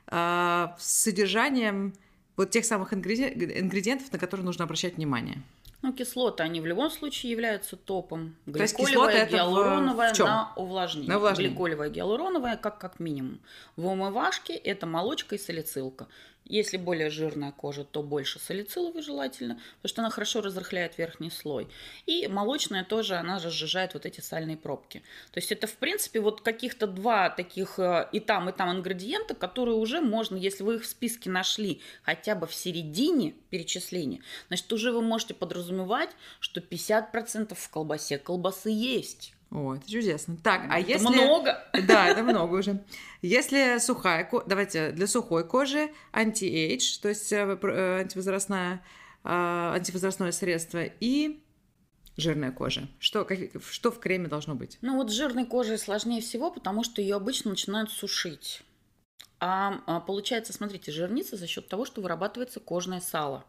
с 0.09 1.03
содержанием 1.03 1.93
вот 2.37 2.51
тех 2.51 2.65
самых 2.65 2.93
ингредиентов, 2.93 4.11
на 4.11 4.19
которые 4.19 4.45
нужно 4.45 4.65
обращать 4.65 4.95
внимание. 4.97 5.41
Ну, 5.81 5.93
кислоты, 5.93 6.41
они 6.41 6.61
в 6.61 6.65
любом 6.65 6.89
случае 6.89 7.31
являются 7.31 7.75
топом. 7.75 8.35
То 8.45 8.51
Гликолевая, 8.53 9.15
это 9.17 9.27
в- 9.27 9.33
гиалуроновая 9.33 10.13
в 10.13 10.17
чём? 10.17 10.27
на 10.27 10.51
увлажнение. 10.55 11.09
На 11.09 11.17
увлажнение. 11.17 11.51
Гликолевая, 11.53 11.89
гиалуроновая 11.89 12.57
как, 12.57 12.79
как 12.79 12.99
минимум. 12.99 13.39
В 13.75 13.85
умывашке 13.85 14.55
это 14.55 14.87
молочка 14.87 15.35
и 15.35 15.37
салицилка. 15.37 16.07
Если 16.47 16.77
более 16.77 17.09
жирная 17.09 17.51
кожа, 17.51 17.83
то 17.83 18.03
больше 18.03 18.39
салициловой 18.39 19.01
желательно, 19.01 19.55
потому 19.77 19.89
что 19.89 20.01
она 20.03 20.11
хорошо 20.11 20.41
разрыхляет 20.41 20.97
верхний 20.97 21.31
слой. 21.31 21.67
И 22.05 22.27
молочная 22.27 22.83
тоже, 22.83 23.15
она 23.15 23.39
же 23.39 23.49
сжижает 23.49 23.95
вот 23.95 24.05
эти 24.05 24.21
сальные 24.21 24.55
пробки. 24.55 25.01
То 25.31 25.39
есть 25.39 25.51
это, 25.51 25.65
в 25.65 25.73
принципе, 25.73 26.19
вот 26.19 26.41
каких-то 26.41 26.85
два 26.85 27.31
таких 27.31 27.79
э, 27.79 28.07
и 28.11 28.19
там, 28.19 28.49
и 28.49 28.51
там 28.51 28.71
ингредиента, 28.71 29.33
которые 29.33 29.75
уже 29.75 30.01
можно, 30.01 30.35
если 30.35 30.63
вы 30.63 30.75
их 30.75 30.83
в 30.83 30.87
списке 30.87 31.31
нашли 31.31 31.81
хотя 32.03 32.35
бы 32.35 32.45
в 32.45 32.53
середине 32.53 33.33
перечисления, 33.49 34.21
значит, 34.47 34.71
уже 34.71 34.91
вы 34.91 35.01
можете 35.01 35.33
подразумевать, 35.33 36.11
что 36.39 36.59
50% 36.59 37.55
в 37.55 37.69
колбасе 37.69 38.19
колбасы 38.19 38.69
есть. 38.69 39.33
О, 39.51 39.75
это 39.75 39.89
чудесно. 39.89 40.37
Так, 40.43 40.67
а 40.69 40.79
Это 40.79 40.89
если... 40.89 41.07
много. 41.07 41.63
Да, 41.87 42.07
это 42.07 42.23
много 42.23 42.55
уже. 42.55 42.83
Если 43.21 43.77
сухая 43.79 44.23
кожа, 44.25 44.45
давайте 44.47 44.91
для 44.91 45.07
сухой 45.07 45.47
кожи 45.47 45.91
anti-age, 46.11 46.99
то 47.01 47.09
есть 47.09 47.31
э, 47.31 47.57
э, 47.61 47.99
антивозрастная, 48.01 48.83
э, 49.23 49.29
антивозрастное 49.29 50.31
средство 50.31 50.83
и 50.99 51.41
жирная 52.17 52.51
кожа. 52.51 52.87
Что, 52.99 53.23
как- 53.23 53.39
что 53.69 53.91
в 53.91 53.99
креме 53.99 54.27
должно 54.27 54.55
быть? 54.55 54.77
Ну 54.81 54.95
вот 54.97 55.09
с 55.09 55.13
жирной 55.13 55.45
кожей 55.45 55.77
сложнее 55.77 56.21
всего, 56.21 56.51
потому 56.51 56.83
что 56.83 57.01
ее 57.01 57.15
обычно 57.15 57.51
начинают 57.51 57.91
сушить. 57.91 58.61
А, 59.39 59.81
а, 59.85 59.99
получается, 59.99 60.53
смотрите, 60.53 60.91
жирнится 60.91 61.35
за 61.35 61.47
счет 61.47 61.67
того, 61.67 61.85
что 61.85 62.01
вырабатывается 62.01 62.59
кожное 62.59 63.01
сало. 63.01 63.45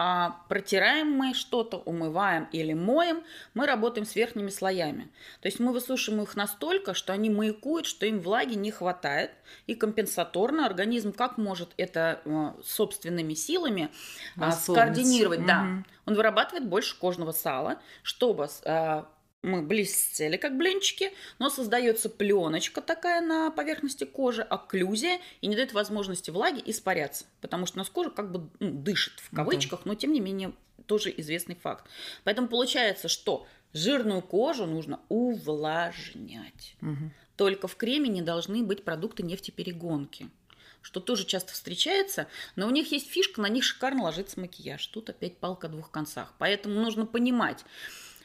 А 0.00 0.44
протираем 0.48 1.10
мы 1.10 1.34
что-то, 1.34 1.78
умываем 1.78 2.46
или 2.52 2.72
моем, 2.72 3.24
мы 3.52 3.66
работаем 3.66 4.06
с 4.06 4.14
верхними 4.14 4.48
слоями. 4.48 5.10
То 5.40 5.48
есть 5.48 5.58
мы 5.58 5.72
высушиваем 5.72 6.22
их 6.22 6.36
настолько, 6.36 6.94
что 6.94 7.12
они 7.12 7.30
маякуют, 7.30 7.84
что 7.84 8.06
им 8.06 8.20
влаги 8.20 8.54
не 8.54 8.70
хватает. 8.70 9.32
И 9.66 9.74
компенсаторно 9.74 10.66
организм 10.66 11.10
как 11.12 11.36
может 11.36 11.70
это 11.78 12.20
э, 12.24 12.52
собственными 12.64 13.34
силами 13.34 13.90
а, 14.36 14.46
Восполнить. 14.46 14.82
скоординировать? 14.82 15.44
Да. 15.44 15.62
Мгм. 15.62 15.86
Он 16.06 16.14
вырабатывает 16.14 16.68
больше 16.68 16.96
кожного 16.96 17.32
сала, 17.32 17.80
чтобы 18.04 18.46
а, 18.66 19.08
мы 19.42 19.62
блестели 19.62 20.36
как 20.36 20.56
блинчики, 20.56 21.12
но 21.38 21.48
создается 21.48 22.08
пленочка 22.08 22.80
такая 22.80 23.20
на 23.20 23.50
поверхности 23.50 24.04
кожи, 24.04 24.42
окклюзия, 24.42 25.20
и 25.40 25.46
не 25.46 25.54
дает 25.54 25.72
возможности 25.72 26.30
влаге 26.30 26.62
испаряться, 26.64 27.24
потому 27.40 27.66
что 27.66 27.76
у 27.76 27.80
нас 27.80 27.88
кожа 27.88 28.10
как 28.10 28.32
бы 28.32 28.48
ну, 28.58 28.70
дышит 28.70 29.20
в 29.20 29.30
Да. 29.30 29.44
кавычках, 29.44 29.84
но 29.84 29.94
тем 29.94 30.12
не 30.12 30.20
менее 30.20 30.52
тоже 30.86 31.12
известный 31.18 31.54
факт. 31.54 31.88
Поэтому 32.24 32.48
получается, 32.48 33.08
что 33.08 33.46
жирную 33.72 34.22
кожу 34.22 34.66
нужно 34.66 35.00
увлажнять. 35.08 36.74
Мгм. 36.80 37.12
Только 37.36 37.68
в 37.68 37.76
креме 37.76 38.08
не 38.08 38.22
должны 38.22 38.64
быть 38.64 38.84
продукты 38.84 39.22
нефтеперегонки 39.22 40.28
что 40.80 41.00
тоже 41.00 41.26
часто 41.26 41.52
встречается, 41.52 42.28
но 42.56 42.66
у 42.66 42.70
них 42.70 42.92
есть 42.92 43.10
фишка, 43.10 43.42
на 43.42 43.48
них 43.48 43.64
шикарно 43.64 44.04
ложится 44.04 44.40
макияж. 44.40 44.86
Тут 44.86 45.10
опять 45.10 45.36
палка 45.36 45.66
о 45.66 45.70
двух 45.70 45.90
концах. 45.90 46.32
Поэтому 46.38 46.80
нужно 46.80 47.04
понимать, 47.04 47.64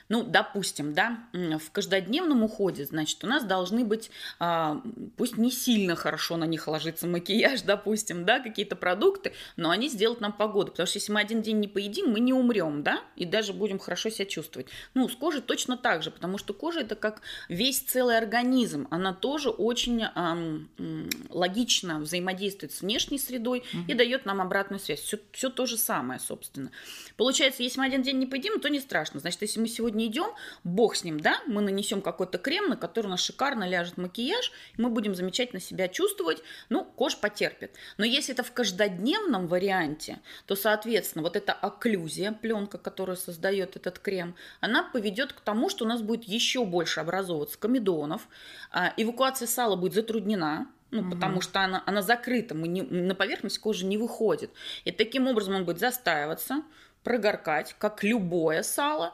ну, 0.10 0.24
допустим, 0.24 0.94
да, 0.94 1.20
в 1.34 1.72
каждодневном 1.72 2.44
уходе, 2.44 2.86
значит, 2.86 3.24
у 3.24 3.28
нас 3.28 3.44
должны 3.44 3.86
быть, 3.86 4.12
а, 4.40 4.82
пусть 5.18 5.38
не 5.38 5.52
сильно 5.52 5.96
хорошо 5.96 6.38
на 6.38 6.46
них 6.46 6.68
ложится 6.68 7.08
макияж, 7.08 7.62
допустим, 7.66 8.26
да, 8.26 8.40
какие-то 8.40 8.76
продукты, 8.76 9.34
но 9.56 9.70
они 9.70 9.90
сделают 9.90 10.22
нам 10.22 10.34
погоду, 10.34 10.72
потому 10.72 10.88
что 10.88 10.98
если 10.98 11.12
мы 11.12 11.22
один 11.22 11.42
день 11.42 11.60
не 11.60 11.68
поедим, 11.68 12.12
мы 12.12 12.20
не 12.20 12.34
умрем, 12.34 12.84
да, 12.84 13.02
и 13.16 13.26
даже 13.26 13.54
будем 13.54 13.80
хорошо 13.80 14.10
себя 14.10 14.26
чувствовать. 14.26 14.68
Ну, 14.94 15.08
с 15.08 15.16
кожей 15.16 15.42
точно 15.42 15.78
так 15.78 16.04
же, 16.04 16.12
потому 16.12 16.38
что 16.38 16.54
кожа 16.54 16.82
это 16.82 16.96
как 16.96 17.22
весь 17.50 17.80
целый 17.80 18.18
организм, 18.18 18.88
она 18.92 19.14
тоже 19.14 19.50
очень 19.50 20.04
ам, 20.16 20.70
м, 20.78 21.10
логично 21.30 22.00
взаимодействует 22.00 22.74
с 22.74 22.82
внешней 22.82 23.18
средой 23.20 23.64
и 23.88 23.94
дает 23.94 24.26
нам 24.26 24.42
обратную 24.42 24.80
связь. 24.80 25.00
Все, 25.32 25.50
то 25.50 25.66
же 25.66 25.78
самое, 25.78 26.20
собственно. 26.20 26.72
Получается, 27.18 27.64
если 27.64 27.80
мы 27.80 27.86
один 27.86 28.02
день 28.02 28.18
не 28.18 28.26
поедим, 28.26 28.60
то 28.60 28.70
не 28.70 28.80
страшно. 28.80 29.20
Значит, 29.20 29.42
если 29.42 29.60
мы 29.60 29.68
сегодня 29.68 29.93
идем, 30.00 30.32
бог 30.64 30.96
с 30.96 31.04
ним, 31.04 31.20
да, 31.20 31.42
мы 31.48 31.62
нанесем 31.62 32.02
какой-то 32.02 32.38
крем, 32.38 32.70
на 32.70 32.78
который 32.78 33.08
у 33.08 33.10
нас 33.10 33.22
шикарно 33.22 33.68
ляжет 33.68 33.98
макияж, 33.98 34.52
и 34.78 34.82
мы 34.82 34.90
будем 34.90 35.16
замечательно 35.16 35.60
себя 35.60 35.88
чувствовать, 35.88 36.42
ну, 36.70 36.84
кожа 36.84 37.18
потерпит. 37.18 37.72
Но 37.98 38.06
если 38.06 38.34
это 38.34 38.44
в 38.44 38.52
каждодневном 38.52 39.48
варианте, 39.48 40.20
то, 40.46 40.56
соответственно, 40.56 41.24
вот 41.24 41.36
эта 41.36 41.54
окклюзия, 41.54 42.32
пленка, 42.32 42.78
которую 42.78 43.18
создает 43.18 43.76
этот 43.76 44.00
крем, 44.00 44.36
она 44.60 44.84
поведет 44.84 45.34
к 45.34 45.42
тому, 45.42 45.70
что 45.70 45.86
у 45.86 45.88
нас 45.88 46.02
будет 46.02 46.24
еще 46.26 46.66
больше 46.66 47.00
образовываться 47.00 47.58
комедонов, 47.58 48.28
а, 48.72 48.94
эвакуация 48.98 49.48
сала 49.48 49.76
будет 49.76 49.94
затруднена, 49.94 50.68
ну, 50.94 51.10
потому 51.10 51.42
что 51.42 51.60
она, 51.62 51.82
она 51.88 52.04
закрыта, 52.04 52.54
мы 52.54 52.68
не, 52.68 52.84
на 52.84 53.16
поверхность 53.16 53.58
кожи 53.58 53.84
не 53.84 53.98
выходит. 53.98 54.52
И 54.86 54.92
таким 54.92 55.28
образом 55.28 55.56
он 55.56 55.66
будет 55.66 55.80
застаиваться, 55.80 56.62
прогоркать, 57.04 57.76
как 57.80 58.04
любое 58.04 58.64
сало. 58.64 59.14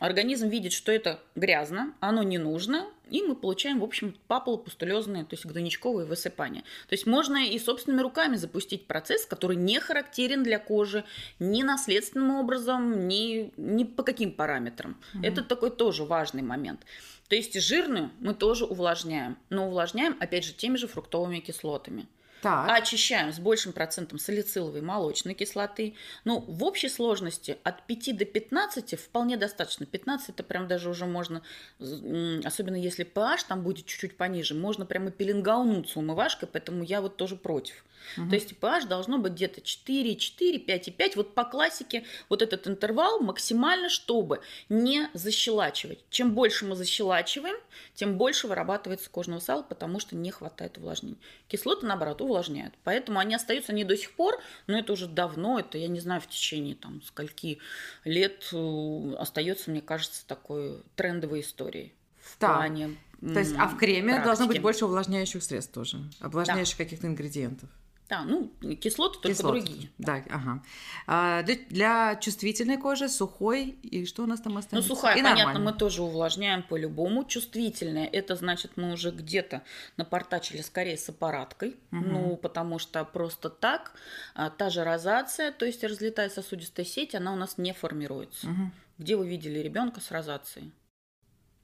Организм 0.00 0.48
видит, 0.48 0.72
что 0.72 0.90
это 0.90 1.20
грязно, 1.34 1.94
оно 2.00 2.22
не 2.22 2.38
нужно, 2.38 2.86
и 3.10 3.22
мы 3.22 3.36
получаем, 3.36 3.80
в 3.80 3.84
общем, 3.84 4.16
папулопустулезные, 4.28 5.24
то 5.24 5.34
есть 5.34 5.44
гнойничковые 5.44 6.06
высыпания. 6.06 6.62
То 6.88 6.94
есть 6.94 7.06
можно 7.06 7.36
и 7.36 7.58
собственными 7.58 8.00
руками 8.00 8.36
запустить 8.36 8.86
процесс, 8.86 9.26
который 9.26 9.56
не 9.56 9.78
характерен 9.78 10.42
для 10.42 10.58
кожи 10.58 11.04
ни 11.38 11.62
наследственным 11.62 12.30
образом, 12.36 13.08
ни, 13.08 13.52
ни 13.58 13.84
по 13.84 14.02
каким 14.02 14.32
параметрам. 14.32 14.96
Это 15.22 15.44
такой 15.44 15.70
тоже 15.70 16.04
важный 16.04 16.42
момент. 16.42 16.80
То 17.28 17.36
есть 17.36 17.60
жирную 17.60 18.10
мы 18.20 18.32
тоже 18.32 18.64
увлажняем, 18.64 19.36
но 19.50 19.66
увлажняем, 19.66 20.16
опять 20.18 20.46
же, 20.46 20.54
теми 20.54 20.78
же 20.78 20.88
фруктовыми 20.88 21.40
кислотами. 21.40 22.08
Так. 22.42 22.70
Очищаем 22.70 23.32
с 23.32 23.38
большим 23.38 23.72
процентом 23.72 24.18
салициловой 24.18 24.80
молочной 24.80 25.34
кислоты. 25.34 25.94
Ну, 26.24 26.40
в 26.40 26.64
общей 26.64 26.88
сложности 26.88 27.58
от 27.64 27.86
5 27.86 28.16
до 28.16 28.24
15 28.24 28.98
вполне 28.98 29.36
достаточно. 29.36 29.86
15 29.86 30.30
это 30.30 30.42
прям 30.42 30.66
даже 30.68 30.88
уже 30.88 31.06
можно, 31.06 31.42
особенно 31.78 32.76
если 32.76 33.04
pH 33.04 33.46
там 33.48 33.62
будет 33.62 33.86
чуть-чуть 33.86 34.16
пониже, 34.16 34.54
можно 34.54 34.86
прямо 34.86 35.10
пеленгаунуться 35.10 35.98
умывашкой, 35.98 36.48
поэтому 36.50 36.82
я 36.82 37.00
вот 37.00 37.16
тоже 37.16 37.36
против. 37.36 37.84
То 38.16 38.34
есть 38.34 38.54
pH 38.60 38.88
должно 38.88 39.18
быть 39.18 39.34
где-то 39.34 39.60
4, 39.60 40.16
4, 40.16 40.58
5 40.58 40.88
и 40.88 40.90
5. 40.90 41.16
Вот 41.16 41.34
по 41.34 41.44
классике 41.44 42.04
вот 42.28 42.42
этот 42.42 42.66
интервал 42.66 43.20
максимально, 43.20 43.88
чтобы 43.88 44.40
не 44.68 45.08
защелачивать. 45.12 45.98
Чем 46.10 46.34
больше 46.34 46.64
мы 46.64 46.76
защелачиваем, 46.76 47.56
тем 47.94 48.16
больше 48.16 48.48
вырабатывается 48.48 49.10
кожного 49.10 49.40
сала, 49.40 49.62
потому 49.62 50.00
что 50.00 50.16
не 50.16 50.30
хватает 50.30 50.78
увлажнения. 50.78 51.18
Кислоты, 51.48 51.86
наоборот, 51.86 52.22
увлажняют. 52.30 52.74
Поэтому 52.84 53.18
они 53.18 53.34
остаются 53.34 53.72
не 53.72 53.84
до 53.84 53.96
сих 53.96 54.12
пор, 54.12 54.40
но 54.66 54.78
это 54.78 54.92
уже 54.92 55.06
давно, 55.06 55.58
это, 55.58 55.78
я 55.78 55.88
не 55.88 56.00
знаю, 56.00 56.20
в 56.20 56.26
течение 56.26 56.74
там 56.74 57.02
скольки 57.02 57.58
лет 58.04 58.48
э, 58.52 59.14
остается, 59.18 59.70
мне 59.70 59.80
кажется, 59.80 60.26
такой 60.26 60.82
трендовой 60.96 61.40
историей. 61.40 61.92
В 62.20 62.36
Так. 62.38 62.56
плане 62.56 62.96
То 63.20 63.38
есть, 63.38 63.54
а 63.58 63.66
в 63.66 63.76
креме 63.76 64.08
практики. 64.12 64.24
должно 64.26 64.46
быть 64.46 64.62
больше 64.62 64.84
увлажняющих 64.84 65.42
средств 65.42 65.72
тоже, 65.72 65.98
увлажняющих 66.20 66.76
каких-то 66.76 67.06
ингредиентов. 67.06 67.68
Да, 68.10 68.24
ну, 68.24 68.50
кислоты 68.74 69.20
только 69.20 69.28
Кислоты. 69.28 69.60
другие. 69.60 69.88
Да, 69.98 70.24
ага. 70.28 70.62
А 71.06 71.42
для, 71.44 71.54
для 71.68 72.16
чувствительной 72.16 72.76
кожи 72.76 73.08
сухой 73.08 73.68
и 73.82 74.04
что 74.04 74.24
у 74.24 74.26
нас 74.26 74.40
там 74.40 74.54
Ну, 74.54 74.58
остается? 74.58 74.88
сухая, 74.88 75.14
И 75.16 75.22
понятно, 75.22 75.44
нормально. 75.44 75.70
мы 75.72 75.78
тоже 75.78 76.02
увлажняем 76.02 76.64
по-любому. 76.64 77.24
Чувствительная, 77.24 78.06
это 78.06 78.34
значит, 78.34 78.72
мы 78.76 78.92
уже 78.92 79.12
где-то 79.12 79.62
напортачили 79.96 80.60
скорее 80.60 80.96
с 80.96 81.08
аппараткой. 81.08 81.76
Ну, 81.92 82.36
потому 82.36 82.80
что 82.80 83.04
просто 83.04 83.48
так 83.48 83.92
а, 84.34 84.50
та 84.50 84.70
же 84.70 84.82
розация, 84.82 85.52
то 85.52 85.64
есть 85.64 85.84
разлетая 85.84 86.28
сосудистая 86.30 86.84
сеть, 86.84 87.14
она 87.14 87.32
у 87.32 87.36
нас 87.36 87.58
не 87.58 87.72
формируется. 87.72 88.48
Мгм. 88.48 88.72
Где 88.98 89.14
вы 89.16 89.28
видели 89.28 89.60
ребенка 89.60 90.00
с 90.00 90.10
розацией? 90.10 90.72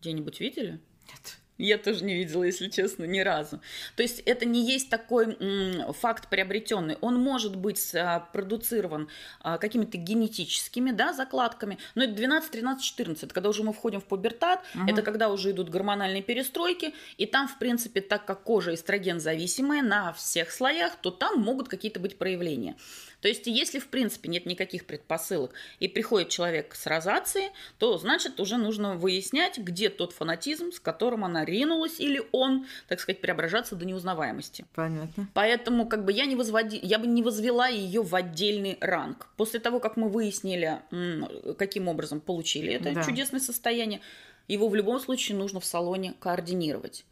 Где-нибудь 0.00 0.38
видели? 0.38 0.80
Нет. 1.08 1.38
Я 1.58 1.78
тоже 1.78 2.04
не 2.04 2.14
видела, 2.14 2.44
если 2.44 2.68
честно, 2.68 3.04
ни 3.04 3.20
разу. 3.20 3.60
То 3.96 4.02
есть 4.02 4.20
это 4.20 4.44
не 4.44 4.64
есть 4.64 4.90
такой 4.90 5.36
м, 5.40 5.92
факт 5.94 6.28
приобретенный. 6.28 6.96
Он 7.00 7.16
может 7.16 7.56
быть 7.56 7.94
а, 7.94 8.20
продуцирован 8.32 9.08
а, 9.40 9.56
какими-то 9.58 9.96
генетическими 9.96 10.90
да, 10.90 11.12
закладками, 11.12 11.78
но 11.94 12.04
это 12.04 12.12
12, 12.12 12.50
13, 12.50 12.84
14, 12.84 13.32
когда 13.32 13.48
уже 13.48 13.62
мы 13.62 13.72
входим 13.72 14.00
в 14.00 14.04
пубертат, 14.04 14.60
Мгм. 14.74 14.88
это 14.88 15.02
когда 15.02 15.30
уже 15.30 15.52
идут 15.52 15.70
гормональные 15.70 16.22
перестройки, 16.22 16.94
и 17.16 17.26
там, 17.26 17.48
в 17.48 17.58
принципе, 17.58 18.00
так 18.00 18.24
как 18.26 18.42
кожа 18.42 18.74
эстроген 18.74 19.20
зависимая 19.20 19.82
на 19.82 20.12
всех 20.12 20.50
слоях, 20.50 20.96
то 20.96 21.10
там 21.10 21.40
могут 21.40 21.68
какие-то 21.68 22.00
быть 22.00 22.18
проявления. 22.18 22.76
То 23.26 23.30
есть, 23.30 23.48
если, 23.48 23.80
в 23.80 23.88
принципе, 23.88 24.28
нет 24.28 24.46
никаких 24.46 24.86
предпосылок, 24.86 25.50
и 25.80 25.88
приходит 25.88 26.28
человек 26.28 26.76
с 26.76 26.86
розацией, 26.86 27.50
то, 27.76 27.98
значит, 27.98 28.38
уже 28.38 28.56
нужно 28.56 28.94
выяснять, 28.94 29.58
где 29.58 29.90
тот 29.90 30.12
фанатизм, 30.12 30.70
с 30.70 30.78
которым 30.78 31.24
она 31.24 31.44
ринулась, 31.44 31.98
или 31.98 32.22
он, 32.30 32.68
так 32.86 33.00
сказать, 33.00 33.20
преображаться 33.20 33.74
до 33.74 33.84
неузнаваемости. 33.84 34.64
Понятно. 34.76 35.28
Поэтому, 35.34 35.88
как 35.88 36.04
бы, 36.04 36.12
я 36.12 36.24
не 36.26 36.36
возводи... 36.36 36.78
я 36.80 37.00
бы 37.00 37.08
не 37.08 37.24
возвела 37.24 37.66
ее 37.66 38.02
в 38.02 38.14
отдельный 38.14 38.78
ранг. 38.80 39.26
После 39.36 39.58
того, 39.58 39.80
как 39.80 39.96
мы 39.96 40.08
выяснили, 40.08 40.78
каким 41.58 41.88
образом 41.88 42.20
получили 42.20 42.74
это 42.74 42.92
да. 42.92 43.02
чудесное 43.02 43.40
состояние, 43.40 44.02
его 44.48 44.68
в 44.68 44.74
любом 44.74 45.00
случае 45.00 45.36
нужно 45.36 45.60
в 45.60 45.64
салоне 45.64 46.14
координировать. 46.20 47.04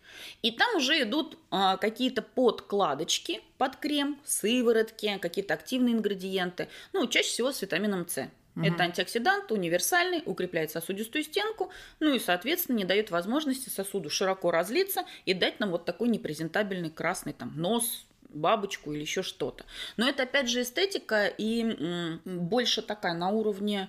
И 0.43 0.53
там 0.53 0.77
уже 0.77 1.03
идут 1.03 1.39
а, 1.51 1.77
какие-то 1.77 2.23
подкладочки 2.23 3.41
под 3.59 3.77
крем, 3.77 4.19
сыворотки, 4.25 5.19
какие-то 5.19 5.55
активные 5.55 5.95
ингредиенты, 5.95 6.69
ну, 6.93 7.07
чаще 7.07 7.29
всего 7.29 7.53
с 7.53 7.63
витамином 7.63 8.07
С. 8.09 8.31
Угу. 8.57 8.65
Это 8.65 8.85
антиоксидант, 8.85 9.51
универсальный, 9.51 10.23
укрепляет 10.25 10.71
сосудистую 10.71 11.25
стенку, 11.25 11.73
ну 11.99 12.15
и, 12.15 12.21
соответственно, 12.21 12.77
не 12.77 12.85
дает 12.85 13.11
возможности 13.11 13.69
сосуду 13.69 14.11
широко 14.11 14.51
разлиться 14.51 15.05
и 15.25 15.35
дать 15.35 15.59
нам 15.59 15.71
вот 15.71 15.85
такой 15.85 16.09
непрезентабельный 16.09 16.91
красный 16.91 17.33
там 17.33 17.53
нос, 17.57 18.07
бабочку 18.35 18.93
или 18.93 19.01
еще 19.01 19.23
что-то. 19.23 19.65
Но 19.97 20.09
это 20.09 20.25
опять 20.25 20.49
же 20.49 20.63
эстетика 20.63 21.27
и 21.27 22.19
больше 22.25 22.83
такая 22.83 23.15
на 23.15 23.31
уровне 23.31 23.89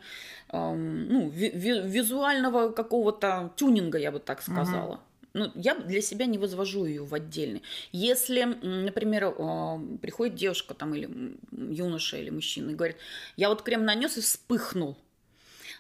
ну, 0.52 1.30
визуального 1.30 2.70
какого-то 2.72 3.52
тюнинга, 3.56 3.98
я 3.98 4.12
бы 4.12 4.20
так 4.20 4.42
сказала. 4.42 4.94
Угу. 4.94 5.00
Ну, 5.34 5.52
я 5.56 5.76
для 5.76 6.02
себя 6.02 6.28
не 6.28 6.38
возвожу 6.38 6.86
ее 6.86 7.04
в 7.04 7.14
отдельный. 7.14 7.62
Если, 7.92 8.44
например, 8.44 9.32
приходит 10.02 10.36
девушка 10.36 10.74
там 10.74 10.96
или 10.96 11.10
юноша 11.52 12.16
или 12.16 12.30
мужчина 12.30 12.70
и 12.70 12.76
говорит, 12.76 12.96
я 13.36 13.50
вот 13.50 13.62
крем 13.62 13.84
нанес 13.84 14.16
и 14.18 14.22
вспыхнул, 14.22 14.96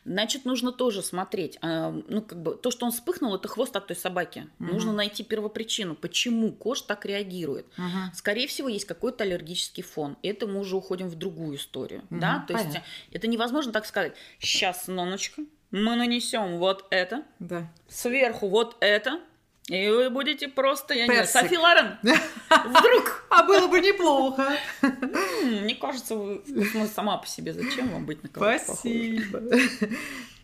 Значит, 0.05 0.45
нужно 0.45 0.71
тоже 0.71 1.01
смотреть. 1.01 1.57
А, 1.61 1.91
ну, 2.07 2.21
как 2.21 2.41
бы 2.41 2.55
то, 2.55 2.69
что 2.69 2.85
он 2.85 2.91
вспыхнул, 2.91 3.35
это 3.35 3.47
хвост 3.47 3.75
от 3.75 3.87
той 3.87 3.95
собаки. 3.95 4.47
Угу. 4.59 4.73
Нужно 4.73 4.93
найти 4.93 5.23
первопричину, 5.23 5.95
почему 5.95 6.51
кож 6.51 6.81
так 6.81 7.05
реагирует. 7.05 7.65
Угу. 7.77 8.13
Скорее 8.13 8.47
всего, 8.47 8.69
есть 8.69 8.85
какой-то 8.85 9.23
аллергический 9.23 9.83
фон. 9.83 10.15
Это 10.21 10.45
мы 10.45 10.59
уже 10.59 10.75
уходим 10.75 11.09
в 11.09 11.15
другую 11.15 11.57
историю. 11.57 12.03
Угу, 12.11 12.19
да? 12.19 12.45
То 12.47 12.53
понятно. 12.53 12.73
есть 12.73 12.85
это 13.11 13.27
невозможно 13.27 13.71
так 13.71 13.85
сказать. 13.85 14.13
Сейчас, 14.39 14.87
Ноночка, 14.87 15.41
мы 15.71 15.95
нанесем 15.95 16.57
вот 16.57 16.85
это, 16.91 17.23
да. 17.39 17.71
сверху 17.87 18.47
вот 18.47 18.77
это, 18.79 19.19
и 19.67 19.89
вы 19.89 20.09
будете 20.11 20.47
просто, 20.47 20.93
я 20.93 21.07
Персик. 21.07 21.23
не 21.23 21.27
знаю, 21.27 21.45
Софи 21.45 21.57
Лорен. 21.57 21.97
Вдруг. 22.65 23.25
А 23.29 23.43
было 23.43 23.67
бы 23.67 23.79
неплохо. 23.79 24.57
Мне 25.43 25.75
кажется, 25.75 26.15
вы 26.15 26.43
ну, 26.45 26.87
сама 26.87 27.17
по 27.17 27.27
себе. 27.27 27.53
Зачем 27.53 27.89
вам 27.89 28.05
быть 28.05 28.21
на 28.21 28.29
кого-то 28.29 28.59
Спасибо. 28.59 29.41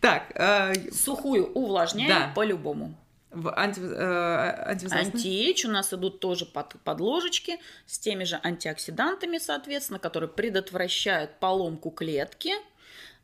Так. 0.00 0.32
А, 0.34 0.72
Сухую 0.90 1.52
увлажняем 1.52 2.34
по-любому. 2.34 2.94
В 3.30 3.50
анти, 3.56 3.80
э, 3.80 4.76
Антиэйдж 4.90 5.66
у 5.66 5.70
нас 5.70 5.94
идут 5.94 6.20
тоже 6.20 6.44
под, 6.44 6.74
под 6.84 7.00
ложечки 7.00 7.58
с 7.86 7.98
теми 7.98 8.24
же 8.24 8.38
антиоксидантами, 8.42 9.38
соответственно, 9.38 9.98
которые 9.98 10.28
предотвращают 10.28 11.38
поломку 11.40 11.90
клетки, 11.90 12.52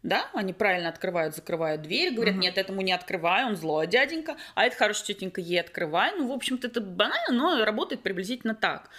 да, 0.02 0.28
они 0.32 0.52
правильно 0.52 0.88
открывают, 0.88 1.34
закрывают 1.34 1.82
дверь, 1.82 2.14
говорят, 2.14 2.34
угу. 2.34 2.42
нет, 2.42 2.56
этому 2.56 2.82
не 2.82 2.92
открывай, 2.92 3.44
он 3.44 3.56
злой 3.56 3.86
дяденька, 3.86 4.36
а 4.54 4.64
это 4.64 4.76
хорошая 4.76 5.06
тетенька, 5.06 5.40
ей 5.40 5.60
открывай. 5.60 6.12
Ну, 6.16 6.28
в 6.28 6.32
общем-то, 6.32 6.68
это 6.68 6.80
банально, 6.80 7.32
но 7.32 7.64
работает 7.64 8.02
приблизительно 8.02 8.54
так. 8.54 8.90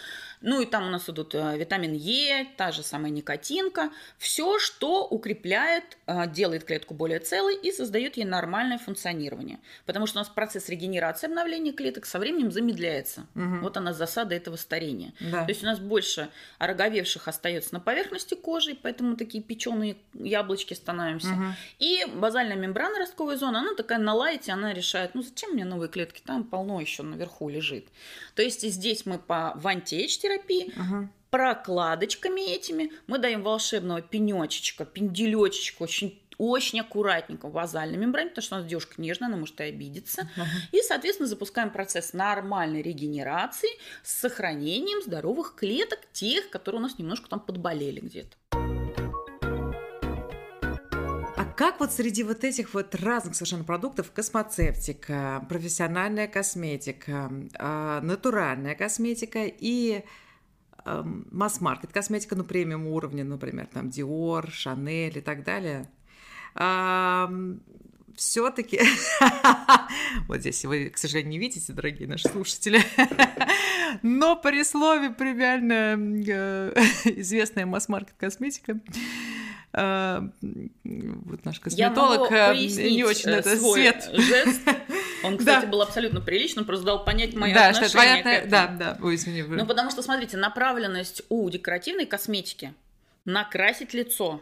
Ну 0.41 0.61
и 0.61 0.65
там 0.65 0.87
у 0.87 0.89
нас 0.89 1.09
идут 1.09 1.35
э, 1.35 1.57
витамин 1.57 1.93
Е, 1.93 2.47
та 2.55 2.71
же 2.71 2.81
самая 2.81 3.11
никотинка. 3.11 3.91
Все, 4.17 4.57
что 4.57 5.05
укрепляет, 5.05 5.97
э, 6.07 6.27
делает 6.27 6.63
клетку 6.63 6.93
более 6.93 7.19
целой 7.19 7.55
и 7.55 7.71
создает 7.71 8.15
ей 8.17 8.25
нормальное 8.25 8.77
функционирование. 8.77 9.59
Потому 9.85 10.07
что 10.07 10.19
у 10.19 10.21
нас 10.21 10.29
процесс 10.29 10.69
регенерации 10.69 11.27
обновления 11.27 11.73
клеток 11.73 12.05
со 12.05 12.19
временем 12.19 12.51
замедляется. 12.51 13.25
Угу. 13.35 13.59
Вот 13.61 13.77
она 13.77 13.93
засада 13.93 14.33
этого 14.33 14.55
старения. 14.55 15.13
Да. 15.19 15.43
То 15.43 15.49
есть 15.49 15.63
у 15.63 15.65
нас 15.65 15.79
больше 15.79 16.29
ороговевших 16.57 17.27
остается 17.27 17.73
на 17.73 17.81
поверхности 17.81 18.35
кожи, 18.35 18.77
поэтому 18.81 19.17
такие 19.17 19.43
печеные 19.43 19.97
яблочки 20.13 20.73
становимся. 20.73 21.33
Угу. 21.33 21.43
И 21.79 22.05
базальная 22.15 22.55
мембрана 22.55 22.99
ростковой 22.99 23.35
зоны, 23.35 23.57
она 23.57 23.75
такая 23.75 23.99
на 23.99 24.13
лайте, 24.13 24.53
она 24.53 24.73
решает, 24.73 25.15
ну 25.15 25.21
зачем 25.21 25.51
мне 25.51 25.65
новые 25.65 25.89
клетки, 25.89 26.21
там 26.25 26.45
полно 26.45 26.79
еще 26.79 27.03
наверху 27.03 27.49
лежит. 27.49 27.87
То 28.35 28.41
есть 28.41 28.61
здесь 28.61 29.05
мы 29.05 29.19
по 29.19 29.53
в 29.55 29.67
терапии, 30.29 30.73
ага. 30.77 31.09
прокладочками 31.29 32.41
этими 32.41 32.91
мы 33.07 33.17
даем 33.17 33.43
волшебного 33.43 34.01
пенечечка, 34.01 34.85
пенделечечка, 34.85 35.83
очень 35.83 36.21
очень 36.37 36.79
аккуратненько 36.79 37.49
в 37.49 37.51
вазальной 37.51 37.97
мембране, 37.97 38.29
потому 38.29 38.43
что 38.43 38.55
у 38.55 38.59
нас 38.59 38.67
девушка 38.67 38.93
нежная, 38.97 39.27
она 39.27 39.35
может 39.35 39.59
и 39.59 39.63
обидеться. 39.63 40.21
Uh-huh. 40.21 40.45
И, 40.71 40.81
соответственно, 40.81 41.27
запускаем 41.27 41.69
процесс 41.69 42.13
нормальной 42.13 42.81
регенерации 42.81 43.69
с 44.03 44.21
сохранением 44.21 45.01
здоровых 45.01 45.55
клеток, 45.55 45.99
тех, 46.13 46.49
которые 46.49 46.79
у 46.79 46.83
нас 46.83 46.97
немножко 46.97 47.27
там 47.27 47.41
подболели 47.41 47.99
где-то. 47.99 48.37
Как 51.59 51.81
вот 51.81 51.91
среди 51.91 52.23
вот 52.23 52.45
этих 52.45 52.73
вот 52.73 52.95
разных 52.95 53.35
совершенно 53.35 53.65
продуктов 53.65 54.13
космоцевтика, 54.13 55.45
профессиональная 55.49 56.29
косметика, 56.29 57.29
а, 57.55 57.99
натуральная 57.99 58.75
косметика 58.75 59.43
и 59.45 60.05
масс-маркет 60.85 61.91
косметика, 61.91 62.37
ну, 62.37 62.45
премиум 62.45 62.87
уровня, 62.87 63.25
например, 63.25 63.67
там 63.67 63.89
Dior, 63.89 64.47
Chanel 64.47 65.17
и 65.17 65.21
так 65.21 65.43
далее. 65.43 65.89
Все-таки, 68.19 68.81
вот 70.27 70.39
здесь 70.39 70.65
вы, 70.65 70.89
к 70.89 70.97
сожалению, 70.97 71.31
не 71.31 71.39
видите, 71.39 71.71
дорогие 71.71 72.07
наши 72.07 72.27
слушатели, 72.27 72.81
но 74.01 74.35
при 74.35 74.63
слове 74.63 75.09
примерно 75.09 75.95
э, 75.95 76.73
известная 77.05 77.65
масс-маркет 77.65 78.15
косметика, 78.17 78.77
вот 79.71 81.45
наш 81.45 81.59
косметолог 81.59 82.31
э, 82.31 82.55
не 82.55 83.03
очень 83.03 83.29
это 83.29 83.55
свет. 83.55 84.09
Жест. 84.13 84.61
Он, 85.23 85.37
кстати, 85.37 85.65
да. 85.65 85.71
был 85.71 85.81
абсолютно 85.81 86.21
приличным, 86.21 86.65
просто 86.65 86.85
дал 86.85 87.03
понять 87.03 87.35
мои 87.35 87.53
да, 87.53 87.69
отношение 87.69 87.89
что 87.89 87.97
твоя... 87.97 88.23
к 88.23 88.25
этому. 88.25 88.51
Да, 88.51 88.67
да, 88.67 88.97
ой, 89.01 89.15
извини. 89.15 89.43
Ну, 89.43 89.65
потому 89.65 89.91
что, 89.91 90.01
смотрите, 90.01 90.37
направленность 90.37 91.21
у 91.29 91.49
декоративной 91.49 92.05
косметики 92.05 92.73
накрасить 93.25 93.93
лицо. 93.93 94.41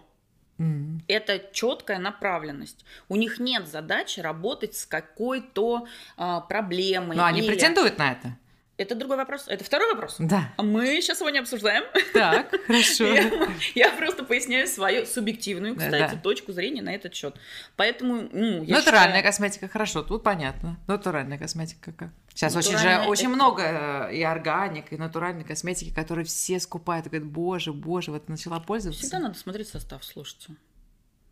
Mm. 0.60 1.02
Это 1.08 1.42
четкая 1.52 2.00
направленность. 2.00 2.86
У 3.10 3.16
них 3.16 3.40
нет 3.40 3.68
задачи 3.68 4.20
работать 4.20 4.76
с 4.76 4.86
какой-то 4.86 5.88
а, 6.16 6.42
проблемой. 6.42 7.16
Но 7.16 7.26
они 7.26 7.42
или... 7.42 7.48
претендуют 7.48 7.98
на 7.98 8.14
это. 8.14 8.38
Это 8.78 8.94
другой 8.94 9.18
вопрос. 9.18 9.46
Это 9.48 9.64
второй 9.64 9.92
вопрос. 9.92 10.18
Да. 10.20 10.54
А 10.56 10.62
мы 10.62 11.02
сейчас 11.02 11.20
его 11.20 11.32
не 11.32 11.40
обсуждаем. 11.40 11.84
Так, 12.14 12.54
хорошо. 12.68 13.06
Я, 13.06 13.32
я 13.74 13.92
просто 13.92 14.24
поясняю 14.24 14.68
свою 14.68 15.08
субъективную, 15.08 15.76
кстати, 15.76 16.14
да. 16.14 16.22
точку 16.22 16.52
зрения 16.52 16.84
на 16.84 16.94
этот 16.94 17.16
счет. 17.16 17.36
Поэтому, 17.76 18.30
ну, 18.32 18.64
я 18.64 18.78
Натуральная 18.78 19.18
считаю... 19.18 19.24
косметика, 19.24 19.68
хорошо, 19.68 20.04
тут 20.04 20.22
понятно. 20.22 20.78
Натуральная 20.86 21.40
косметика 21.40 21.92
как? 21.92 22.10
Сейчас 22.30 22.56
очень 22.56 22.78
же 22.78 23.00
очень 23.08 23.30
это... 23.30 23.36
много 23.36 23.64
э, 23.64 24.16
и 24.16 24.22
органик, 24.22 24.94
и 24.94 24.98
натуральной 24.98 25.44
косметики, 25.44 25.92
которые 25.92 26.26
все 26.26 26.60
скупают 26.60 27.08
и 27.08 27.10
говорят, 27.10 27.28
боже, 27.28 27.74
боже, 27.74 28.12
вот 28.12 28.30
начала 28.30 28.60
пользоваться. 28.60 29.02
Всегда 29.02 29.18
надо 29.18 29.40
смотреть 29.40 29.70
состав, 29.70 30.06
слушайте. 30.06 30.54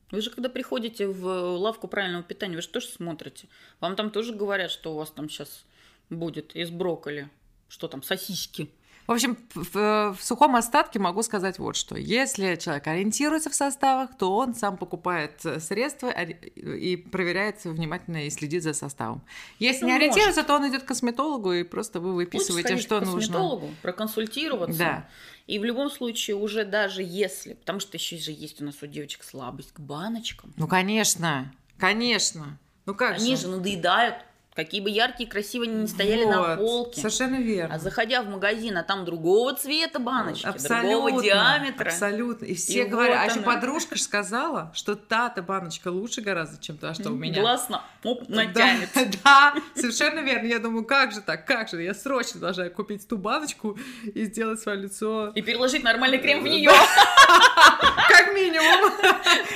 Вы 0.09 0.21
же 0.21 0.31
когда 0.31 0.49
приходите 0.49 1.05
в 1.05 1.27
лавку 1.57 1.87
правильного 1.87 2.23
питания, 2.23 2.55
вы 2.55 2.63
же 2.63 2.69
тоже 2.69 2.87
смотрите. 2.87 3.47
Вам 3.81 3.95
там 3.95 4.09
тоже 4.09 4.33
говорят, 4.33 4.71
что 4.71 4.93
у 4.93 4.97
вас 4.97 5.11
там 5.11 5.29
сейчас 5.29 5.65
будет 6.09 6.55
из 6.55 6.69
брокколи. 6.69 7.29
Что 7.67 7.87
там, 7.87 8.03
сосиски. 8.03 8.69
В 9.07 9.11
общем, 9.11 9.37
в, 9.53 10.15
в 10.17 10.17
сухом 10.19 10.55
остатке 10.55 10.97
могу 10.97 11.21
сказать 11.21 11.59
вот 11.59 11.75
что. 11.75 11.95
Если 11.95 12.55
человек 12.55 12.87
ориентируется 12.87 13.51
в 13.51 13.55
составах, 13.55 14.17
то 14.17 14.35
он 14.35 14.55
сам 14.55 14.77
покупает 14.77 15.41
средства 15.59 16.09
и 16.09 16.95
проверяет 16.95 17.63
внимательно 17.65 18.25
и 18.25 18.31
следит 18.31 18.63
за 18.63 18.73
составом. 18.73 19.21
Если 19.59 19.83
ну, 19.83 19.89
не 19.89 19.95
ориентируется, 19.95 20.41
может. 20.41 20.47
то 20.47 20.55
он 20.55 20.69
идет 20.69 20.83
к 20.83 20.87
косметологу 20.87 21.53
и 21.53 21.63
просто 21.63 21.99
вы 21.99 22.15
выписываете, 22.15 22.77
что 22.77 22.99
к 22.99 23.03
косметологу, 23.03 23.65
нужно. 23.67 23.77
проконсультироваться. 23.83 24.79
Да. 24.79 25.09
И 25.45 25.59
в 25.59 25.63
любом 25.63 25.91
случае 25.91 26.35
уже 26.35 26.65
даже 26.65 27.03
если, 27.03 27.53
потому 27.53 27.79
что 27.79 27.97
еще 27.97 28.17
же 28.17 28.31
есть 28.31 28.59
у 28.59 28.65
нас 28.65 28.81
у 28.81 28.87
девочек 28.87 29.23
слабость 29.23 29.71
к 29.73 29.79
баночкам. 29.79 30.51
Ну, 30.57 30.67
конечно, 30.67 31.53
конечно. 31.77 32.57
Ну 32.87 32.95
как 32.95 33.17
Они 33.17 33.35
же, 33.35 33.43
же 33.43 33.47
надоедают 33.49 34.15
Какие 34.55 34.79
бы 34.79 34.89
яркие, 34.89 35.29
красивые 35.29 35.69
они 35.69 35.81
не 35.81 35.87
стояли 35.87 36.23
вот, 36.23 36.33
на 36.33 36.55
полке. 36.55 37.01
Совершенно 37.01 37.35
верно. 37.35 37.75
А 37.75 37.77
заходя 37.77 38.21
в 38.21 38.29
магазин, 38.29 38.77
а 38.77 38.83
там 38.83 39.03
другого 39.03 39.53
цвета 39.53 39.99
баночки, 39.99 40.45
абсолютно, 40.45 40.91
другого 40.91 41.21
диаметра. 41.21 41.89
Абсолютно. 41.89 42.45
И 42.45 42.55
все 42.55 42.83
и 42.83 42.85
говорят, 42.85 43.19
вот 43.19 43.29
а 43.29 43.31
еще 43.33 43.41
подружка 43.41 43.97
же 43.97 44.03
сказала, 44.03 44.71
что 44.73 44.95
та-то 44.95 45.41
баночка 45.41 45.89
лучше 45.89 46.21
гораздо, 46.21 46.63
чем 46.63 46.77
та, 46.77 46.93
что 46.93 47.09
у 47.09 47.15
меня. 47.15 47.41
Гласно. 47.41 47.83
Оп, 48.03 48.29
натянет. 48.29 48.91
Да, 48.93 49.05
да, 49.23 49.55
Совершенно 49.75 50.21
верно. 50.21 50.47
Я 50.47 50.59
думаю, 50.59 50.85
как 50.85 51.11
же 51.11 51.19
так, 51.19 51.45
как 51.45 51.67
же? 51.67 51.83
Я 51.83 51.93
срочно 51.93 52.39
должна 52.39 52.69
купить 52.69 53.05
ту 53.05 53.17
баночку 53.17 53.77
и 54.05 54.23
сделать 54.23 54.61
свое 54.61 54.77
лицо... 54.77 55.33
И 55.35 55.41
переложить 55.41 55.83
нормальный 55.83 56.19
крем 56.19 56.43
в 56.43 56.47
нее. 56.47 56.71
Как 58.07 58.33
минимум. 58.33 58.93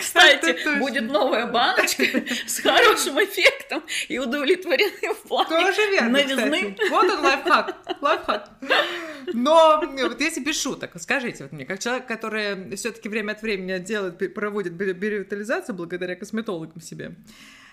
Кстати, 0.02 0.78
будет 0.80 1.10
новая 1.10 1.46
баночка 1.46 2.04
с 2.46 2.60
хорошим 2.60 3.24
эффектом 3.24 3.84
и 4.10 4.20
удовлетворенным 4.20 4.89
в 5.14 5.28
плане 5.28 5.50
Тоже 5.50 5.82
верно, 5.92 6.10
новизны. 6.10 6.76
Вот 6.90 7.10
он 7.10 7.20
лайфхак. 7.24 7.76
Лайфхак. 8.02 8.50
Но 9.34 9.82
вот 9.82 10.22
если 10.22 10.42
без 10.42 10.60
шуток, 10.60 10.92
скажите 11.00 11.44
вот 11.44 11.52
мне, 11.52 11.66
как 11.66 11.80
человек, 11.80 12.08
который 12.08 12.76
все-таки 12.76 13.10
время 13.10 13.34
от 13.34 13.42
времени 13.42 13.78
делает, 13.80 14.34
проводит 14.34 14.74
биоревитализацию 14.74 15.76
благодаря 15.76 16.16
косметологам 16.16 16.82
себе, 16.82 17.16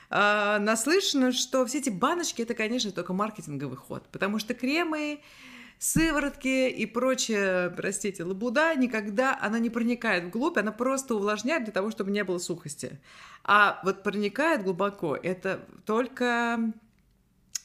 а, 0.08 0.58
наслышано, 0.58 1.32
что 1.32 1.66
все 1.66 1.78
эти 1.78 1.90
баночки 1.90 2.42
это, 2.42 2.54
конечно, 2.54 2.92
только 2.92 3.12
маркетинговый 3.12 3.76
ход, 3.76 4.06
потому 4.12 4.38
что 4.38 4.54
кремы, 4.54 5.20
сыворотки 5.78 6.68
и 6.68 6.86
прочее, 6.86 7.70
простите, 7.76 8.24
лабуда, 8.24 8.74
никогда 8.74 9.38
она 9.40 9.58
не 9.58 9.70
проникает 9.70 10.24
вглубь, 10.24 10.58
она 10.58 10.72
просто 10.72 11.14
увлажняет 11.14 11.64
для 11.64 11.72
того, 11.72 11.90
чтобы 11.90 12.10
не 12.10 12.24
было 12.24 12.38
сухости. 12.38 13.00
А 13.44 13.80
вот 13.84 14.02
проникает 14.02 14.62
глубоко, 14.62 15.16
это 15.16 15.66
только 15.84 16.58
Э, 16.58 16.85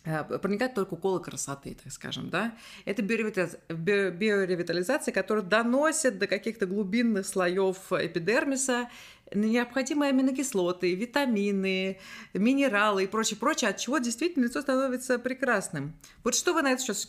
проникает 0.03 0.73
только 0.73 0.95
уколы 0.95 1.21
красоты, 1.21 1.77
так 1.81 1.93
скажем, 1.93 2.29
да. 2.29 2.53
Это 2.85 3.01
биоревитализация, 3.01 5.11
которая 5.11 5.43
доносит 5.43 6.17
до 6.17 6.27
каких-то 6.27 6.65
глубинных 6.65 7.27
слоев 7.27 7.91
эпидермиса 7.91 8.89
необходимые 9.33 10.09
аминокислоты, 10.09 10.93
витамины, 10.93 11.99
минералы 12.33 13.05
и 13.05 13.07
прочее, 13.07 13.39
прочее, 13.39 13.69
от 13.69 13.77
чего 13.77 13.97
действительно 13.97 14.45
лицо 14.45 14.61
становится 14.61 15.19
прекрасным. 15.19 15.93
Вот 16.23 16.35
что 16.35 16.53
вы 16.53 16.61
на 16.61 16.73
это 16.73 16.81
сейчас 16.81 17.07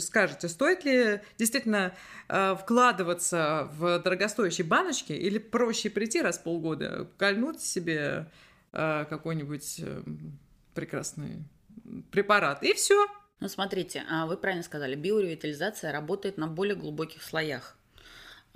скажете? 0.00 0.48
Стоит 0.48 0.84
ли 0.84 1.20
действительно 1.38 1.94
э, 2.28 2.56
вкладываться 2.56 3.70
в 3.78 4.00
дорогостоящие 4.00 4.66
баночки 4.66 5.12
или 5.12 5.38
проще 5.38 5.90
прийти 5.90 6.20
раз 6.20 6.38
в 6.38 6.42
полгода, 6.42 7.08
кольнуть 7.16 7.60
себе 7.60 8.30
э, 8.72 9.04
какой-нибудь 9.08 9.82
прекрасный 10.74 11.44
препарат, 12.10 12.62
и 12.62 12.72
все. 12.74 13.06
Ну, 13.40 13.48
смотрите, 13.48 14.04
а 14.10 14.26
вы 14.26 14.36
правильно 14.36 14.64
сказали, 14.64 14.94
биоревитализация 14.94 15.92
работает 15.92 16.38
на 16.38 16.46
более 16.46 16.74
глубоких 16.74 17.22
слоях. 17.22 17.76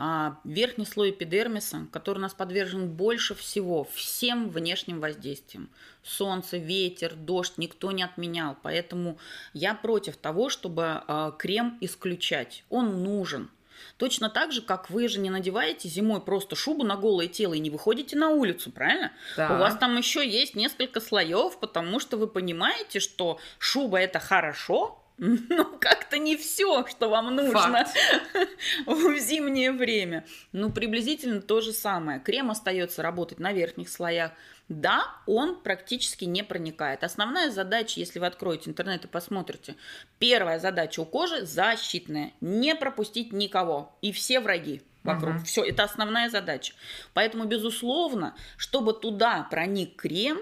А 0.03 0.41
верхний 0.45 0.87
слой 0.87 1.11
эпидермиса, 1.11 1.87
который 1.93 2.21
у 2.21 2.23
нас 2.23 2.33
подвержен 2.33 2.89
больше 2.89 3.35
всего 3.35 3.85
всем 3.85 4.49
внешним 4.49 4.99
воздействиям. 4.99 5.69
Солнце, 6.03 6.57
ветер, 6.57 7.15
дождь 7.15 7.59
никто 7.59 7.93
не 7.93 8.03
отменял. 8.03 8.57
Поэтому 8.63 9.19
я 9.53 9.75
против 9.75 10.17
того, 10.17 10.49
чтобы 10.49 11.03
а, 11.07 11.33
крем 11.33 11.77
исключать. 11.83 12.65
Он 12.71 13.03
нужен. 13.03 13.51
Точно 13.97 14.29
так 14.31 14.53
же, 14.53 14.63
как 14.63 14.91
вы 14.91 15.09
же 15.09 15.21
не 15.21 15.31
надеваете 15.31 15.89
зимой 15.89 16.21
просто 16.21 16.57
шубу 16.57 16.85
на 16.85 16.97
голое 16.97 17.29
тело 17.29 17.55
и 17.55 17.59
не 17.59 17.71
выходите 17.71 18.17
на 18.17 18.31
улицу, 18.31 18.71
правильно? 18.71 19.13
Да. 19.37 19.55
У 19.55 19.59
вас 19.59 19.77
там 19.77 19.97
еще 19.97 20.27
есть 20.27 20.55
несколько 20.55 21.01
слоев, 21.01 21.59
потому 21.59 22.01
что 22.01 22.17
вы 22.17 22.27
понимаете, 22.27 23.01
что 23.01 23.39
шуба 23.59 23.99
это 23.99 24.19
хорошо, 24.21 25.00
но 25.51 25.65
как-то 25.79 26.19
не 26.19 26.37
все, 26.37 26.87
что 26.87 27.11
вам 27.11 27.37
нужно 27.37 27.87
в 28.87 29.19
зимнее 29.19 29.71
время. 29.71 30.25
Ну, 30.53 30.73
приблизительно 30.73 31.43
то 31.43 31.61
же 31.61 31.73
самое. 31.73 32.21
Крем 32.21 32.51
остается 32.51 33.03
работать 33.03 33.39
на 33.39 33.53
верхних 33.53 33.91
слоях, 33.91 34.33
да, 34.71 35.05
он 35.27 35.61
практически 35.61 36.25
не 36.25 36.43
проникает. 36.43 37.05
Основная 37.05 37.51
задача, 37.51 38.01
если 38.01 38.19
вы 38.19 38.27
откроете 38.27 38.71
интернет 38.71 39.05
и 39.05 39.09
посмотрите, 39.09 39.75
первая 40.19 40.59
задача 40.59 41.01
у 41.01 41.05
кожи 41.05 41.45
защитная. 41.45 42.33
Не 42.41 42.75
пропустить 42.75 43.33
никого. 43.33 43.95
И 44.01 44.13
все 44.13 44.41
враги 44.41 44.81
вокруг. 45.03 45.37
Угу. 45.37 45.45
Все, 45.45 45.65
это 45.65 45.85
основная 45.85 46.31
задача. 46.31 46.73
Поэтому, 47.13 47.45
безусловно, 47.45 48.35
чтобы 48.57 48.95
туда 48.95 49.47
проник 49.51 49.97
крем, 49.97 50.39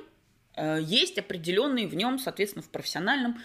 э, 0.55 0.79
есть 0.83 1.19
определенные 1.19 1.89
в 1.89 1.97
нем, 1.97 2.19
соответственно, 2.19 2.63
в 2.63 2.69
профессиональном 2.69 3.41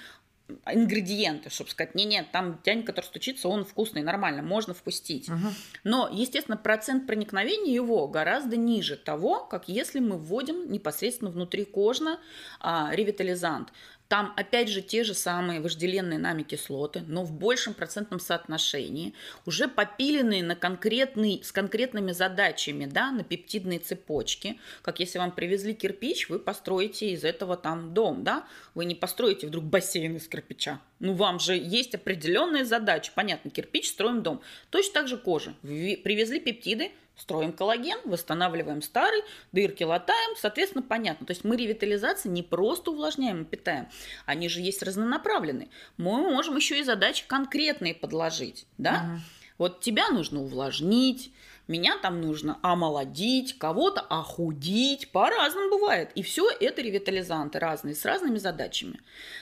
ингредиенты, 0.65 1.49
чтобы 1.49 1.69
сказать, 1.69 1.95
не, 1.95 2.05
нет, 2.05 2.27
там 2.31 2.59
тянь, 2.63 2.83
который 2.83 3.05
стучится, 3.05 3.47
он 3.47 3.63
вкусный, 3.63 4.03
нормально, 4.03 4.41
можно 4.41 4.73
впустить. 4.73 5.29
Угу. 5.29 5.47
Но, 5.83 6.09
естественно, 6.11 6.57
процент 6.57 7.07
проникновения 7.07 7.73
его 7.73 8.07
гораздо 8.07 8.57
ниже 8.57 8.97
того, 8.97 9.45
как 9.45 9.67
если 9.67 9.99
мы 9.99 10.17
вводим 10.17 10.71
непосредственно 10.71 11.31
внутрикожно 11.31 12.19
а, 12.59 12.91
ревитализант. 12.93 13.69
Там, 14.07 14.33
опять 14.37 14.69
же, 14.69 14.81
те 14.81 15.03
же 15.03 15.13
самые 15.13 15.59
вожделенные 15.59 16.19
нами 16.19 16.43
кислоты, 16.43 17.03
но 17.07 17.23
в 17.23 17.31
большем 17.31 17.73
процентном 17.73 18.19
соотношении, 18.19 19.13
уже 19.45 19.67
попиленные 19.67 20.43
на 20.43 20.55
конкретный, 20.55 21.41
с 21.43 21.51
конкретными 21.51 22.11
задачами, 22.11 22.85
да, 22.85 23.11
на 23.11 23.23
пептидные 23.23 23.79
цепочки. 23.79 24.59
Как 24.81 24.99
если 24.99 25.17
вам 25.19 25.31
привезли 25.31 25.73
кирпич, 25.73 26.29
вы 26.29 26.39
построите 26.39 27.11
из 27.11 27.23
этого 27.23 27.57
там 27.57 27.93
дом, 27.93 28.23
да? 28.23 28.45
Вы 28.75 28.85
не 28.85 28.95
построите 28.95 29.47
вдруг 29.47 29.63
бассейн 29.63 30.17
из 30.17 30.27
кирпича. 30.27 30.79
Ну, 31.03 31.15
вам 31.15 31.37
же 31.37 31.57
есть 31.57 31.93
определенные 31.95 32.63
задачи. 32.63 33.11
Понятно, 33.13 33.51
кирпич, 33.51 33.89
строим 33.89 34.23
дом. 34.23 34.41
Точно 34.69 34.93
так 34.93 35.09
же 35.09 35.17
кожа. 35.17 35.53
Привезли 35.61 36.39
пептиды, 36.39 36.91
Строим 37.15 37.51
коллаген, 37.53 37.99
восстанавливаем 38.05 38.81
старый, 38.81 39.21
дырки 39.51 39.83
латаем, 39.83 40.35
соответственно, 40.35 40.81
понятно. 40.81 41.27
То 41.27 41.31
есть 41.31 41.43
мы 41.43 41.55
ревитализации 41.57 42.27
не 42.27 42.41
просто 42.41 42.89
увлажняем 42.89 43.43
и 43.43 43.45
питаем, 43.45 43.87
они 44.25 44.49
же 44.49 44.61
есть 44.61 44.81
разнонаправленные. 44.81 45.69
Мы 45.97 46.31
можем 46.31 46.55
еще 46.55 46.79
и 46.79 46.83
задачи 46.83 47.25
конкретные 47.27 47.93
подложить, 47.93 48.65
да? 48.79 49.03
Угу. 49.03 49.21
Вот 49.59 49.81
тебя 49.81 50.09
нужно 50.09 50.41
увлажнить, 50.41 51.31
меня 51.67 51.97
там 51.97 52.21
нужно 52.21 52.59
омолодить, 52.61 53.57
кого-то 53.57 54.01
охудить, 54.01 55.11
по-разному 55.11 55.69
бывает. 55.69 56.11
И 56.15 56.23
все 56.23 56.49
это 56.49 56.81
ревитализанты 56.81 57.59
разные, 57.59 57.95
с 57.95 58.05
разными 58.05 58.37
задачами. 58.37 58.99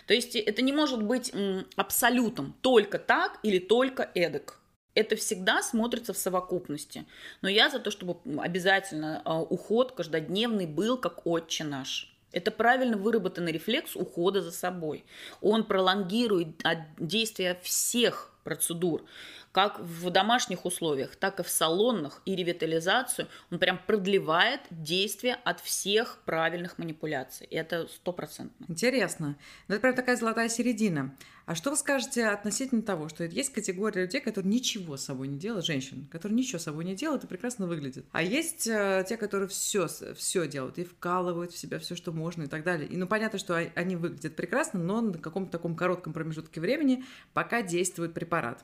То 0.07 0.13
есть 0.13 0.35
это 0.35 0.61
не 0.61 0.73
может 0.73 1.01
быть 1.03 1.31
абсолютом 1.75 2.55
только 2.61 2.99
так 2.99 3.39
или 3.43 3.59
только 3.59 4.09
эдак 4.13 4.61
это 4.93 5.15
всегда 5.15 5.61
смотрится 5.61 6.13
в 6.13 6.17
совокупности. 6.17 7.05
Но 7.41 7.49
я 7.49 7.69
за 7.69 7.79
то, 7.79 7.91
чтобы 7.91 8.17
обязательно 8.41 9.21
а, 9.23 9.41
уход 9.41 9.93
каждодневный 9.93 10.65
был 10.65 10.97
как 10.97 11.25
отче 11.25 11.63
наш. 11.63 12.13
Это 12.31 12.51
правильно 12.51 12.97
выработанный 12.97 13.51
рефлекс 13.51 13.95
ухода 13.95 14.41
за 14.41 14.51
собой. 14.51 15.05
Он 15.41 15.65
пролонгирует 15.65 16.63
действие 16.97 17.59
всех 17.61 18.33
процедур 18.43 19.05
как 19.51 19.79
в 19.79 20.09
домашних 20.09 20.65
условиях, 20.65 21.15
так 21.15 21.39
и 21.39 21.43
в 21.43 21.49
салонных 21.49 22.21
и 22.25 22.35
ревитализацию, 22.35 23.27
он 23.51 23.59
прям 23.59 23.79
продлевает 23.85 24.61
действие 24.69 25.35
от 25.43 25.59
всех 25.59 26.19
правильных 26.25 26.77
манипуляций. 26.77 27.47
И 27.49 27.55
это 27.55 27.87
стопроцентно. 27.87 28.65
Интересно. 28.67 29.37
Ну, 29.67 29.75
это 29.75 29.81
прям 29.81 29.95
такая 29.95 30.15
золотая 30.15 30.49
середина. 30.49 31.15
А 31.45 31.55
что 31.55 31.71
вы 31.71 31.75
скажете 31.75 32.27
относительно 32.27 32.81
того, 32.81 33.09
что 33.09 33.25
есть 33.25 33.51
категория 33.51 34.03
людей, 34.03 34.21
которые 34.21 34.53
ничего 34.53 34.95
с 34.95 35.03
собой 35.03 35.27
не 35.27 35.37
делают, 35.37 35.65
женщин, 35.65 36.07
которые 36.11 36.37
ничего 36.37 36.59
с 36.59 36.63
собой 36.63 36.85
не 36.85 36.95
делают 36.95 37.23
и 37.23 37.27
прекрасно 37.27 37.67
выглядят. 37.67 38.05
А 38.11 38.21
есть 38.21 38.67
э, 38.67 39.03
те, 39.07 39.17
которые 39.17 39.49
все, 39.49 39.87
все 40.15 40.47
делают 40.47 40.77
и 40.77 40.85
вкалывают 40.85 41.51
в 41.51 41.57
себя 41.57 41.79
все, 41.79 41.95
что 41.95 42.11
можно 42.11 42.43
и 42.43 42.47
так 42.47 42.63
далее. 42.63 42.87
И 42.87 42.95
ну 42.95 43.07
понятно, 43.07 43.37
что 43.37 43.55
они 43.55 43.95
выглядят 43.95 44.35
прекрасно, 44.35 44.79
но 44.79 45.01
на 45.01 45.17
каком-то 45.17 45.51
таком 45.51 45.75
коротком 45.75 46.13
промежутке 46.13 46.61
времени, 46.61 47.03
пока 47.33 47.61
действует 47.61 48.13
препарат. 48.13 48.63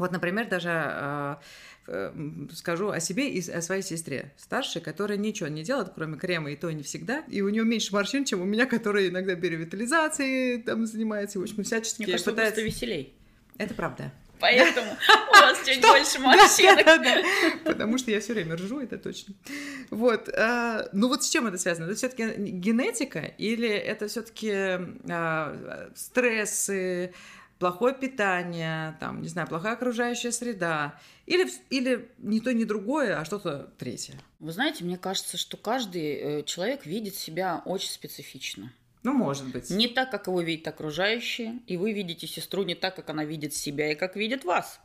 Вот, 0.00 0.12
например, 0.12 0.48
даже 0.48 0.70
э, 0.72 1.36
э, 1.88 2.12
скажу 2.54 2.88
о 2.88 3.00
себе 3.00 3.28
и 3.28 3.50
о 3.50 3.60
своей 3.60 3.82
сестре 3.82 4.32
старшей, 4.38 4.80
которая 4.80 5.18
ничего 5.18 5.50
не 5.50 5.62
делает, 5.62 5.90
кроме 5.94 6.16
крема, 6.16 6.50
и 6.50 6.56
то 6.56 6.70
не 6.70 6.82
всегда. 6.82 7.22
И 7.28 7.42
у 7.42 7.50
нее 7.50 7.64
меньше 7.64 7.92
морщин, 7.92 8.24
чем 8.24 8.40
у 8.40 8.46
меня, 8.46 8.64
которая 8.64 9.08
иногда 9.08 9.34
биоревитализацией 9.34 10.62
там 10.62 10.86
занимается, 10.86 11.38
в 11.38 11.42
общем, 11.42 11.64
всячески 11.64 12.00
Мне 12.00 12.12
кажется, 12.12 12.30
пытается... 12.30 12.62
веселей. 12.62 13.12
Это 13.58 13.74
правда. 13.74 14.10
Поэтому 14.40 14.90
у 15.28 15.32
вас 15.32 15.58
чуть 15.66 15.82
больше 15.82 16.18
морщинок. 16.18 17.62
Потому 17.62 17.98
что 17.98 18.10
я 18.10 18.20
все 18.20 18.32
время 18.32 18.56
ржу, 18.56 18.80
это 18.80 18.96
точно. 18.96 19.34
Вот. 19.90 20.30
Э, 20.30 20.88
ну 20.94 21.08
вот 21.08 21.24
с 21.24 21.28
чем 21.28 21.46
это 21.46 21.58
связано? 21.58 21.84
Это 21.88 21.94
все-таки 21.96 22.24
генетика 22.38 23.20
или 23.36 23.68
это 23.68 24.08
все-таки 24.08 24.50
э, 24.50 25.90
стрессы, 25.94 27.12
плохое 27.60 27.94
питание, 27.94 28.96
там, 28.98 29.22
не 29.22 29.28
знаю, 29.28 29.46
плохая 29.46 29.74
окружающая 29.74 30.32
среда, 30.32 30.98
или, 31.26 31.48
или 31.68 32.10
не 32.18 32.40
то, 32.40 32.52
не 32.52 32.64
другое, 32.64 33.20
а 33.20 33.24
что-то 33.24 33.70
третье. 33.78 34.14
Вы 34.40 34.50
знаете, 34.50 34.82
мне 34.82 34.96
кажется, 34.96 35.36
что 35.36 35.56
каждый 35.56 36.14
э, 36.14 36.42
человек 36.44 36.86
видит 36.86 37.14
себя 37.14 37.62
очень 37.66 37.90
специфично. 37.90 38.72
Ну, 39.02 39.12
может 39.12 39.46
быть. 39.46 39.70
Не 39.70 39.88
так, 39.88 40.10
как 40.10 40.26
его 40.26 40.40
видят 40.40 40.68
окружающие, 40.68 41.60
и 41.66 41.76
вы 41.76 41.92
видите 41.92 42.26
сестру 42.26 42.64
не 42.64 42.74
так, 42.74 42.96
как 42.96 43.10
она 43.10 43.24
видит 43.24 43.54
себя 43.54 43.92
и 43.92 43.94
как 43.94 44.16
видит 44.16 44.44
вас. 44.44 44.80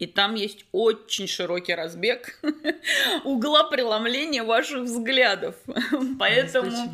И 0.00 0.06
там 0.06 0.34
есть 0.34 0.66
очень 0.72 1.26
широкий 1.26 1.74
разбег 1.74 2.38
угла 3.24 3.64
преломления 3.64 4.42
ваших 4.42 4.82
взглядов. 4.82 5.54
Поэтому 6.18 6.92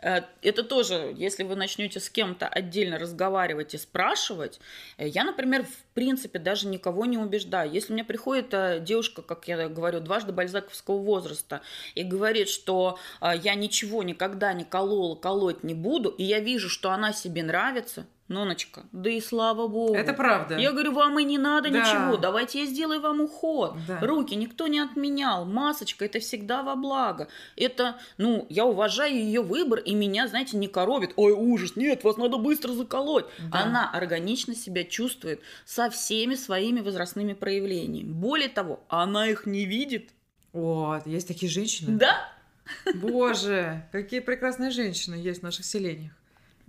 это 0.00 0.62
тоже, 0.62 1.14
если 1.16 1.42
вы 1.42 1.56
начнете 1.56 2.00
с 2.00 2.08
кем-то 2.08 2.48
отдельно 2.48 2.98
разговаривать 2.98 3.74
и 3.74 3.78
спрашивать, 3.78 4.60
э, 4.96 5.06
я, 5.08 5.24
например, 5.24 5.64
в 5.64 5.94
принципе 5.94 6.38
даже 6.38 6.66
никого 6.66 7.04
не 7.04 7.18
убеждаю. 7.18 7.70
Если 7.70 7.92
мне 7.92 8.04
приходит 8.04 8.54
э, 8.54 8.80
девушка, 8.80 9.22
как 9.22 9.46
я 9.48 9.68
говорю, 9.68 10.00
дважды 10.00 10.32
бальзаковского 10.32 10.98
возраста, 10.98 11.60
и 11.94 12.02
говорит, 12.02 12.48
что 12.48 12.98
я 13.20 13.54
ничего 13.54 14.02
никогда 14.02 14.52
не 14.52 14.64
колола, 14.64 15.16
колоть 15.16 15.64
не 15.64 15.74
буду, 15.74 16.10
и 16.10 16.24
я 16.24 16.40
вижу, 16.40 16.68
что 16.68 16.90
она 16.90 17.12
себе 17.12 17.42
нравится, 17.42 18.06
Ноночка, 18.30 18.84
да 18.92 19.10
и 19.10 19.20
слава 19.20 19.66
богу. 19.66 19.92
Это 19.92 20.12
правда. 20.12 20.56
Я 20.56 20.70
говорю, 20.70 20.92
вам 20.92 21.18
и 21.18 21.24
не 21.24 21.36
надо 21.36 21.68
да. 21.68 21.80
ничего, 21.80 22.16
давайте 22.16 22.60
я 22.60 22.66
сделаю 22.66 23.00
вам 23.00 23.20
уход. 23.20 23.74
Да. 23.88 23.98
Руки 23.98 24.36
никто 24.36 24.68
не 24.68 24.78
отменял, 24.78 25.44
масочка, 25.44 26.04
это 26.04 26.20
всегда 26.20 26.62
во 26.62 26.76
благо. 26.76 27.26
Это, 27.56 27.96
ну, 28.18 28.46
я 28.48 28.66
уважаю 28.66 29.16
ее 29.16 29.42
выбор, 29.42 29.80
и 29.80 29.94
меня, 29.94 30.28
знаете, 30.28 30.56
не 30.58 30.68
коробит. 30.68 31.12
Ой, 31.16 31.32
ужас, 31.32 31.74
нет, 31.74 32.04
вас 32.04 32.18
надо 32.18 32.36
быстро 32.36 32.70
заколоть. 32.70 33.24
Да. 33.50 33.62
Она 33.62 33.90
органично 33.90 34.54
себя 34.54 34.84
чувствует 34.84 35.40
со 35.64 35.90
всеми 35.90 36.36
своими 36.36 36.82
возрастными 36.82 37.32
проявлениями. 37.32 38.12
Более 38.12 38.48
того, 38.48 38.78
она 38.86 39.26
их 39.26 39.44
не 39.44 39.64
видит. 39.64 40.10
Вот, 40.52 41.04
есть 41.04 41.26
такие 41.26 41.50
женщины. 41.50 41.98
Да. 41.98 42.32
Боже, 42.94 43.88
какие 43.90 44.20
прекрасные 44.20 44.70
женщины 44.70 45.16
есть 45.16 45.40
в 45.40 45.42
наших 45.42 45.64
селениях. 45.64 46.12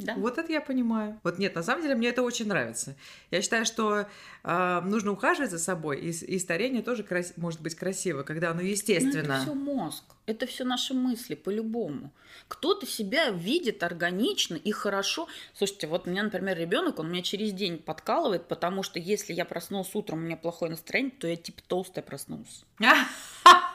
Да. 0.05 0.15
Вот 0.15 0.37
это 0.37 0.51
я 0.51 0.61
понимаю. 0.61 1.19
Вот 1.23 1.39
нет, 1.39 1.55
на 1.55 1.63
самом 1.63 1.81
деле 1.81 1.95
мне 1.95 2.09
это 2.09 2.21
очень 2.21 2.47
нравится. 2.47 2.95
Я 3.29 3.41
считаю, 3.41 3.65
что 3.65 4.07
э, 4.43 4.81
нужно 4.83 5.11
ухаживать 5.11 5.51
за 5.51 5.59
собой, 5.59 5.99
и, 5.99 6.09
и 6.09 6.39
старение 6.39 6.81
тоже 6.81 7.03
крас... 7.03 7.33
может 7.37 7.61
быть 7.61 7.75
красиво, 7.75 8.23
когда 8.23 8.51
оно 8.51 8.61
естественно. 8.61 9.23
Ну, 9.27 9.33
это 9.33 9.41
все 9.43 9.53
мозг, 9.53 10.03
это 10.31 10.45
все 10.47 10.63
наши 10.63 10.93
мысли 10.93 11.35
по-любому. 11.35 12.11
Кто-то 12.47 12.85
себя 12.85 13.29
видит 13.29 13.83
органично 13.83 14.55
и 14.55 14.71
хорошо. 14.71 15.27
Слушайте, 15.53 15.87
вот 15.87 16.07
у 16.07 16.09
меня, 16.09 16.23
например, 16.23 16.57
ребенок, 16.57 16.99
он 16.99 17.11
меня 17.11 17.21
через 17.21 17.51
день 17.51 17.77
подкалывает, 17.77 18.47
потому 18.47 18.83
что 18.83 18.99
если 18.99 19.33
я 19.33 19.45
проснулся 19.45 19.97
утром, 19.97 20.19
у 20.19 20.21
меня 20.21 20.37
плохое 20.37 20.71
настроение, 20.71 21.13
то 21.17 21.27
я 21.27 21.35
типа 21.35 21.61
толстая 21.67 22.03
проснулась. 22.03 22.63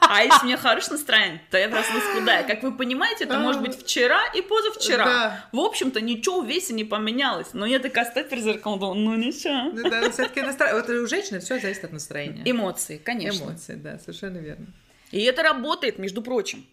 А 0.09 0.23
если 0.23 0.43
у 0.43 0.45
меня 0.45 0.55
хорошее 0.55 0.93
настроение, 0.93 1.41
то 1.51 1.57
я 1.57 1.67
проснулась 1.67 2.05
худая. 2.13 2.47
Как 2.47 2.63
вы 2.63 2.71
понимаете, 2.77 3.25
это 3.25 3.39
может 3.39 3.61
быть 3.61 3.77
вчера 3.77 4.21
и 4.33 4.41
позавчера. 4.41 5.05
Да. 5.05 5.45
В 5.51 5.59
общем-то, 5.59 5.99
ничего 5.99 6.39
в 6.39 6.47
весе 6.47 6.73
не 6.73 6.85
поменялось. 6.85 7.47
Но 7.51 7.65
я 7.65 7.79
такая 7.79 8.05
стать 8.05 8.29
перед 8.29 8.43
зеркалом, 8.45 8.79
думаю, 8.79 8.99
ну 9.01 9.15
ничего. 9.17 9.71
Да, 9.73 9.89
да 9.89 10.11
все-таки 10.11 10.41
настроение. 10.41 10.81
Вот 10.81 10.89
у 10.89 11.07
женщины 11.07 11.41
все 11.41 11.59
зависит 11.59 11.83
от 11.83 11.91
настроения. 11.91 12.41
Эмоции, 12.45 13.01
конечно. 13.03 13.43
Эмоции, 13.43 13.75
да, 13.75 13.99
совершенно 13.99 14.37
верно. 14.37 14.67
И 15.11 15.21
это 15.21 15.43
работает, 15.43 15.99
между 15.99 16.21
прочим. 16.21 16.65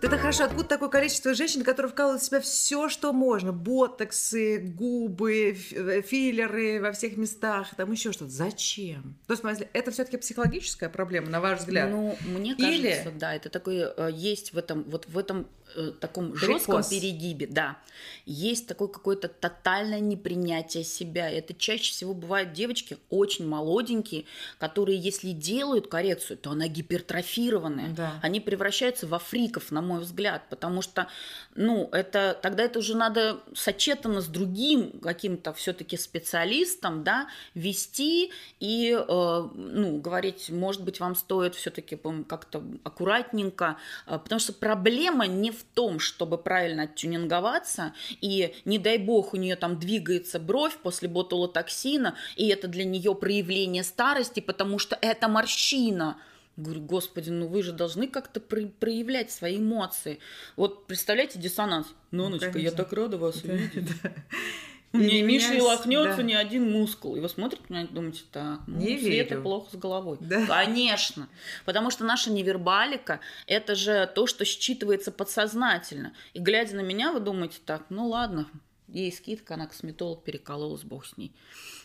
Это 0.00 0.16
хорошо, 0.16 0.44
откуда 0.44 0.64
такое 0.68 0.88
количество 0.88 1.34
женщин, 1.34 1.64
которые 1.64 1.90
вкалывают 1.90 2.22
в 2.22 2.24
себя 2.24 2.40
все, 2.40 2.88
что 2.88 3.12
можно? 3.12 3.52
Ботоксы, 3.52 4.58
губы, 4.58 5.56
э, 5.72 6.02
филлеры 6.02 6.80
во 6.80 6.92
всех 6.92 7.16
местах, 7.16 7.74
там 7.76 7.90
еще 7.90 8.12
что-то. 8.12 8.30
Зачем? 8.30 9.18
То 9.26 9.34
есть, 9.34 9.68
это 9.72 9.90
все-таки 9.90 10.16
психологическая 10.16 10.88
проблема, 10.88 11.28
на 11.28 11.40
ваш 11.40 11.58
взгляд? 11.58 11.90
Ну, 11.90 12.16
мне 12.26 12.54
кажется, 12.54 13.08
Или... 13.10 13.18
да, 13.18 13.34
это 13.34 13.50
такое 13.50 13.92
э, 13.96 14.10
есть 14.12 14.52
в 14.52 14.58
этом, 14.58 14.84
вот 14.84 15.06
в 15.08 15.18
этом 15.18 15.48
Э, 15.74 15.92
таком 16.00 16.34
жестком 16.34 16.82
перегибе, 16.82 17.46
да, 17.46 17.76
есть 18.24 18.66
такое 18.66 18.88
какое-то 18.88 19.28
тотальное 19.28 20.00
непринятие 20.00 20.82
себя. 20.82 21.30
Это 21.30 21.52
чаще 21.52 21.92
всего 21.92 22.14
бывают 22.14 22.52
девочки 22.52 22.96
очень 23.10 23.46
молоденькие, 23.46 24.24
которые, 24.58 24.98
если 24.98 25.32
делают 25.32 25.88
коррекцию, 25.88 26.38
то 26.38 26.50
она 26.50 26.68
гипертрофированная. 26.68 27.94
Да. 27.94 28.18
Они 28.22 28.40
превращаются 28.40 29.06
во 29.06 29.18
фриков, 29.18 29.70
на 29.70 29.82
мой 29.82 30.00
взгляд, 30.00 30.42
потому 30.48 30.80
что, 30.80 31.08
ну, 31.54 31.88
это 31.92 32.38
тогда 32.40 32.64
это 32.64 32.78
уже 32.78 32.96
надо 32.96 33.40
сочетано 33.54 34.20
с 34.20 34.26
другим 34.26 35.00
каким-то 35.00 35.52
все-таки 35.52 35.96
специалистом, 35.96 37.04
да, 37.04 37.28
вести 37.54 38.32
и, 38.60 38.92
э, 38.92 39.48
ну, 39.54 40.00
говорить, 40.00 40.50
может 40.50 40.82
быть, 40.82 41.00
вам 41.00 41.14
стоит 41.14 41.54
все-таки 41.54 41.98
как-то 42.26 42.62
аккуратненько, 42.84 43.76
э, 44.06 44.18
потому 44.18 44.38
что 44.38 44.52
проблема 44.52 45.26
не 45.26 45.50
в 45.50 45.57
том, 45.62 46.00
чтобы 46.00 46.38
правильно 46.38 46.84
оттюнинговаться, 46.84 47.94
и 48.20 48.54
не 48.64 48.78
дай 48.78 48.98
бог 48.98 49.34
у 49.34 49.36
нее 49.36 49.56
там 49.56 49.78
двигается 49.78 50.38
бровь 50.38 50.76
после 50.78 51.08
ботулотоксина, 51.08 52.14
и 52.36 52.48
это 52.48 52.68
для 52.68 52.84
нее 52.84 53.14
проявление 53.14 53.82
старости, 53.82 54.40
потому 54.40 54.78
что 54.78 54.98
это 55.00 55.28
морщина. 55.28 56.18
Говорю, 56.56 56.80
господи, 56.80 57.30
ну 57.30 57.46
вы 57.46 57.62
же 57.62 57.72
должны 57.72 58.08
как-то 58.08 58.40
проявлять 58.40 59.30
свои 59.30 59.58
эмоции. 59.58 60.18
Вот 60.56 60.86
представляете 60.88 61.38
диссонанс. 61.38 61.86
Ноночка, 62.10 62.50
ну, 62.54 62.58
я 62.58 62.72
так 62.72 62.92
рада 62.92 63.16
вас 63.16 63.44
увидеть. 63.44 63.88
Не, 64.92 65.22
Миша 65.22 65.54
не 65.54 65.60
лохнется 65.60 66.16
да. 66.18 66.22
ни 66.22 66.32
один 66.32 66.70
мускул. 66.70 67.14
И 67.16 67.20
вы 67.20 67.28
смотрите 67.28 67.64
на 67.68 67.86
думаете, 67.86 68.22
так, 68.32 68.60
ну, 68.66 68.78
не 68.78 68.98
Света 68.98 69.34
верю. 69.34 69.42
плохо 69.42 69.76
с 69.76 69.78
головой. 69.78 70.16
Да. 70.20 70.46
Конечно. 70.46 71.28
Потому 71.64 71.90
что 71.90 72.04
наша 72.04 72.30
невербалика– 72.30 73.20
это 73.46 73.74
же 73.74 74.10
то, 74.14 74.26
что 74.26 74.44
считывается 74.44 75.10
подсознательно. 75.10 76.14
И 76.32 76.38
глядя 76.38 76.76
на 76.76 76.80
меня, 76.80 77.12
вы 77.12 77.20
думаете, 77.20 77.58
так, 77.64 77.84
ну 77.90 78.08
ладно, 78.08 78.48
ей 78.88 79.12
скидка, 79.12 79.54
она 79.54 79.66
косметолог 79.66 80.24
перекололась, 80.24 80.82
бог 80.82 81.04
с 81.04 81.16
ней. 81.16 81.32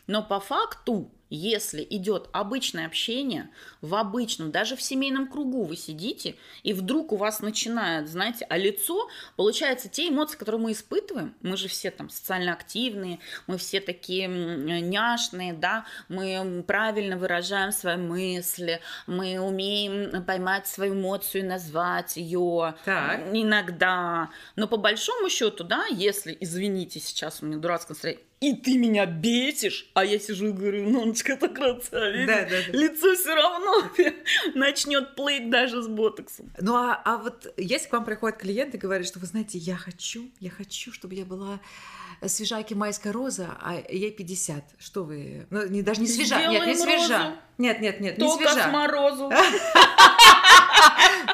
Но 0.07 0.23
по 0.23 0.39
факту 0.39 1.11
если 1.35 1.85
идет 1.89 2.29
обычное 2.31 2.85
общение, 2.85 3.49
в 3.81 3.95
обычном, 3.95 4.51
даже 4.51 4.75
в 4.75 4.83
семейном 4.83 5.27
кругу 5.27 5.63
вы 5.63 5.75
сидите, 5.75 6.35
и 6.61 6.73
вдруг 6.73 7.11
у 7.11 7.15
вас 7.15 7.39
начинает, 7.39 8.07
знаете, 8.07 8.45
а 8.49 8.57
лицо, 8.57 9.09
получается, 9.35 9.89
те 9.89 10.09
эмоции, 10.09 10.37
которые 10.37 10.61
мы 10.61 10.73
испытываем, 10.73 11.33
мы 11.41 11.57
же 11.57 11.67
все 11.67 11.89
там 11.89 12.11
социально 12.11 12.53
активные, 12.53 13.17
мы 13.47 13.57
все 13.57 13.79
такие 13.79 14.27
няшные, 14.27 15.53
да, 15.53 15.85
мы 16.07 16.63
правильно 16.67 17.17
выражаем 17.17 17.71
свои 17.71 17.97
мысли, 17.97 18.79
мы 19.07 19.39
умеем 19.39 20.23
поймать 20.25 20.67
свою 20.67 20.93
эмоцию 20.93 21.41
и 21.41 21.47
назвать 21.47 22.15
ее 22.15 22.75
так. 22.85 23.21
иногда. 23.33 24.29
Но 24.55 24.67
по 24.67 24.77
большому 24.77 25.29
счету, 25.29 25.63
да, 25.63 25.87
если, 25.87 26.37
извините, 26.39 26.99
сейчас 26.99 27.41
у 27.41 27.47
меня 27.47 27.57
дурацкое 27.57 27.95
настроение, 27.95 28.23
и 28.43 28.53
ты 28.53 28.77
меня 28.77 29.05
бесишь, 29.05 29.89
а 29.93 30.03
я 30.03 30.19
сижу 30.19 30.49
и 30.49 30.51
говорю, 30.51 30.89
Ноночка, 30.89 31.37
так 31.37 31.53
красавица, 31.55 32.27
да, 32.27 32.41
да, 32.43 32.49
да. 32.49 32.77
лицо 32.77 33.15
все 33.15 33.35
равно 33.35 33.89
начнет 34.55 35.15
плыть 35.15 35.49
даже 35.49 35.81
с 35.81 35.87
ботоксом. 35.87 36.51
Ну 36.59 36.75
а, 36.75 37.01
а 37.05 37.17
вот 37.17 37.53
если 37.55 37.87
к 37.87 37.93
вам 37.93 38.03
приходит 38.03 38.37
клиент 38.37 38.75
и 38.75 38.77
говорит, 38.77 39.07
что 39.07 39.19
вы 39.19 39.27
знаете, 39.27 39.57
я 39.57 39.77
хочу, 39.77 40.29
я 40.41 40.49
хочу, 40.49 40.91
чтобы 40.91 41.15
я 41.15 41.23
была 41.23 41.61
свежайки 42.27 42.73
майская 42.73 43.13
роза, 43.13 43.57
а 43.61 43.75
ей 43.89 44.11
50. 44.11 44.63
Что 44.79 45.03
вы? 45.03 45.47
Ну, 45.49 45.67
не, 45.67 45.81
даже 45.81 46.01
не 46.01 46.07
свежа. 46.07 46.39
Сделаем 46.39 46.51
нет, 46.51 46.67
не 46.67 46.75
свежа. 46.75 47.17
Розу. 47.17 47.35
Нет, 47.57 47.81
нет, 47.81 47.99
нет, 47.99 48.17
не 48.17 48.25
Только 48.25 48.49
свежа. 48.49 48.69
с 48.69 48.71
морозу. 48.71 49.29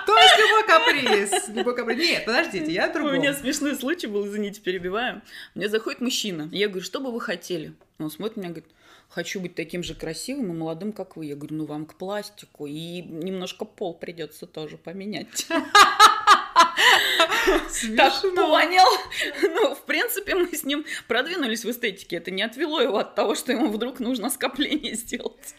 То 0.05 0.17
есть 0.17 0.39
любой 0.39 0.67
каприз. 0.67 1.47
Любой 1.49 1.75
каприз. 1.75 1.97
Нет, 1.97 2.25
подождите, 2.25 2.71
я 2.71 2.87
другой. 2.89 3.17
У 3.17 3.21
меня 3.21 3.33
смешной 3.33 3.75
случай 3.75 4.07
был, 4.07 4.25
извините, 4.25 4.61
перебиваю. 4.61 5.21
Мне 5.55 5.69
заходит 5.69 6.01
мужчина. 6.01 6.49
Я 6.51 6.67
говорю, 6.67 6.83
что 6.83 6.99
бы 6.99 7.11
вы 7.11 7.21
хотели? 7.21 7.73
Он 7.99 8.09
смотрит 8.09 8.37
на 8.37 8.41
меня, 8.41 8.49
говорит, 8.51 8.69
хочу 9.09 9.39
быть 9.39 9.55
таким 9.55 9.83
же 9.83 9.93
красивым 9.95 10.51
и 10.51 10.55
молодым, 10.55 10.93
как 10.93 11.17
вы. 11.17 11.25
Я 11.25 11.35
говорю, 11.35 11.55
ну 11.57 11.65
вам 11.65 11.85
к 11.85 11.95
пластику. 11.95 12.65
И 12.67 13.01
немножко 13.01 13.65
пол 13.65 13.93
придется 13.93 14.45
тоже 14.45 14.77
поменять. 14.77 15.47
Так 17.97 18.21
понял. 18.21 18.85
Ну, 19.41 19.75
в 19.75 19.81
принципе, 19.83 20.35
мы 20.35 20.55
с 20.55 20.63
ним 20.63 20.85
продвинулись 21.07 21.63
в 21.63 21.69
эстетике. 21.69 22.17
Это 22.17 22.31
не 22.31 22.41
отвело 22.41 22.81
его 22.81 22.97
от 22.97 23.15
того, 23.15 23.35
что 23.35 23.51
ему 23.51 23.67
вдруг 23.67 23.99
нужно 23.99 24.29
скопление 24.29 24.95
сделать. 24.95 25.55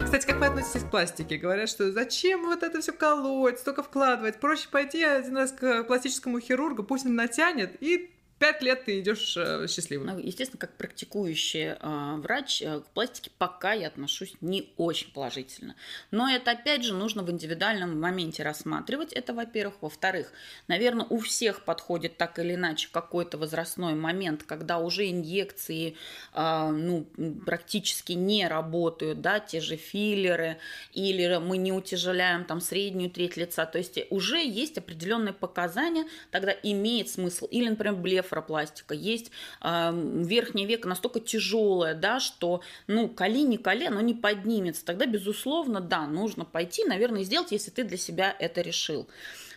Кстати, 0.00 0.26
как 0.26 0.40
вы 0.40 0.46
относитесь 0.46 0.84
к 0.84 0.90
пластике? 0.90 1.36
Говорят, 1.36 1.68
что 1.68 1.92
зачем 1.92 2.46
вот 2.46 2.62
это 2.62 2.80
все 2.80 2.92
колоть, 2.92 3.58
столько 3.58 3.82
вкладывать? 3.82 4.40
Проще 4.40 4.68
пойти 4.70 5.04
один 5.04 5.36
раз 5.36 5.52
к 5.52 5.84
пластическому 5.84 6.40
хирургу, 6.40 6.82
пусть 6.82 7.04
он 7.04 7.14
натянет, 7.14 7.76
и 7.82 8.10
пять 8.38 8.62
лет 8.62 8.84
ты 8.84 9.00
идешь 9.00 9.36
э, 9.36 9.66
счастливым. 9.68 10.06
Ну, 10.06 10.18
естественно, 10.18 10.60
как 10.60 10.76
практикующий 10.76 11.76
э, 11.78 12.14
врач 12.18 12.62
э, 12.62 12.80
к 12.80 12.86
пластике 12.94 13.30
пока 13.36 13.72
я 13.72 13.88
отношусь 13.88 14.34
не 14.40 14.72
очень 14.76 15.12
положительно. 15.12 15.74
Но 16.10 16.30
это, 16.30 16.52
опять 16.52 16.84
же, 16.84 16.94
нужно 16.94 17.22
в 17.22 17.30
индивидуальном 17.30 18.00
моменте 18.00 18.42
рассматривать. 18.42 19.12
Это, 19.12 19.34
во-первых. 19.34 19.76
Во-вторых, 19.80 20.32
наверное, 20.68 21.06
у 21.08 21.18
всех 21.18 21.64
подходит 21.64 22.16
так 22.16 22.38
или 22.38 22.54
иначе 22.54 22.88
какой-то 22.92 23.38
возрастной 23.38 23.94
момент, 23.94 24.44
когда 24.44 24.78
уже 24.78 25.10
инъекции 25.10 25.96
э, 26.34 26.70
ну, 26.70 27.06
практически 27.44 28.12
не 28.12 28.46
работают, 28.46 29.20
да, 29.20 29.40
те 29.40 29.60
же 29.60 29.76
филлеры, 29.76 30.58
или 30.92 31.38
мы 31.38 31.56
не 31.56 31.72
утяжеляем 31.72 32.44
там 32.44 32.60
среднюю 32.60 33.10
треть 33.10 33.36
лица. 33.36 33.66
То 33.66 33.78
есть 33.78 33.98
уже 34.10 34.38
есть 34.38 34.78
определенные 34.78 35.34
показания, 35.34 36.06
тогда 36.30 36.52
имеет 36.62 37.08
смысл. 37.08 37.46
Или, 37.46 37.68
например, 37.68 37.96
блеф 37.96 38.27
блефаропластика, 38.28 38.94
есть 38.94 39.30
э, 39.62 39.90
верхнее 39.92 40.66
веко 40.66 40.88
настолько 40.88 41.20
тяжелое, 41.20 41.94
да, 41.94 42.20
что, 42.20 42.62
ну, 42.86 43.08
коли 43.08 43.42
не 43.42 43.58
коли, 43.58 43.86
оно 43.86 44.00
не 44.00 44.14
поднимется. 44.14 44.84
Тогда, 44.84 45.06
безусловно, 45.06 45.80
да, 45.80 46.06
нужно 46.06 46.44
пойти, 46.44 46.84
наверное, 46.84 47.24
сделать, 47.24 47.52
если 47.52 47.70
ты 47.70 47.84
для 47.84 47.96
себя 47.96 48.34
это 48.38 48.60
решил. 48.60 49.08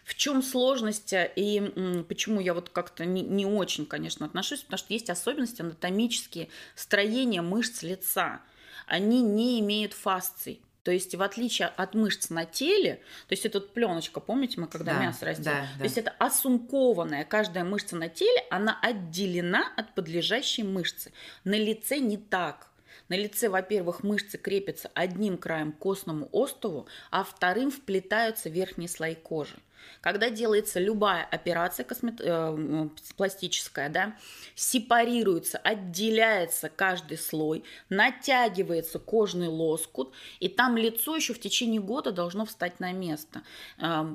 В 0.04 0.16
чем 0.16 0.42
сложность 0.42 1.14
и 1.14 2.04
почему 2.10 2.42
я 2.42 2.54
вот 2.54 2.70
как-то 2.70 3.06
не, 3.06 3.22
не 3.22 3.46
очень, 3.46 3.86
конечно, 3.86 4.26
отношусь, 4.26 4.62
потому 4.62 4.80
что 4.80 4.94
есть 4.94 5.10
особенности 5.10 5.62
анатомические 5.62 6.50
строения 6.76 7.42
мышц 7.42 7.84
лица. 7.84 8.42
Они 8.88 9.22
не 9.22 9.60
имеют 9.60 9.94
фасций. 9.94 10.60
То 10.84 10.92
есть, 10.92 11.14
в 11.14 11.22
отличие 11.22 11.68
от 11.68 11.94
мышц 11.94 12.30
на 12.30 12.46
теле, 12.46 12.96
то 13.28 13.34
есть, 13.34 13.46
это 13.46 13.60
пленочка, 13.62 14.20
помните, 14.20 14.60
мы 14.60 14.68
когда 14.68 14.94
да, 14.94 15.00
мясо 15.00 15.26
растем, 15.26 15.44
да, 15.44 15.62
да. 15.62 15.78
то 15.78 15.84
есть, 15.84 15.98
это 15.98 16.12
осункованная 16.18 17.24
каждая 17.24 17.64
мышца 17.64 17.96
на 17.96 18.10
теле, 18.10 18.44
она 18.50 18.80
отделена 18.82 19.72
от 19.78 19.94
подлежащей 19.94 20.64
мышцы. 20.64 21.12
На 21.44 21.56
лице 21.56 22.00
не 22.00 22.18
так. 22.18 22.72
На 23.10 23.16
лице, 23.16 23.50
во-первых, 23.50 24.04
мышцы 24.04 24.38
крепятся 24.38 24.90
одним 24.94 25.38
краем 25.38 25.72
к 25.72 25.78
костному 25.78 26.30
остову, 26.32 26.88
а 27.12 27.24
вторым 27.24 27.70
вплетаются 27.70 28.50
верхние 28.50 28.90
слои 28.90 29.16
кожи. 29.16 29.58
Когда 30.02 30.30
делается 30.30 30.80
любая 30.80 31.24
операция 31.24 31.84
космет... 31.84 32.20
э, 32.20 32.90
пластическая, 33.16 33.90
да, 33.90 34.16
сепарируется, 34.56 35.58
отделяется 35.58 36.70
каждый 36.70 37.18
слой, 37.18 37.64
натягивается 37.90 39.00
кожный 39.00 39.48
лоскут, 39.48 40.14
и 40.40 40.50
там 40.50 40.78
лицо 40.78 41.16
еще 41.16 41.34
в 41.34 41.40
течение 41.40 41.82
года 41.82 42.12
должно 42.12 42.46
встать 42.46 42.80
на 42.80 42.92
место. 42.92 43.44
Э, 43.78 44.06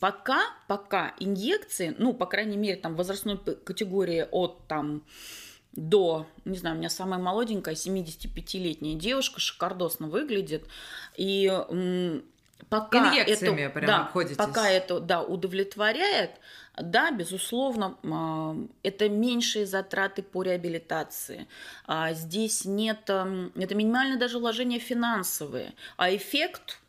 пока, 0.00 0.42
пока 0.68 1.14
инъекции, 1.18 1.94
ну, 1.98 2.12
по 2.12 2.26
крайней 2.26 2.56
мере, 2.56 2.76
там 2.76 2.94
возрастной 2.96 3.38
категории 3.38 4.26
от 4.30 4.66
там 4.68 5.02
до, 5.74 6.26
не 6.44 6.58
знаю, 6.58 6.76
у 6.76 6.78
меня 6.78 6.90
самая 6.90 7.18
молоденькая, 7.18 7.74
75-летняя 7.74 8.94
девушка, 8.94 9.40
шикардосно 9.40 10.08
выглядит, 10.08 10.66
и 11.16 11.50
пока 12.68 13.10
Инъекциями 13.10 13.62
это, 13.62 13.74
прям 13.74 13.86
да, 13.86 14.02
обходитесь. 14.02 14.36
пока 14.36 14.68
это 14.68 15.00
да, 15.00 15.22
удовлетворяет, 15.22 16.32
да, 16.76 17.10
безусловно, 17.10 17.98
а, 18.04 18.56
это 18.82 19.08
меньшие 19.08 19.66
затраты 19.66 20.22
по 20.22 20.42
реабилитации. 20.42 21.46
А 21.86 22.12
здесь 22.12 22.64
нет, 22.64 23.02
это 23.04 23.74
минимальное 23.74 24.18
даже 24.18 24.38
вложение 24.38 24.78
финансовые, 24.78 25.74
а 25.96 26.14
эффект, 26.14 26.80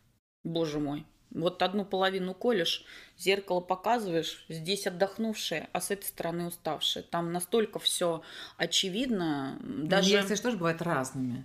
боже 0.44 0.80
мой, 0.80 1.06
вот 1.34 1.62
одну 1.62 1.84
половину 1.84 2.34
колешь, 2.34 2.86
зеркало 3.18 3.60
показываешь, 3.60 4.46
здесь 4.50 4.88
отдохнувшие, 4.88 5.70
а 5.72 5.82
с 5.82 5.92
этой 5.92 6.06
стороны 6.06 6.48
уставшие. 6.48 7.04
Там 7.04 7.32
настолько 7.32 7.80
все 7.80 8.22
очевидно. 8.58 9.58
Даже... 9.62 10.12
Инъекции 10.12 10.36
тоже 10.36 10.58
бывают 10.58 10.82
разными. 10.82 11.44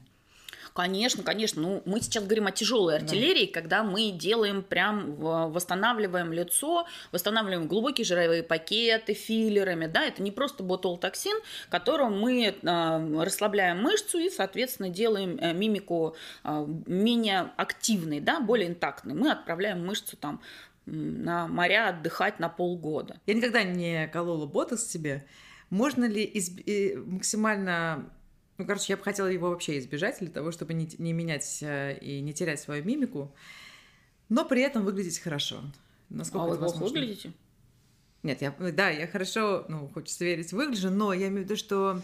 Конечно, 0.78 1.24
конечно. 1.24 1.60
Ну, 1.60 1.82
мы 1.86 2.00
сейчас 2.00 2.22
говорим 2.22 2.46
о 2.46 2.52
тяжелой 2.52 2.98
артиллерии, 2.98 3.46
да. 3.46 3.52
когда 3.60 3.82
мы 3.82 4.12
делаем 4.12 4.62
прям, 4.62 5.16
восстанавливаем 5.16 6.32
лицо, 6.32 6.86
восстанавливаем 7.10 7.66
глубокие 7.66 8.04
жировые 8.04 8.44
пакеты 8.44 9.12
филлерами, 9.12 9.86
да, 9.86 10.04
это 10.04 10.22
не 10.22 10.30
просто 10.30 10.62
ботулотоксин, 10.62 11.36
которым 11.68 12.20
мы 12.20 12.44
э, 12.44 13.22
расслабляем 13.24 13.82
мышцу 13.82 14.18
и, 14.18 14.30
соответственно, 14.30 14.88
делаем 14.88 15.36
э, 15.40 15.52
мимику 15.52 16.14
э, 16.44 16.66
менее 16.86 17.50
активной, 17.56 18.20
да, 18.20 18.38
более 18.38 18.68
интактной. 18.68 19.14
Мы 19.14 19.32
отправляем 19.32 19.84
мышцу 19.84 20.16
там 20.16 20.40
на 20.86 21.48
моря 21.48 21.88
отдыхать 21.88 22.38
на 22.38 22.48
полгода. 22.48 23.18
Я 23.26 23.34
никогда 23.34 23.64
не 23.64 24.06
колола 24.06 24.46
ботокс 24.46 24.86
себе. 24.86 25.26
Можно 25.70 26.04
ли 26.04 26.24
изb... 26.24 27.04
максимально 27.04 28.08
ну, 28.58 28.66
короче, 28.66 28.86
я 28.88 28.96
бы 28.96 29.04
хотела 29.04 29.28
его 29.28 29.50
вообще 29.50 29.78
избежать 29.78 30.18
для 30.18 30.30
того, 30.30 30.50
чтобы 30.50 30.74
не, 30.74 30.88
не 30.98 31.12
менять 31.12 31.58
э, 31.62 31.96
и 32.00 32.20
не 32.20 32.34
терять 32.34 32.60
свою 32.60 32.84
мимику, 32.84 33.32
но 34.28 34.44
при 34.44 34.62
этом 34.62 34.84
выглядеть 34.84 35.20
хорошо. 35.20 35.62
Насколько 36.10 36.46
а 36.46 36.48
вы 36.50 36.58
плохо 36.58 36.82
выглядите? 36.82 37.32
Нет, 38.24 38.42
я, 38.42 38.50
да, 38.50 38.90
я 38.90 39.06
хорошо, 39.06 39.64
ну, 39.68 39.88
хочется 39.94 40.24
верить, 40.24 40.52
выгляжу, 40.52 40.90
но 40.90 41.12
я 41.12 41.28
имею 41.28 41.42
в 41.42 41.44
виду, 41.44 41.56
что 41.56 42.02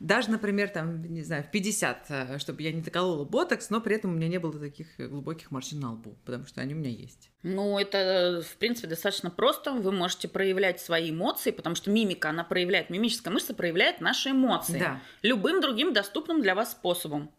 даже, 0.00 0.30
например, 0.30 0.68
там, 0.68 1.02
не 1.02 1.22
знаю, 1.22 1.42
в 1.44 1.50
50, 1.50 2.06
э, 2.08 2.38
чтобы 2.38 2.62
я 2.62 2.72
не 2.72 2.82
доколола 2.82 3.24
ботокс, 3.24 3.70
но 3.70 3.80
при 3.80 3.96
этом 3.96 4.12
у 4.12 4.14
меня 4.14 4.28
не 4.28 4.38
было 4.38 4.58
таких 4.58 4.88
глубоких 4.98 5.50
морщин 5.50 5.80
на 5.80 5.92
лбу, 5.92 6.16
потому 6.24 6.46
что 6.46 6.60
они 6.60 6.74
у 6.74 6.76
меня 6.76 6.90
есть. 6.90 7.30
Ну, 7.42 7.78
это, 7.78 8.42
в 8.46 8.56
принципе, 8.56 8.88
достаточно 8.88 9.30
просто. 9.30 9.72
Вы 9.72 9.92
можете 9.92 10.28
проявлять 10.28 10.80
свои 10.80 11.10
эмоции, 11.10 11.50
потому 11.50 11.76
что 11.76 11.90
мимика, 11.90 12.30
она 12.30 12.44
проявляет, 12.44 12.90
мимическая 12.90 13.32
мышца 13.32 13.54
проявляет 13.54 14.00
наши 14.00 14.30
эмоции. 14.30 14.78
Да. 14.78 15.00
Любым 15.22 15.60
другим 15.60 15.92
доступным 15.92 16.42
для 16.42 16.54
вас 16.54 16.72
способом. 16.72 17.30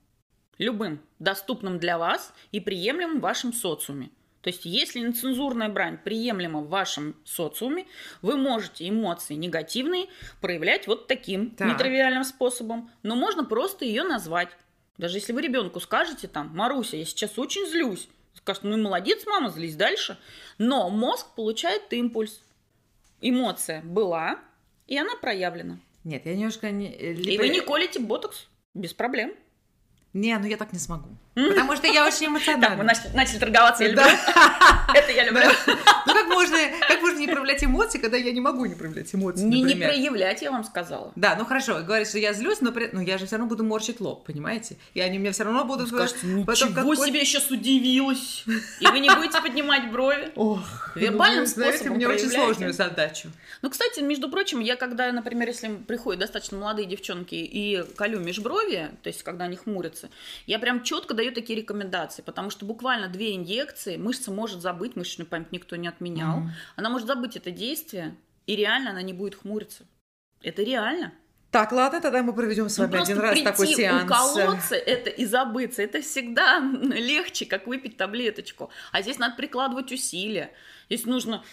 Любым 0.58 1.00
доступным 1.20 1.78
для 1.78 1.98
вас 1.98 2.34
и 2.52 2.60
приемлемым 2.60 3.20
в 3.20 3.22
вашем 3.22 3.54
социуме. 3.54 4.10
То 4.42 4.50
есть, 4.50 4.66
если 4.66 5.00
нецензурная 5.00 5.70
брань 5.70 5.98
приемлема 5.98 6.62
в 6.62 6.70
вашем 6.70 7.16
социуме, 7.26 7.86
вы 8.22 8.38
можете 8.38 8.88
эмоции 8.88 9.34
негативные 9.34 10.08
проявлять 10.42 10.88
вот 10.88 11.08
таким 11.08 11.52
так. 11.52 11.68
нетривиальным 11.68 12.24
способом. 12.24 12.92
Но 13.04 13.16
можно 13.16 13.44
просто 13.44 13.86
ее 13.86 14.04
назвать. 14.04 14.50
Даже 14.98 15.18
если 15.18 15.34
вы 15.34 15.42
ребенку 15.42 15.80
скажете 15.80 16.28
там, 16.28 16.56
Маруся, 16.56 16.98
я 16.98 17.06
сейчас 17.06 17.38
очень 17.38 17.68
злюсь, 17.68 18.08
скажет, 18.36 18.64
ну 18.64 18.78
и 18.78 18.82
молодец, 18.82 19.26
мама, 19.26 19.50
злись 19.50 19.76
дальше. 19.76 20.18
Но 20.58 20.90
мозг 20.90 21.28
получает 21.36 21.92
импульс. 21.94 22.42
Эмоция 23.20 23.82
была, 23.82 24.40
и 24.86 24.98
она 24.98 25.16
проявлена. 25.16 25.80
Нет, 26.04 26.26
я 26.26 26.36
немножко 26.36 26.72
не... 26.72 26.96
Либо... 26.96 27.32
И 27.32 27.38
вы 27.38 27.50
не 27.50 27.62
колите 27.62 28.00
ботокс 28.00 28.48
без 28.74 28.94
проблем. 28.94 29.34
Не, 30.14 30.38
ну 30.38 30.46
я 30.46 30.58
так 30.58 30.72
не 30.72 30.80
смогу. 30.80 31.10
Потому 31.38 31.76
что 31.76 31.88
я 31.88 32.06
очень 32.06 32.28
эмоциональна. 32.28 32.68
Так, 32.68 32.78
мы 32.78 32.84
начали, 32.84 33.16
начали 33.16 33.38
торговаться, 33.38 33.84
я 33.84 33.90
люблю. 33.92 34.06
Это 34.94 35.12
я 35.12 35.26
люблю. 35.26 35.44
Ну 35.68 36.14
как 36.14 36.28
можно, 36.28 36.58
как 36.88 37.02
можно 37.02 37.20
не 37.20 37.28
проявлять 37.28 37.64
эмоции, 37.64 38.00
когда 38.00 38.18
я 38.18 38.32
не 38.32 38.42
могу 38.42 38.66
не 38.66 38.74
проявлять 38.74 39.14
эмоции, 39.14 39.44
Не, 39.44 39.62
не 39.62 39.76
проявлять, 39.76 40.42
я 40.42 40.52
вам 40.52 40.64
сказала. 40.64 41.12
Да, 41.16 41.36
ну 41.38 41.46
хорошо, 41.46 41.84
говорит, 41.84 42.08
что 42.08 42.18
я 42.18 42.34
злюсь, 42.34 42.62
но, 42.62 42.74
но 42.92 43.02
я 43.02 43.18
же 43.18 43.28
все 43.28 43.36
равно 43.36 43.48
буду 43.50 43.64
морщить 43.64 44.00
лоб, 44.00 44.26
понимаете? 44.26 44.78
И 44.96 45.00
они 45.00 45.20
мне 45.20 45.32
все 45.32 45.44
равно 45.44 45.66
будут... 45.66 45.90
Скажете, 45.90 46.26
ничего 46.26 46.96
себе, 46.96 47.24
сейчас 47.24 47.52
удивилась. 47.52 48.44
И 48.80 48.88
вы 48.88 49.00
не 49.00 49.10
будете 49.10 49.40
поднимать 49.42 49.92
брови. 49.92 50.32
Ох, 50.36 50.96
Вербальным 50.96 51.42
ну, 51.42 51.46
знаете, 51.46 51.78
способом 51.78 51.98
мне 51.98 52.08
очень 52.08 52.32
сложную 52.32 52.74
задачу. 52.74 53.30
Ну, 53.62 53.70
кстати, 53.70 54.00
между 54.00 54.30
прочим, 54.30 54.60
я 54.60 54.76
когда, 54.76 55.12
например, 55.12 55.48
если 55.48 55.76
приходят 55.76 56.22
достаточно 56.22 56.58
молодые 56.58 56.88
девчонки 56.88 57.36
и 57.36 57.84
колю 57.96 58.20
межброви, 58.20 58.90
то 59.04 59.10
есть 59.10 59.24
когда 59.24 59.46
они 59.46 59.56
хмурятся, 59.56 60.10
я 60.46 60.60
прям 60.60 60.84
четко 60.84 61.14
даю 61.14 61.27
такие 61.32 61.60
рекомендации, 61.60 62.22
потому 62.22 62.50
что 62.50 62.66
буквально 62.66 63.08
две 63.08 63.36
инъекции 63.36 63.98
мышца 63.98 64.32
может 64.32 64.62
забыть, 64.62 64.96
мышечную 64.96 65.28
память 65.28 65.52
никто 65.52 65.76
не 65.76 65.88
отменял, 65.88 66.40
mm-hmm. 66.40 66.50
она 66.76 66.90
может 66.90 67.08
забыть 67.08 67.36
это 67.36 67.52
действие, 67.52 68.16
и 68.46 68.56
реально 68.56 68.92
она 68.92 69.02
не 69.02 69.14
будет 69.14 69.36
хмуриться. 69.36 69.86
Это 70.42 70.64
реально. 70.64 71.14
Так, 71.50 71.72
ладно, 71.72 72.02
тогда 72.02 72.24
мы 72.24 72.34
проведем 72.34 72.68
с 72.68 72.78
вами 72.78 72.96
ну, 72.96 73.02
один 73.02 73.20
раз 73.20 73.42
такой 73.42 73.68
сеанс. 73.68 74.04
уколоться 74.04 74.76
это 74.76 75.10
и 75.10 75.26
забыться, 75.26 75.82
это 75.82 76.02
всегда 76.02 76.60
легче, 76.60 77.46
как 77.46 77.68
выпить 77.68 77.96
таблеточку. 77.96 78.70
А 78.92 79.02
здесь 79.02 79.18
надо 79.18 79.36
прикладывать 79.36 79.92
усилия. 79.92 80.52
Здесь 80.90 81.06
нужно... 81.06 81.44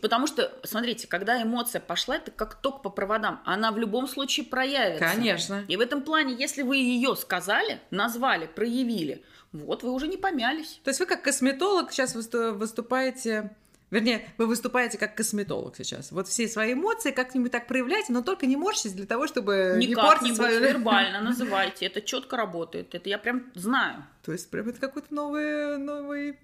Потому 0.00 0.26
что, 0.26 0.52
смотрите, 0.62 1.08
когда 1.08 1.42
эмоция 1.42 1.80
пошла, 1.80 2.16
это 2.16 2.30
как 2.30 2.54
ток 2.54 2.82
по 2.82 2.90
проводам. 2.90 3.40
Она 3.44 3.72
в 3.72 3.78
любом 3.78 4.06
случае 4.06 4.46
проявится. 4.46 5.04
Конечно. 5.04 5.64
И 5.66 5.76
в 5.76 5.80
этом 5.80 6.02
плане, 6.02 6.34
если 6.38 6.62
вы 6.62 6.76
ее 6.76 7.16
сказали, 7.16 7.80
назвали, 7.90 8.46
проявили, 8.46 9.24
вот 9.52 9.82
вы 9.82 9.92
уже 9.92 10.06
не 10.06 10.16
помялись. 10.16 10.80
То 10.84 10.90
есть 10.90 11.00
вы 11.00 11.06
как 11.06 11.22
косметолог 11.22 11.92
сейчас 11.92 12.14
выступаете... 12.14 13.50
Вернее, 13.94 14.26
вы 14.38 14.48
выступаете 14.48 14.98
как 14.98 15.14
косметолог 15.14 15.76
сейчас. 15.76 16.10
Вот 16.10 16.26
все 16.26 16.48
свои 16.48 16.72
эмоции 16.72 17.12
как-нибудь 17.12 17.52
так 17.52 17.68
проявляйте, 17.68 18.12
но 18.12 18.22
только 18.22 18.46
не 18.46 18.56
морщитесь 18.56 18.92
для 18.92 19.06
того, 19.06 19.28
чтобы 19.28 19.76
Никак, 19.76 19.88
не 19.88 19.94
портить 19.94 20.28
не 20.30 20.34
свою... 20.34 20.60
вербально 20.60 21.20
называйте. 21.22 21.86
Это 21.86 22.02
четко 22.02 22.36
работает. 22.36 22.92
Это 22.92 23.08
я 23.08 23.18
прям 23.18 23.52
знаю. 23.54 24.04
То 24.24 24.32
есть 24.32 24.50
прям 24.50 24.68
это 24.68 24.80
какой-то 24.80 25.14
новый, 25.14 25.78
новый 25.78 26.36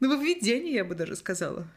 нововведение, 0.00 0.74
я 0.74 0.84
бы 0.84 0.96
даже 0.96 1.14
сказала 1.14 1.68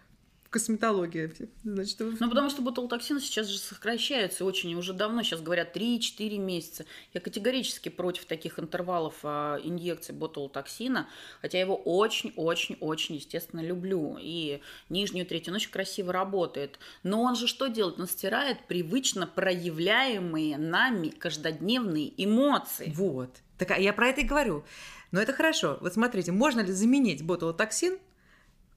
косметология. 0.51 1.31
Значит, 1.63 1.99
вы... 2.01 2.17
Ну, 2.19 2.29
потому 2.29 2.49
что 2.49 2.61
ботулотоксин 2.61 3.21
сейчас 3.21 3.47
же 3.47 3.57
сокращается 3.57 4.43
очень, 4.43 4.75
уже 4.75 4.93
давно, 4.93 5.23
сейчас 5.23 5.41
говорят 5.41 5.75
3-4 5.75 6.37
месяца. 6.37 6.85
Я 7.13 7.21
категорически 7.21 7.87
против 7.87 8.25
таких 8.25 8.59
интервалов 8.59 9.15
а, 9.23 9.59
инъекций 9.63 10.13
ботулотоксина, 10.13 11.07
хотя 11.41 11.57
я 11.57 11.63
его 11.63 11.77
очень-очень-очень, 11.77 13.15
естественно, 13.15 13.61
люблю. 13.61 14.17
И 14.19 14.61
нижнюю 14.89 15.25
третью 15.25 15.53
ночь 15.53 15.69
красиво 15.69 16.11
работает. 16.11 16.79
Но 17.01 17.21
он 17.21 17.37
же 17.37 17.47
что 17.47 17.67
делает? 17.67 17.97
Он 17.97 18.07
стирает 18.07 18.67
привычно 18.67 19.27
проявляемые 19.27 20.57
нами 20.57 21.09
каждодневные 21.09 22.11
эмоции. 22.21 22.91
Вот. 22.93 23.29
Так 23.57 23.71
а 23.71 23.79
я 23.79 23.93
про 23.93 24.09
это 24.09 24.21
и 24.21 24.25
говорю. 24.25 24.65
Но 25.11 25.21
это 25.21 25.31
хорошо. 25.31 25.77
Вот 25.79 25.93
смотрите, 25.93 26.33
можно 26.33 26.59
ли 26.59 26.73
заменить 26.73 27.23
ботулотоксин 27.23 27.97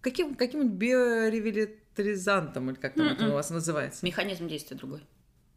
каким, 0.05 0.35
каким-нибудь 0.35 0.75
биоревитализантом, 0.75 2.71
или 2.71 2.77
как 2.77 2.95
там 2.95 3.09
это 3.09 3.29
у 3.29 3.33
вас 3.33 3.51
называется? 3.51 4.05
Механизм 4.05 4.47
действия 4.47 4.77
другой. 4.77 5.03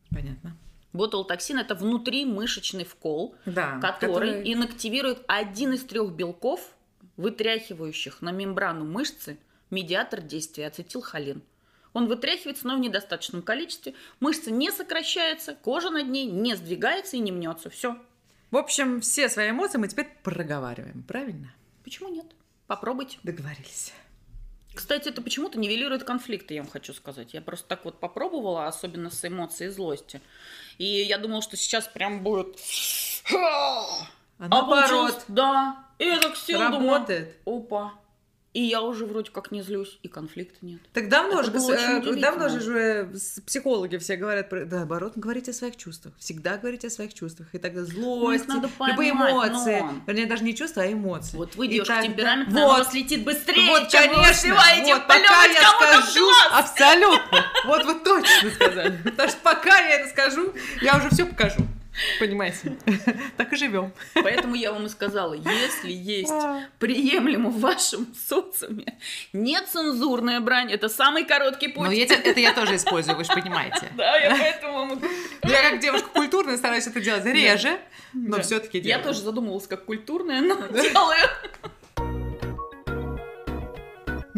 Понятно. 0.10 0.58
Ботулотоксин– 0.94 1.60
это 1.60 1.76
внутримышечный 1.76 2.86
вкол, 2.86 3.36
да, 3.46 3.78
который, 3.82 4.32
который 4.32 4.54
инактивирует 4.54 5.24
один 5.28 5.74
из 5.74 5.84
трех 5.84 6.14
белков, 6.14 6.76
вытряхивающих 7.18 8.22
на 8.22 8.32
мембрану 8.32 8.86
мышцы 8.86 9.38
медиатор 9.70 10.22
действия 10.22 10.68
ацетилхолин. 10.68 11.44
Он 11.94 12.08
вытряхивается, 12.08 12.68
но 12.68 12.78
в 12.78 12.80
недостаточном 12.80 13.42
количестве. 13.42 13.96
Мышца 14.20 14.50
не 14.50 14.72
сокращается, 14.72 15.56
кожа 15.56 15.90
над 15.90 16.08
ней 16.08 16.26
не 16.26 16.56
сдвигается 16.56 17.18
и 17.18 17.20
не 17.20 17.32
мнется. 17.32 17.70
Все. 17.70 17.98
В 18.50 18.58
общем, 18.58 19.02
все 19.02 19.28
свои 19.30 19.50
эмоции 19.50 19.78
мы 19.78 19.88
теперь 19.88 20.08
проговариваем, 20.24 21.04
правильно? 21.04 21.54
Почему 21.84 22.10
нет? 22.10 22.26
Попробуйте. 22.68 23.18
Договорились. 23.24 23.94
Кстати, 24.78 25.10
это 25.10 25.24
почему-то 25.24 25.58
нивелирует 25.58 26.04
конфликты, 26.04 26.54
я 26.54 26.62
вам 26.62 26.70
хочу 26.70 26.94
сказать. 26.94 27.34
Я 27.34 27.42
просто 27.42 27.68
так 27.68 27.84
вот 27.84 28.00
попробовала, 28.00 28.68
особенно 28.68 29.10
с 29.10 29.28
эмоцией 29.28 29.72
злости. 29.72 30.22
И 30.78 30.86
я 30.86 31.18
думала, 31.18 31.42
что 31.42 31.58
сейчас 31.58 31.88
прям 31.88 32.22
будет... 32.22 32.60
А, 33.34 33.88
а 34.38 34.48
наоборот. 34.48 35.26
Да. 35.30 35.84
И 35.98 36.06
я 36.06 36.20
так 36.20 36.38
села, 36.38 36.66
Работает. 36.70 37.38
думаю, 37.44 37.66
опа, 37.66 37.94
и 38.58 38.62
я 38.62 38.82
уже 38.82 39.06
вроде 39.06 39.30
как 39.30 39.52
не 39.52 39.62
злюсь, 39.62 40.00
и 40.02 40.08
конфликта 40.08 40.58
нет. 40.64 40.82
Так 40.92 41.10
давно 41.10 41.44
же, 41.44 41.52
э, 41.52 42.16
давно 42.16 42.50
же 42.50 43.08
психологи 43.46 43.98
все 43.98 44.16
говорят, 44.16 44.50
про, 44.50 44.66
да, 44.66 44.78
наоборот, 44.78 45.14
говорите 45.16 45.52
о 45.52 45.54
своих 45.54 45.78
чувствах. 45.78 46.16
Всегда 46.18 46.58
говорите 46.58 46.88
о 46.88 46.90
своих 46.90 47.14
чувствах. 47.14 47.54
И 47.54 47.60
тогда 47.60 47.84
злость, 47.84 48.48
надо 48.48 48.68
поймать, 48.68 48.98
любые 48.98 49.12
эмоции. 49.12 49.82
Но... 49.82 50.02
Вернее, 50.08 50.26
даже 50.26 50.44
не 50.44 50.56
чувства, 50.56 50.82
а 50.82 50.92
эмоции. 50.92 51.38
Вот 51.38 51.56
вы, 51.56 51.68
девушка, 51.68 51.94
тогда... 51.94 52.08
темпераментная, 52.08 52.66
вот. 52.66 52.80
вас 52.80 52.94
летит 52.96 53.24
быстрее, 53.24 53.70
вот, 53.70 53.90
чем 53.90 54.02
конечно, 54.02 54.24
вы 54.24 54.32
успеваете 54.32 54.96
вот, 54.96 55.08
пока 55.08 55.46
я 55.46 56.02
скажу, 56.02 56.28
абсолютно. 56.52 57.46
Вот 57.68 57.86
вы 57.86 57.94
точно 58.00 58.50
сказали. 58.50 59.00
Потому 59.04 59.30
что 59.30 59.40
пока 59.44 59.78
я 59.82 60.00
это 60.00 60.10
скажу, 60.10 60.52
я 60.82 60.98
уже 60.98 61.12
все 61.12 61.28
покажу. 61.28 61.62
Понимаете? 62.20 62.78
Так 63.38 63.54
и 63.54 63.56
живем. 63.56 63.94
Поэтому 64.14 64.56
я 64.56 64.72
вам 64.72 64.86
и 64.86 64.90
сказала, 64.90 65.34
если 65.34 65.92
есть 65.92 66.32
а. 66.32 66.66
приемлемо 66.80 67.50
в 67.50 67.60
вашем 67.60 68.14
социуме 68.28 68.98
нецензурная 69.34 70.40
брань, 70.40 70.72
это 70.72 70.90
самый 70.90 71.26
короткий 71.26 71.68
путь. 71.68 71.88
Но 71.88 71.94
это, 71.94 72.14
это 72.14 72.40
я 72.40 72.54
тоже 72.54 72.76
использую, 72.76 73.18
вы 73.18 73.24
же 73.24 73.34
понимаете. 73.34 73.92
Да, 73.96 74.18
я 74.18 74.32
поэтому 74.32 74.74
вам... 74.74 75.02
Я 75.44 75.70
как 75.70 75.80
девушка 75.80 76.10
культурная 76.10 76.58
стараюсь 76.58 76.88
это 76.88 77.00
делать 77.00 77.26
реже, 77.26 77.80
но 78.14 78.42
все-таки 78.42 78.80
делаю. 78.80 79.00
Я 79.00 79.04
тоже 79.04 79.22
задумывалась 79.22 79.68
как 79.68 79.86
культурная, 79.86 80.42
но 80.42 80.56
делаю. 80.68 81.30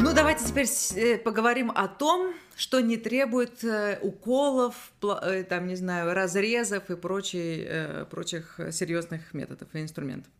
Ну, 0.02 0.14
давайте 0.14 0.46
теперь 0.46 0.66
э, 0.96 1.18
поговорим 1.18 1.70
о 1.74 1.86
том, 1.86 2.32
что 2.56 2.80
не 2.80 2.96
требует 2.96 3.62
э, 3.62 3.98
уколов, 4.00 4.92
э, 5.02 5.44
там, 5.44 5.66
не 5.66 5.76
знаю, 5.76 6.14
разрезов 6.14 6.88
и 6.88 6.96
прочей, 6.96 8.06
прочих 8.06 8.58
серьезных 8.72 9.34
методов 9.34 9.68
и 9.74 9.82
инструментов. 9.82 10.32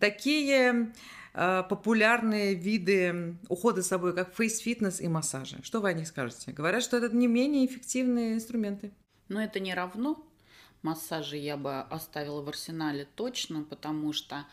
Такие 0.00 0.92
популярные 1.32 2.54
виды 2.54 3.36
ухода 3.48 3.82
за 3.82 3.88
собой, 3.88 4.14
как 4.14 4.34
фейс-фитнес 4.34 5.00
и 5.00 5.06
массажи. 5.06 5.58
Что 5.62 5.80
вы 5.80 5.90
о 5.90 5.92
них 5.92 6.08
скажете? 6.08 6.50
Говорят, 6.50 6.82
что 6.82 6.96
это 6.96 7.14
не 7.14 7.28
менее 7.28 7.66
эффективные 7.66 8.34
инструменты. 8.34 8.90
Но 9.28 9.40
это 9.40 9.60
не 9.60 9.74
равно. 9.74 10.26
Массажи 10.82 11.36
я 11.36 11.56
бы 11.56 11.80
оставила 11.80 12.42
в 12.42 12.48
арсенале 12.48 13.06
точно, 13.14 13.62
потому 13.62 14.12
что 14.12 14.44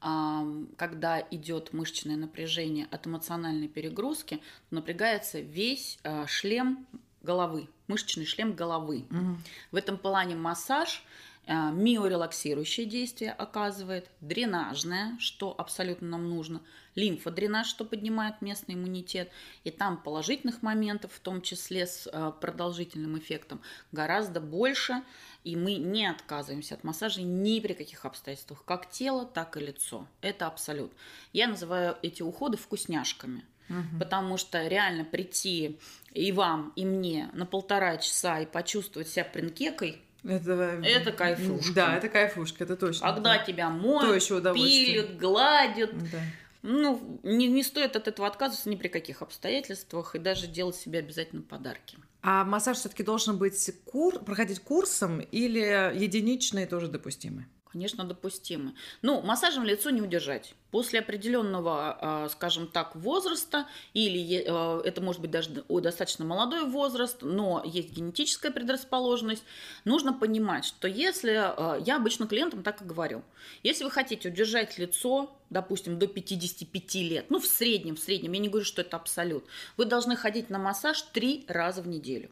когда 0.00 1.20
идет 1.30 1.72
мышечное 1.72 2.16
напряжение 2.16 2.88
от 2.90 3.06
эмоциональной 3.06 3.68
перегрузки, 3.68 4.40
напрягается 4.70 5.40
весь 5.40 5.98
а, 6.02 6.26
шлем 6.26 6.86
головы, 7.22 7.68
мышечный 7.86 8.24
шлем 8.24 8.54
головы. 8.54 9.04
Угу. 9.10 9.38
В 9.72 9.76
этом 9.76 9.98
плане 9.98 10.36
массаж 10.36 11.04
а, 11.46 11.70
миорелаксирующее 11.70 12.86
действие 12.86 13.32
оказывает, 13.32 14.10
дренажное, 14.20 15.16
что 15.18 15.54
абсолютно 15.56 16.08
нам 16.08 16.30
нужно, 16.30 16.62
лимфодренаж, 16.94 17.66
что 17.66 17.84
поднимает 17.84 18.40
местный 18.42 18.74
иммунитет, 18.74 19.30
и 19.64 19.70
там 19.70 19.96
положительных 19.96 20.62
моментов, 20.62 21.12
в 21.12 21.20
том 21.20 21.42
числе 21.42 21.86
с 21.86 22.08
а, 22.12 22.30
продолжительным 22.32 23.18
эффектом, 23.18 23.60
гораздо 23.92 24.40
больше, 24.40 25.02
и 25.44 25.56
мы 25.56 25.74
не 25.74 26.06
отказываемся 26.06 26.74
от 26.74 26.84
массажа 26.84 27.22
ни 27.22 27.60
при 27.60 27.72
каких 27.72 28.04
обстоятельствах, 28.04 28.64
как 28.64 28.90
тело, 28.90 29.24
так 29.24 29.56
и 29.56 29.60
лицо. 29.60 30.06
Это 30.20 30.46
абсолют. 30.46 30.92
Я 31.32 31.48
называю 31.48 31.96
эти 32.02 32.22
уходы 32.22 32.56
вкусняшками. 32.56 33.44
Угу. 33.68 34.00
Потому 34.00 34.36
что 34.36 34.66
реально 34.66 35.04
прийти 35.04 35.78
и 36.12 36.32
вам, 36.32 36.72
и 36.74 36.84
мне 36.84 37.30
на 37.32 37.46
полтора 37.46 37.98
часа 37.98 38.40
и 38.40 38.46
почувствовать 38.46 39.08
себя 39.08 39.24
принкекой, 39.24 40.02
это, 40.24 40.52
это 40.84 41.12
кайфушка. 41.12 41.72
Да, 41.72 41.96
это 41.96 42.08
кайфушка, 42.08 42.64
это 42.64 42.76
точно. 42.76 43.14
Когда 43.14 43.38
да. 43.38 43.44
тебя 43.44 43.70
моют, 43.70 44.28
пилят, 44.54 45.16
гладят. 45.16 45.96
Да. 46.10 46.18
Ну, 46.62 47.20
не, 47.22 47.48
не 47.48 47.62
стоит 47.62 47.96
от 47.96 48.06
этого 48.06 48.28
отказываться 48.28 48.68
ни 48.68 48.76
при 48.76 48.88
каких 48.88 49.22
обстоятельствах 49.22 50.14
и 50.14 50.18
даже 50.18 50.46
делать 50.46 50.76
себе 50.76 50.98
обязательно 50.98 51.42
подарки. 51.42 51.96
А 52.22 52.44
массаж 52.44 52.76
все-таки 52.76 53.02
должен 53.02 53.38
быть 53.38 53.70
кур... 53.86 54.18
проходить 54.18 54.60
курсом 54.60 55.20
или 55.20 55.60
единичные 55.98 56.66
тоже 56.66 56.88
допустимы? 56.88 57.46
Конечно, 57.72 58.02
допустимы. 58.02 58.74
Ну, 59.00 59.22
массажем 59.22 59.62
лицо 59.62 59.90
не 59.90 60.02
удержать. 60.02 60.54
После 60.72 60.98
определенного, 60.98 61.96
а, 62.00 62.28
скажем 62.28 62.66
так, 62.66 62.96
возраста, 62.96 63.68
или 63.94 64.44
а, 64.44 64.80
это 64.82 65.00
может 65.00 65.20
быть 65.20 65.30
даже 65.30 65.50
достаточно 65.68 66.24
молодой 66.24 66.64
возраст, 66.64 67.18
но 67.22 67.62
есть 67.64 67.92
генетическая 67.92 68.50
предрасположенность, 68.50 69.44
нужно 69.84 70.12
понимать, 70.12 70.64
что 70.64 70.88
если, 70.88 71.30
а, 71.36 71.78
я 71.86 71.96
обычно 71.96 72.26
клиентам 72.26 72.64
так 72.64 72.82
и 72.82 72.84
говорю, 72.84 73.22
если 73.62 73.84
вы 73.84 73.92
хотите 73.92 74.30
удержать 74.30 74.76
лицо, 74.76 75.38
допустим, 75.48 75.96
до 75.96 76.08
55 76.08 76.94
лет, 77.02 77.26
ну, 77.30 77.38
в 77.38 77.46
среднем, 77.46 77.94
в 77.94 78.00
среднем, 78.00 78.32
я 78.32 78.40
не 78.40 78.48
говорю, 78.48 78.66
что 78.66 78.82
это 78.82 78.96
абсолют, 78.96 79.44
вы 79.76 79.84
должны 79.84 80.16
ходить 80.16 80.50
на 80.50 80.58
массаж 80.58 81.02
три 81.12 81.44
раза 81.46 81.82
в 81.82 81.86
неделю. 81.86 82.30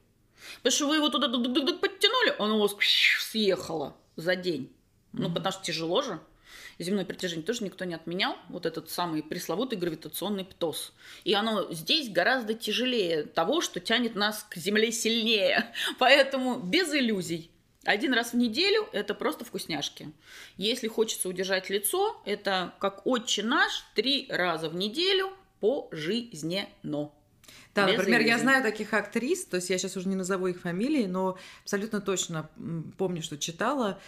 Потому 0.57 0.73
что 0.73 0.87
вы 0.89 0.97
его 0.97 1.09
туда 1.09 1.29
подтянули, 1.29 2.35
оно 2.41 2.57
у 2.57 2.61
вас 2.61 2.75
съехало 3.31 3.97
за 4.17 4.35
день. 4.35 4.73
Ну, 5.13 5.33
потому 5.33 5.53
что 5.53 5.63
тяжело 5.63 6.03
же. 6.03 6.21
Земное 6.79 7.05
притяжение 7.05 7.45
тоже 7.45 7.65
никто 7.65 7.85
не 7.85 7.95
отменял. 7.95 8.37
Вот 8.49 8.67
этот 8.67 8.91
самый 8.91 9.23
пресловутый 9.23 9.79
гравитационный 9.79 10.45
птоз. 10.45 10.93
И 11.25 11.35
оно 11.35 11.73
здесь 11.73 12.09
гораздо 12.09 12.55
тяжелее 12.55 13.25
того, 13.25 13.61
что 13.61 13.81
тянет 13.81 14.15
нас 14.15 14.47
к 14.49 14.57
Земле 14.57 14.93
сильнее. 14.93 15.73
Поэтому 15.99 16.59
без 16.59 16.93
иллюзий. 16.95 17.51
Один 17.85 18.13
раз 18.13 18.33
в 18.33 18.37
неделю– 18.37 18.89
это 18.93 19.15
просто 19.15 19.45
вкусняшки. 19.45 20.13
Если 20.57 20.89
хочется 20.89 21.29
удержать 21.29 21.71
лицо, 21.71 22.21
это 22.27 22.75
как 22.81 23.07
отче 23.07 23.43
наш 23.43 23.85
три 23.95 24.27
раза 24.29 24.69
в 24.69 24.75
неделю 24.75 25.33
по 25.61 25.83
пожизненно. 25.83 27.11
Да, 27.75 27.87
Без 27.87 27.97
например, 27.97 28.21
иллюзий. 28.21 28.31
я 28.31 28.39
знаю 28.39 28.63
таких 28.63 28.93
актрис, 28.93 29.45
то 29.47 29.57
есть 29.57 29.71
я 29.71 29.79
сейчас 29.79 29.97
уже 29.97 30.09
не 30.09 30.17
назову 30.17 30.49
их 30.49 30.61
фамилии, 30.61 31.07
но 31.07 31.39
абсолютно 31.63 32.01
точно 32.01 32.51
помню, 32.99 33.23
что 33.23 33.39
читала, 33.39 34.01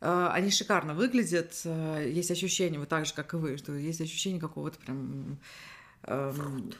они 0.00 0.50
шикарно 0.50 0.94
выглядят. 0.94 1.60
Э, 1.64 2.08
есть 2.08 2.30
ощущение, 2.30 2.78
вот 2.78 2.88
так 2.88 3.06
же, 3.06 3.14
как 3.14 3.34
и 3.34 3.36
вы, 3.36 3.56
что 3.56 3.72
есть 3.72 4.00
ощущение 4.00 4.40
какого-то 4.40 4.78
прям... 4.78 5.38
Эм... 6.04 6.72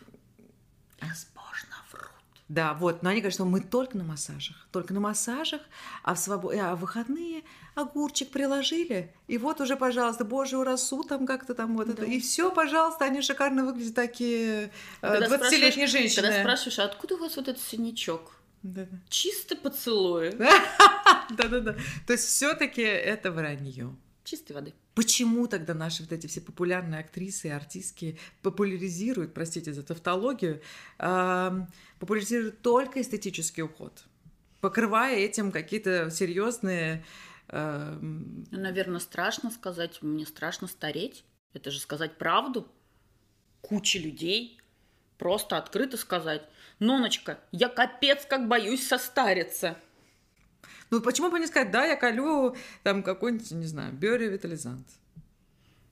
Безбожно 1.01 1.77
врут. 1.93 2.11
Да, 2.49 2.75
вот. 2.75 3.03
Но 3.03 3.11
они 3.11 3.21
говорят, 3.21 3.35
что 3.35 3.45
мы 3.45 3.61
только 3.61 3.97
на 3.97 4.05
массажах. 4.05 4.69
Только 4.71 4.95
на 4.95 5.01
массажах, 5.01 5.62
а 6.03 6.14
в, 6.14 6.19
своб... 6.19 6.47
а 6.53 6.77
в 6.77 6.81
выходные 6.81 7.43
огурчик 7.75 8.31
приложили, 8.31 9.12
и 9.29 9.37
вот 9.37 9.61
уже, 9.61 9.77
пожалуйста, 9.77 10.25
божий 10.25 10.59
урасу 10.59 11.03
там 11.03 11.27
как-то 11.27 11.55
там 11.55 11.77
вот 11.77 11.89
да. 11.89 11.93
это. 11.93 12.05
И 12.05 12.21
все, 12.21 12.51
пожалуйста, 12.51 13.05
они 13.05 13.21
шикарно 13.21 13.64
выглядят 13.67 13.95
такие 13.95 14.71
20-летние 15.03 15.85
э, 15.85 15.89
женщины. 15.89 16.23
Когда 16.23 16.41
спрашиваешь, 16.41 16.79
а 16.79 16.85
откуда 16.85 17.17
у 17.17 17.19
вас 17.19 17.37
вот 17.37 17.49
этот 17.49 17.62
синячок? 17.62 18.36
Да-да. 18.67 18.99
Чисто 19.09 19.57
поцелуи. 19.57 20.31
Да-да-да. 21.31 21.77
То 22.07 22.12
есть 22.12 22.27
все-таки 22.27 22.83
это 22.83 23.31
вранье. 23.31 23.95
Чистой 24.25 24.53
воды. 24.53 24.75
Почему 24.95 25.47
тогда 25.47 25.73
наши 25.73 26.03
вот 26.03 26.11
эти 26.11 26.27
все 26.27 26.41
популярные 26.41 27.01
актрисы 27.01 27.49
и 27.49 27.51
артистки 27.51 28.19
популяризируют, 28.43 29.35
простите 29.35 29.73
за 29.73 29.85
тавтологию, 29.85 30.62
популяризируют 30.97 32.61
только 32.61 33.01
эстетический 33.01 33.62
уход, 33.62 34.05
покрывая 34.61 35.17
этим 35.17 35.53
какие-то 35.53 36.11
серьезные... 36.11 37.05
Наверное, 37.49 38.99
страшно 38.99 39.53
сказать, 39.53 40.03
мне 40.03 40.27
страшно 40.27 40.67
стареть. 40.67 41.25
Это 41.53 41.71
же 41.71 41.79
сказать 41.79 42.19
правду. 42.19 42.67
Куча 43.61 44.01
людей 44.01 44.61
просто 45.19 45.57
открыто 45.57 45.97
сказать, 45.97 46.43
Ноночка, 46.79 47.39
я 47.53 47.68
капец 47.68 48.27
как 48.27 48.49
боюсь 48.49 48.87
состариться. 48.87 49.77
Ну, 50.91 51.01
почему 51.01 51.31
бы 51.31 51.41
не 51.41 51.47
сказать, 51.47 51.70
да, 51.70 51.85
я 51.85 51.97
колю 51.97 52.55
там 52.83 53.03
какой-нибудь, 53.03 53.51
не 53.53 53.66
знаю, 53.66 53.93
биоревитализант. 53.93 54.87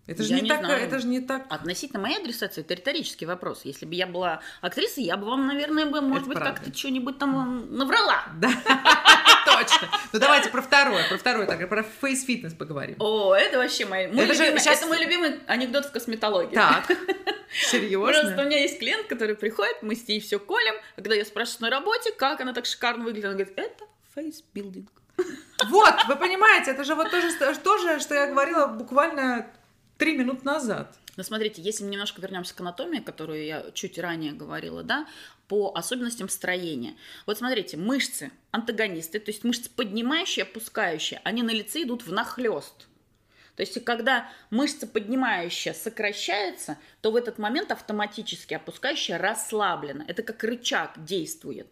Это 0.07 0.23
же 0.23 0.31
Я 0.31 0.37
не, 0.37 0.43
не 0.43 0.49
так, 0.51 0.59
знаю. 0.61 0.83
это 0.85 0.99
же 0.99 1.07
не 1.07 1.21
так. 1.21 1.47
Относительно 1.49 2.01
моей 2.01 2.19
адресации, 2.19 2.61
это 2.61 2.75
риторический 2.75 3.25
вопрос. 3.25 3.63
Если 3.65 3.87
бы 3.87 3.95
я 3.95 4.07
была 4.07 4.41
актрисой, 4.61 5.05
я 5.05 5.17
бы 5.17 5.27
вам, 5.27 5.47
наверное, 5.47 5.87
бы, 5.87 6.03
может 6.03 6.25
Это 6.25 6.29
быть, 6.29 6.39
правда. 6.39 6.61
как-то 6.61 6.79
что-нибудь 6.79 7.19
там 7.19 7.75
наврала. 7.75 8.27
Да, 8.37 8.49
точно. 9.47 9.89
Ну 10.13 10.19
давайте 10.19 10.51
про 10.51 10.61
второе, 10.61 11.09
про 11.09 11.17
второе, 11.17 11.47
так, 11.47 11.67
про 11.69 11.83
фейс-фитнес 11.83 12.53
поговорим. 12.53 12.97
О, 12.99 13.35
это 13.35 13.57
вообще 13.57 13.87
мой, 13.87 14.07
любимый, 14.07 14.61
это 14.67 14.87
мой 14.87 14.99
любимый 14.99 15.41
анекдот 15.47 15.87
в 15.87 15.91
косметологии. 15.93 16.55
Так, 16.55 16.87
Просто 16.87 17.77
у 17.77 17.81
серьезно? 17.81 18.45
меня 18.45 18.61
есть 18.61 18.79
клиент, 18.79 19.07
который 19.07 19.37
приходит, 19.37 19.83
мы 19.83 19.95
с 19.95 20.07
ней 20.07 20.21
все 20.21 20.39
колем, 20.39 20.75
а 20.97 21.01
когда 21.01 21.15
я 21.15 21.25
спрашиваю 21.25 21.71
на 21.71 21.71
работе, 21.71 22.13
как 22.13 22.41
она 22.41 22.53
так 22.53 22.67
шикарно 22.67 23.05
выглядит, 23.05 23.27
она 23.27 23.35
говорит, 23.35 23.55
это 23.57 23.85
фейсбилдинг. 24.15 24.91
Вот, 25.69 25.95
вы 26.09 26.17
понимаете, 26.17 26.73
это 26.73 26.85
же 26.85 26.95
вот 26.95 27.11
то 27.11 27.21
же, 27.21 27.29
то 27.39 27.79
же, 27.79 28.01
что 28.01 28.15
я 28.15 28.27
говорила 28.27 28.67
буквально 28.67 29.47
три 30.05 30.19
минуты 30.19 30.45
назад. 30.45 30.99
Но 31.17 31.23
смотрите, 31.23 31.63
если 31.63 31.83
мы 31.83 31.89
немножко 31.89 32.21
вернемся 32.21 32.55
к 32.55 32.61
анатомии, 32.61 32.99
которую 33.01 33.43
я 33.43 33.65
чуть 33.73 33.99
ранее 33.99 34.33
говорила, 34.33 34.83
да, 34.83 35.07
по 35.49 35.73
особенностям 35.75 36.29
строения. 36.29 36.95
Вот 37.25 37.39
смотрите, 37.39 37.79
мышцы 37.79 38.31
антагонисты, 38.51 39.19
то 39.19 39.31
есть 39.31 39.45
мышцы 39.45 39.71
поднимающие, 39.71 40.43
опускающие, 40.43 41.23
они 41.25 41.43
на 41.43 41.53
лице 41.53 41.85
идут 41.85 42.07
в 42.07 42.13
нахлест. 42.13 42.87
То 43.57 43.63
есть, 43.63 43.83
когда 43.85 44.29
мышца 44.51 44.87
поднимающая 44.87 45.75
сокращается, 45.75 46.77
то 47.01 47.13
в 47.13 47.17
этот 47.17 47.39
момент 47.39 47.71
автоматически 47.71 48.55
опускающая 48.55 49.17
расслаблена. 49.19 50.05
Это 50.09 50.23
как 50.23 50.43
рычаг 50.43 51.05
действует. 51.05 51.69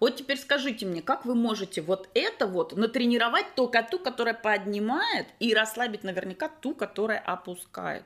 Вот 0.00 0.16
теперь 0.16 0.38
скажите 0.38 0.86
мне, 0.86 1.02
как 1.02 1.24
вы 1.24 1.34
можете 1.34 1.82
вот 1.82 2.08
это 2.14 2.46
вот 2.46 2.76
натренировать 2.76 3.54
только 3.54 3.82
ту, 3.82 3.98
которая 3.98 4.34
поднимает, 4.34 5.26
и 5.38 5.52
расслабить 5.54 6.04
наверняка 6.04 6.48
ту, 6.48 6.74
которая 6.74 7.18
опускает? 7.18 8.04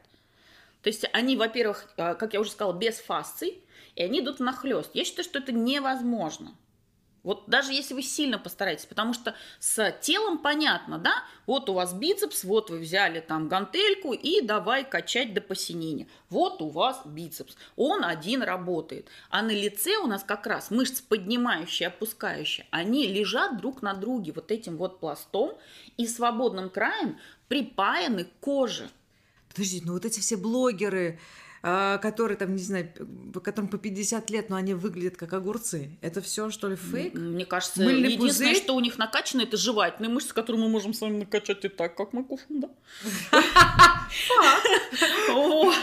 То 0.82 0.88
есть 0.88 1.04
они, 1.12 1.36
во-первых, 1.36 1.92
э, 1.96 2.14
как 2.14 2.32
я 2.32 2.40
уже 2.40 2.50
сказала, 2.50 2.72
без 2.72 2.98
фасций, 2.98 3.62
и 3.96 4.02
они 4.02 4.20
идут 4.20 4.40
нахлест. 4.40 4.90
Я 4.94 5.04
считаю, 5.04 5.24
что 5.24 5.38
это 5.38 5.52
невозможно. 5.52 6.54
Вот 7.22 7.44
даже 7.48 7.72
если 7.72 7.94
вы 7.94 8.02
сильно 8.02 8.38
постараетесь, 8.38 8.86
потому 8.86 9.12
что 9.12 9.34
с 9.58 9.92
телом 10.00 10.38
понятно, 10.38 10.98
да? 10.98 11.24
Вот 11.46 11.68
у 11.68 11.74
вас 11.74 11.92
бицепс, 11.92 12.44
вот 12.44 12.70
вы 12.70 12.78
взяли 12.78 13.20
там 13.20 13.48
гантельку 13.48 14.12
и 14.12 14.40
давай 14.40 14.88
качать 14.88 15.34
до 15.34 15.40
посинения. 15.40 16.06
Вот 16.30 16.62
у 16.62 16.68
вас 16.68 17.02
бицепс, 17.04 17.56
он 17.76 18.04
один 18.04 18.42
работает. 18.42 19.08
А 19.28 19.42
на 19.42 19.50
лице 19.50 19.96
у 19.96 20.06
нас 20.06 20.22
как 20.22 20.46
раз 20.46 20.70
мышцы 20.70 21.02
поднимающие, 21.02 21.88
опускающие, 21.88 22.66
они 22.70 23.06
лежат 23.06 23.58
друг 23.58 23.82
на 23.82 23.94
друге 23.94 24.32
вот 24.32 24.50
этим 24.50 24.76
вот 24.76 24.98
пластом 24.98 25.52
и 25.96 26.06
свободным 26.06 26.70
краем 26.70 27.18
припаяны 27.48 28.24
к 28.24 28.32
коже. 28.40 28.88
Подождите, 29.48 29.84
ну 29.84 29.94
вот 29.94 30.04
эти 30.04 30.20
все 30.20 30.36
блогеры, 30.36 31.18
которые 31.62 32.36
там, 32.36 32.54
не 32.54 32.62
знаю, 32.62 32.90
которым 33.42 33.68
по 33.68 33.78
50 33.78 34.30
лет, 34.30 34.50
но 34.50 34.56
они 34.56 34.74
выглядят 34.74 35.16
как 35.16 35.32
огурцы. 35.32 35.98
Это 36.00 36.20
все, 36.20 36.50
что 36.50 36.68
ли, 36.68 36.76
фейк? 36.76 37.14
Мне 37.14 37.44
кажется, 37.44 37.82
Мыльный 37.82 38.12
единственное, 38.12 38.50
пузырь? 38.52 38.64
что 38.64 38.74
у 38.74 38.80
них 38.80 38.98
накачано, 38.98 39.42
это 39.42 39.56
жевательные 39.56 40.10
мышцы, 40.10 40.32
которые 40.32 40.62
мы 40.62 40.68
можем 40.68 40.94
с 40.94 41.00
вами 41.00 41.18
накачать 41.18 41.64
и 41.64 41.68
так, 41.68 41.94
как 41.96 42.12
мы 42.12 42.24
кушаем, 42.24 42.60
да? 42.60 42.68
Вот. 45.30 45.74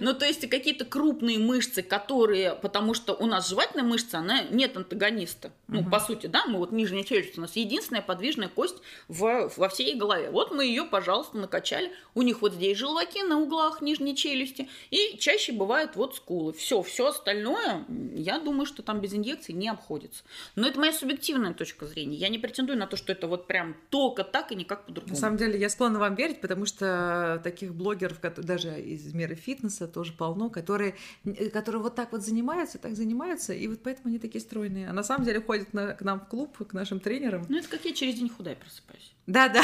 Ну, 0.00 0.14
то 0.14 0.24
есть 0.24 0.48
какие-то 0.48 0.84
крупные 0.84 1.38
мышцы, 1.38 1.82
которые, 1.82 2.54
потому 2.54 2.94
что 2.94 3.14
у 3.14 3.26
нас 3.26 3.48
жевательная 3.48 3.84
мышца, 3.84 4.18
она 4.18 4.42
нет 4.44 4.76
антагониста. 4.76 5.52
Ну, 5.68 5.84
по 5.84 6.00
сути, 6.00 6.26
да, 6.26 6.46
мы 6.46 6.58
вот 6.58 6.72
нижняя 6.72 7.04
челюсть 7.04 7.36
у 7.36 7.40
нас 7.42 7.56
единственная 7.56 8.02
подвижная 8.02 8.48
кость 8.48 8.76
во 9.08 9.68
всей 9.68 9.94
голове. 9.96 10.30
Вот 10.30 10.52
мы 10.52 10.64
ее, 10.64 10.84
пожалуйста, 10.84 11.36
накачали. 11.36 11.92
У 12.14 12.22
них 12.22 12.40
вот 12.40 12.54
здесь 12.54 12.78
желваки 12.78 13.22
на 13.22 13.38
углах 13.38 13.82
нижней 13.82 14.16
челюсти, 14.16 14.68
и 14.90 15.15
чаще 15.16 15.52
бывают 15.52 15.96
вот 15.96 16.16
скулы. 16.16 16.52
Все, 16.52 16.82
все 16.82 17.08
остальное, 17.08 17.84
я 18.14 18.38
думаю, 18.38 18.66
что 18.66 18.82
там 18.82 19.00
без 19.00 19.14
инъекций 19.14 19.54
не 19.54 19.68
обходится. 19.68 20.24
Но 20.54 20.66
это 20.68 20.78
моя 20.78 20.92
субъективная 20.92 21.54
точка 21.54 21.86
зрения. 21.86 22.16
Я 22.16 22.28
не 22.28 22.38
претендую 22.38 22.78
на 22.78 22.86
то, 22.86 22.96
что 22.96 23.12
это 23.12 23.26
вот 23.26 23.46
прям 23.46 23.76
только 23.90 24.24
так 24.24 24.52
и 24.52 24.54
никак 24.54 24.86
по-другому. 24.86 25.14
На 25.14 25.20
самом 25.20 25.36
деле, 25.36 25.58
я 25.58 25.68
склонна 25.68 25.98
вам 25.98 26.14
верить, 26.14 26.40
потому 26.40 26.66
что 26.66 27.40
таких 27.42 27.74
блогеров, 27.74 28.20
даже 28.20 28.80
из 28.80 29.12
мира 29.14 29.34
фитнеса, 29.34 29.86
тоже 29.88 30.12
полно, 30.12 30.50
которые, 30.50 30.94
э, 31.24 31.50
которые 31.50 31.82
вот 31.82 31.94
так 31.94 32.12
вот 32.12 32.22
занимаются, 32.22 32.78
так 32.78 32.96
занимаются, 32.96 33.52
и 33.52 33.66
вот 33.68 33.80
поэтому 33.82 34.08
они 34.08 34.18
такие 34.18 34.40
стройные. 34.40 34.88
А 34.88 34.92
на 34.92 35.02
самом 35.02 35.24
деле 35.24 35.40
ходят 35.40 35.72
на- 35.72 35.94
к 35.94 36.02
нам 36.02 36.20
в 36.20 36.28
клуб, 36.28 36.56
к 36.66 36.72
нашим 36.72 37.00
тренерам. 37.00 37.46
Ну, 37.48 37.58
это 37.58 37.68
как 37.68 37.84
я 37.84 37.92
через 37.92 38.14
день 38.14 38.28
худая 38.28 38.56
просыпаюсь. 38.56 39.12
Да-да. 39.26 39.62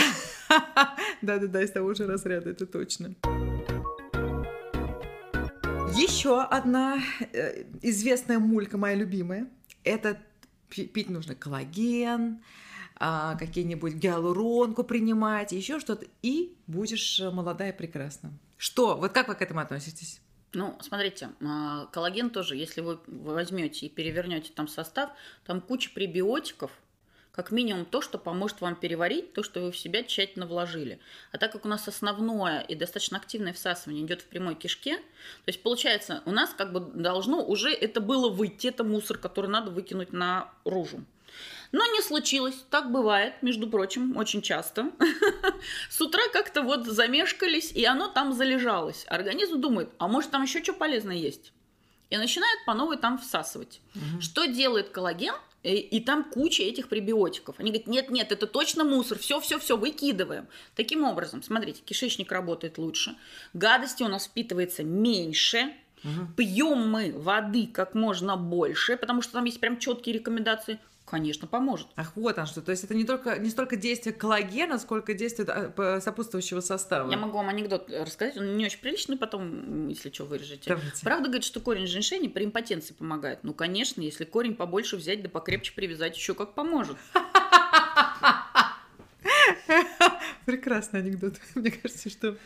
Да-да-да, 1.23 1.63
из 1.63 1.71
того 1.71 1.95
же 1.95 2.07
разряда, 2.07 2.51
это 2.51 2.67
точно. 2.67 3.15
Еще 5.95 6.41
одна 6.43 7.01
э, 7.33 7.65
известная 7.83 8.39
мулька, 8.39 8.79
моя 8.79 8.95
любимая, 8.95 9.49
это 9.85 10.19
пи- 10.69 10.87
пить 10.87 11.11
нужно 11.11 11.35
коллаген, 11.35 12.43
а, 12.97 13.37
какие-нибудь 13.37 13.95
гиалуронку 13.95 14.85
принимать, 14.85 15.53
еще 15.53 15.81
что-то, 15.81 16.07
и 16.23 16.57
будешь 16.67 17.21
э, 17.21 17.31
молодая 17.31 17.73
и 17.73 17.77
прекрасна. 17.77 18.33
Что? 18.57 18.97
Вот 18.97 19.13
как 19.13 19.29
вы 19.29 19.35
к 19.35 19.43
этому 19.43 19.61
относитесь? 19.61 20.21
Ну, 20.55 20.79
смотрите, 20.81 21.31
а, 21.43 21.87
коллаген 21.87 22.31
тоже, 22.31 22.57
если 22.57 22.81
вы 22.81 22.99
возьмете 23.07 23.87
и 23.87 23.89
перевернете 23.91 24.51
там 24.55 24.69
состав, 24.69 25.11
там 25.45 25.61
куча 25.61 25.91
пребиотиков, 25.93 26.71
как 27.33 27.51
минимум 27.51 27.87
то, 27.87 28.03
что 28.03 28.19
поможет 28.19 28.61
вам 28.61 28.77
переварить 28.77 29.33
то, 29.33 29.43
что 29.43 29.61
вы 29.61 29.73
в 29.73 29.79
себя 29.79 30.05
тщательно 30.05 30.47
вложили. 30.47 31.01
А 31.33 31.39
так 31.39 31.53
как 31.53 31.65
у 31.65 31.69
нас 31.69 31.89
основное 31.89 32.61
и 32.61 32.75
достаточно 32.75 33.17
активное 33.17 33.53
всасывание 33.53 34.05
идет 34.05 34.21
в 34.21 34.27
прямой 34.27 34.55
кишке, 34.55 34.97
то 34.97 35.49
есть 35.49 35.63
получается, 35.63 36.23
у 36.27 36.31
нас 36.31 36.55
как 36.57 36.73
бы 36.73 36.81
должно 36.81 37.43
уже 37.43 37.73
это 37.73 38.01
было 38.01 38.29
выйти, 38.29 38.69
это 38.69 38.85
мусор, 38.85 39.19
который 39.19 39.51
надо 39.51 39.71
выкинуть 39.71 40.13
наружу. 40.13 41.05
Но 41.73 41.87
не 41.87 42.03
случилось, 42.03 42.67
так 42.69 42.93
бывает, 42.93 43.43
между 43.43 43.67
прочим, 43.67 44.15
очень 44.19 44.43
часто. 44.43 44.93
С 45.89 45.99
утра 46.03 46.21
как-то 46.31 46.61
вот 46.61 46.85
замешкались, 46.85 47.73
и 47.73 47.87
оно 47.87 48.09
там 48.09 48.35
залежалось. 48.35 49.07
Организм 49.09 49.59
думает, 49.59 49.89
а 49.97 50.07
может 50.07 50.31
там 50.31 50.43
еще 50.43 50.63
что 50.63 50.75
полезное 50.75 51.17
есть? 51.17 51.55
И 52.11 52.19
начинает 52.19 52.59
по 52.67 52.75
новой 52.75 52.99
там 52.99 53.17
всасывать. 53.17 53.81
Что 54.21 54.45
делает 54.45 54.91
коллаген? 54.91 55.35
И, 55.63 55.77
и 55.77 56.01
там 56.01 56.25
куча 56.25 56.63
этих 56.65 56.89
пребиотиков. 56.89 57.59
Они 57.59 57.71
говорят, 57.71 57.87
нет, 57.87 58.11
нет, 58.11 58.33
это 58.33 58.47
точно 58.47 58.85
мусор, 58.85 59.19
все, 59.19 59.41
все, 59.41 59.59
все, 59.59 59.77
выкидываем. 59.77 60.49
Таким 60.75 61.05
образом, 61.05 61.43
смотрите, 61.43 61.83
кишечник 61.85 62.33
работает 62.33 62.79
лучше, 62.79 63.15
гадости 63.53 64.03
у 64.03 64.09
нас 64.09 64.27
впитывается 64.27 64.83
меньше, 64.83 65.73
пьем 66.37 66.91
мы 66.91 67.13
воды 67.13 67.69
как 67.73 67.95
можно 67.95 68.37
больше, 68.37 68.97
потому 68.97 69.23
что 69.23 69.35
там 69.35 69.45
есть 69.45 69.61
прям 69.61 69.79
четкие 69.79 70.17
рекомендации. 70.17 70.81
Конечно, 71.13 71.47
поможет. 71.47 71.89
Ах, 71.95 72.13
вот 72.17 72.39
он 72.39 72.47
что. 72.47 72.63
То 72.63 72.71
есть 72.71 72.85
это 72.85 72.95
не 72.95 73.05
только 73.05 73.39
не 73.39 73.51
столько 73.51 73.77
действие 73.77 74.15
коллагена, 74.15 74.79
сколько 74.79 75.13
действие 75.13 75.47
сопутствующего 76.01 76.61
состава. 76.61 77.11
Я 77.11 77.19
могу 77.19 77.37
вам 77.37 77.51
анекдот 77.51 77.91
рассказать, 77.91 78.39
он 78.39 78.57
не 78.57 78.65
очень 78.65 78.81
приличный, 78.81 79.19
потом, 79.19 79.89
если 79.89 80.11
что, 80.11 80.25
вырежете. 80.25 80.71
Давайте. 80.71 81.05
Правда 81.05 81.25
говорит, 81.25 81.45
что 81.45 81.61
корень 81.61 81.87
женьшеня 81.87 82.31
при 82.31 82.47
импотенции 82.47 82.95
помогает? 82.95 83.41
Ну, 83.43 83.53
конечно, 83.53 84.01
если 84.01 84.25
корень 84.25 84.55
побольше 84.55 84.97
взять, 84.97 85.23
да 85.23 85.29
покрепче 85.29 85.75
привязать, 85.75 86.17
еще 86.17 86.33
как 86.33 86.55
поможет. 86.55 86.97
Прекрасный 90.47 91.01
анекдот. 91.01 91.35
Мне 91.55 91.73
кажется, 91.73 92.09
что... 92.09 92.39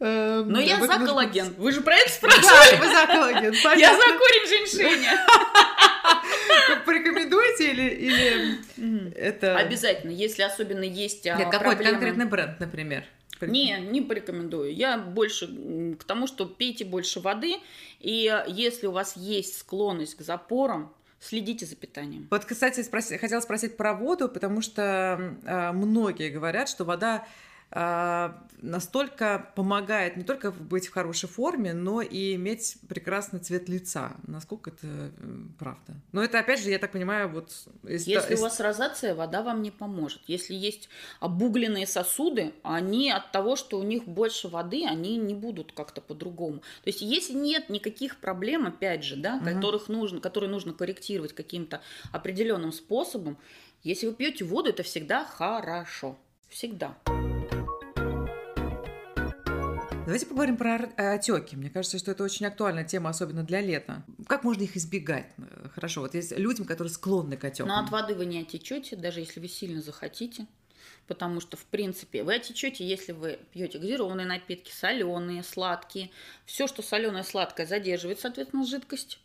эм, 0.00 0.48
Но 0.48 0.60
я 0.60 0.80
за 0.80 0.98
коллаген. 0.98 1.54
Вы 1.58 1.72
же 1.72 1.80
про 1.80 1.94
это 1.96 2.06
Да, 2.08 2.12
спрашивали? 2.12 2.80
вы 2.80 2.86
за 2.86 3.06
коллаген. 3.06 3.54
Я 3.78 3.94
за 3.94 4.02
корень 4.18 4.48
женьшеня. 4.48 5.26
Порекомендуете 6.84 7.70
или, 7.72 7.88
или 7.90 9.10
это... 9.16 9.56
Обязательно, 9.56 10.10
если 10.10 10.42
особенно 10.42 10.84
есть 10.84 11.26
а, 11.26 11.36
Нет, 11.36 11.48
какой-то 11.50 11.64
проблемы. 11.76 11.90
конкретный 11.92 12.24
бренд, 12.26 12.60
например. 12.60 13.04
Не, 13.40 13.78
не 13.80 14.00
порекомендую. 14.00 14.74
Я 14.74 14.96
больше 14.98 15.46
к 15.98 16.04
тому, 16.04 16.26
что 16.26 16.46
пейте 16.46 16.84
больше 16.84 17.20
воды. 17.20 17.56
И 18.00 18.32
если 18.46 18.86
у 18.86 18.92
вас 18.92 19.16
есть 19.16 19.58
склонность 19.58 20.16
к 20.16 20.22
запорам, 20.22 20.94
следите 21.20 21.66
за 21.66 21.76
питанием. 21.76 22.28
Вот, 22.30 22.44
кстати, 22.44 22.80
спроси- 22.80 23.18
хотела 23.18 23.40
спросить 23.40 23.76
про 23.76 23.92
воду, 23.94 24.28
потому 24.28 24.62
что 24.62 25.36
э, 25.44 25.72
многие 25.72 26.30
говорят, 26.30 26.68
что 26.68 26.84
вода 26.84 27.26
настолько 27.70 29.52
помогает 29.54 30.16
не 30.16 30.24
только 30.24 30.50
быть 30.50 30.86
в 30.86 30.92
хорошей 30.92 31.28
форме, 31.28 31.74
но 31.74 32.00
и 32.00 32.34
иметь 32.34 32.76
прекрасный 32.88 33.40
цвет 33.40 33.68
лица. 33.68 34.16
Насколько 34.26 34.70
это 34.70 35.12
правда? 35.58 35.94
Но 36.12 36.22
это, 36.22 36.38
опять 36.38 36.60
же, 36.60 36.70
я 36.70 36.78
так 36.78 36.92
понимаю, 36.92 37.28
вот... 37.28 37.52
Если 37.82 38.34
из- 38.34 38.40
у 38.40 38.42
вас 38.42 38.60
розация, 38.60 39.14
вода 39.14 39.42
вам 39.42 39.62
не 39.62 39.70
поможет. 39.70 40.22
Если 40.26 40.54
есть 40.54 40.88
обугленные 41.20 41.86
сосуды, 41.86 42.52
они 42.62 43.10
от 43.10 43.32
того, 43.32 43.56
что 43.56 43.78
у 43.78 43.82
них 43.82 44.04
больше 44.06 44.48
воды, 44.48 44.86
они 44.86 45.16
не 45.16 45.34
будут 45.34 45.72
как-то 45.72 46.00
по-другому. 46.00 46.58
То 46.58 46.88
есть 46.88 47.02
если 47.02 47.34
нет 47.34 47.68
никаких 47.68 48.18
проблем, 48.20 48.66
опять 48.66 49.04
же, 49.04 49.16
да, 49.16 49.36
Мгм. 49.36 49.54
которых 49.54 49.88
нужно, 49.88 50.20
которые 50.20 50.50
нужно 50.50 50.72
корректировать 50.72 51.34
каким-то 51.34 51.80
определенным 52.12 52.72
способом, 52.72 53.36
если 53.82 54.06
вы 54.06 54.14
пьете 54.14 54.44
воду, 54.44 54.70
это 54.70 54.82
всегда 54.82 55.24
хорошо. 55.24 56.16
Всегда. 56.48 56.96
Давайте 60.06 60.26
поговорим 60.26 60.56
про 60.56 60.76
отеки. 60.96 61.56
Мне 61.56 61.68
кажется, 61.68 61.98
что 61.98 62.12
это 62.12 62.22
очень 62.22 62.46
актуальная 62.46 62.84
тема, 62.84 63.10
особенно 63.10 63.42
для 63.42 63.60
лета. 63.60 64.04
Как 64.28 64.44
можно 64.44 64.62
их 64.62 64.76
избегать? 64.76 65.26
Хорошо, 65.74 66.02
вот 66.02 66.14
есть 66.14 66.30
людям, 66.38 66.64
которые 66.64 66.92
склонны 66.92 67.36
к 67.36 67.42
отекам. 67.42 67.66
Но 67.66 67.80
от 67.80 67.90
воды 67.90 68.14
вы 68.14 68.24
не 68.24 68.38
отечете, 68.38 68.94
даже 68.94 69.18
если 69.18 69.40
вы 69.40 69.48
сильно 69.48 69.82
захотите. 69.82 70.46
Потому 71.08 71.40
что, 71.40 71.56
в 71.56 71.64
принципе, 71.64 72.22
вы 72.22 72.36
отечете, 72.36 72.86
если 72.86 73.10
вы 73.10 73.40
пьете 73.52 73.80
газированные 73.80 74.28
напитки, 74.28 74.70
соленые, 74.70 75.42
сладкие. 75.42 76.10
Все, 76.44 76.68
что 76.68 76.82
соленое, 76.82 77.24
сладкое, 77.24 77.66
задерживает, 77.66 78.20
соответственно, 78.20 78.64
жидкость. 78.64 79.18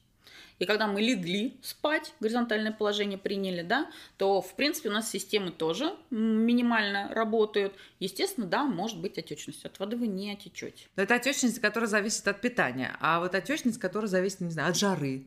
И 0.62 0.66
когда 0.68 0.86
мы 0.86 1.02
легли 1.02 1.58
спать, 1.64 2.14
горизонтальное 2.20 2.72
положение 2.72 3.18
приняли, 3.18 3.64
да, 3.64 3.90
то, 4.18 4.44
в 4.44 4.54
принципе, 4.54 4.90
у 4.90 4.92
нас 4.92 5.10
системы 5.10 5.50
тоже 5.50 5.96
минимально 6.12 7.10
работают. 7.16 7.74
Естественно, 8.00 8.46
да, 8.46 8.66
может 8.66 9.00
быть 9.00 9.18
отечность. 9.18 9.66
От 9.66 9.80
воды 9.80 9.98
вы 9.98 10.06
не 10.06 10.32
отечете. 10.32 10.86
Но 10.96 11.02
это 11.02 11.16
отечность, 11.16 11.58
которая 11.58 11.90
зависит 11.90 12.28
от 12.28 12.42
питания. 12.42 12.96
А 13.00 13.22
вот 13.22 13.34
отечность, 13.34 13.80
которая 13.80 14.08
зависит, 14.08 14.42
не 14.42 14.52
знаю, 14.52 14.70
от 14.70 14.78
жары. 14.78 15.24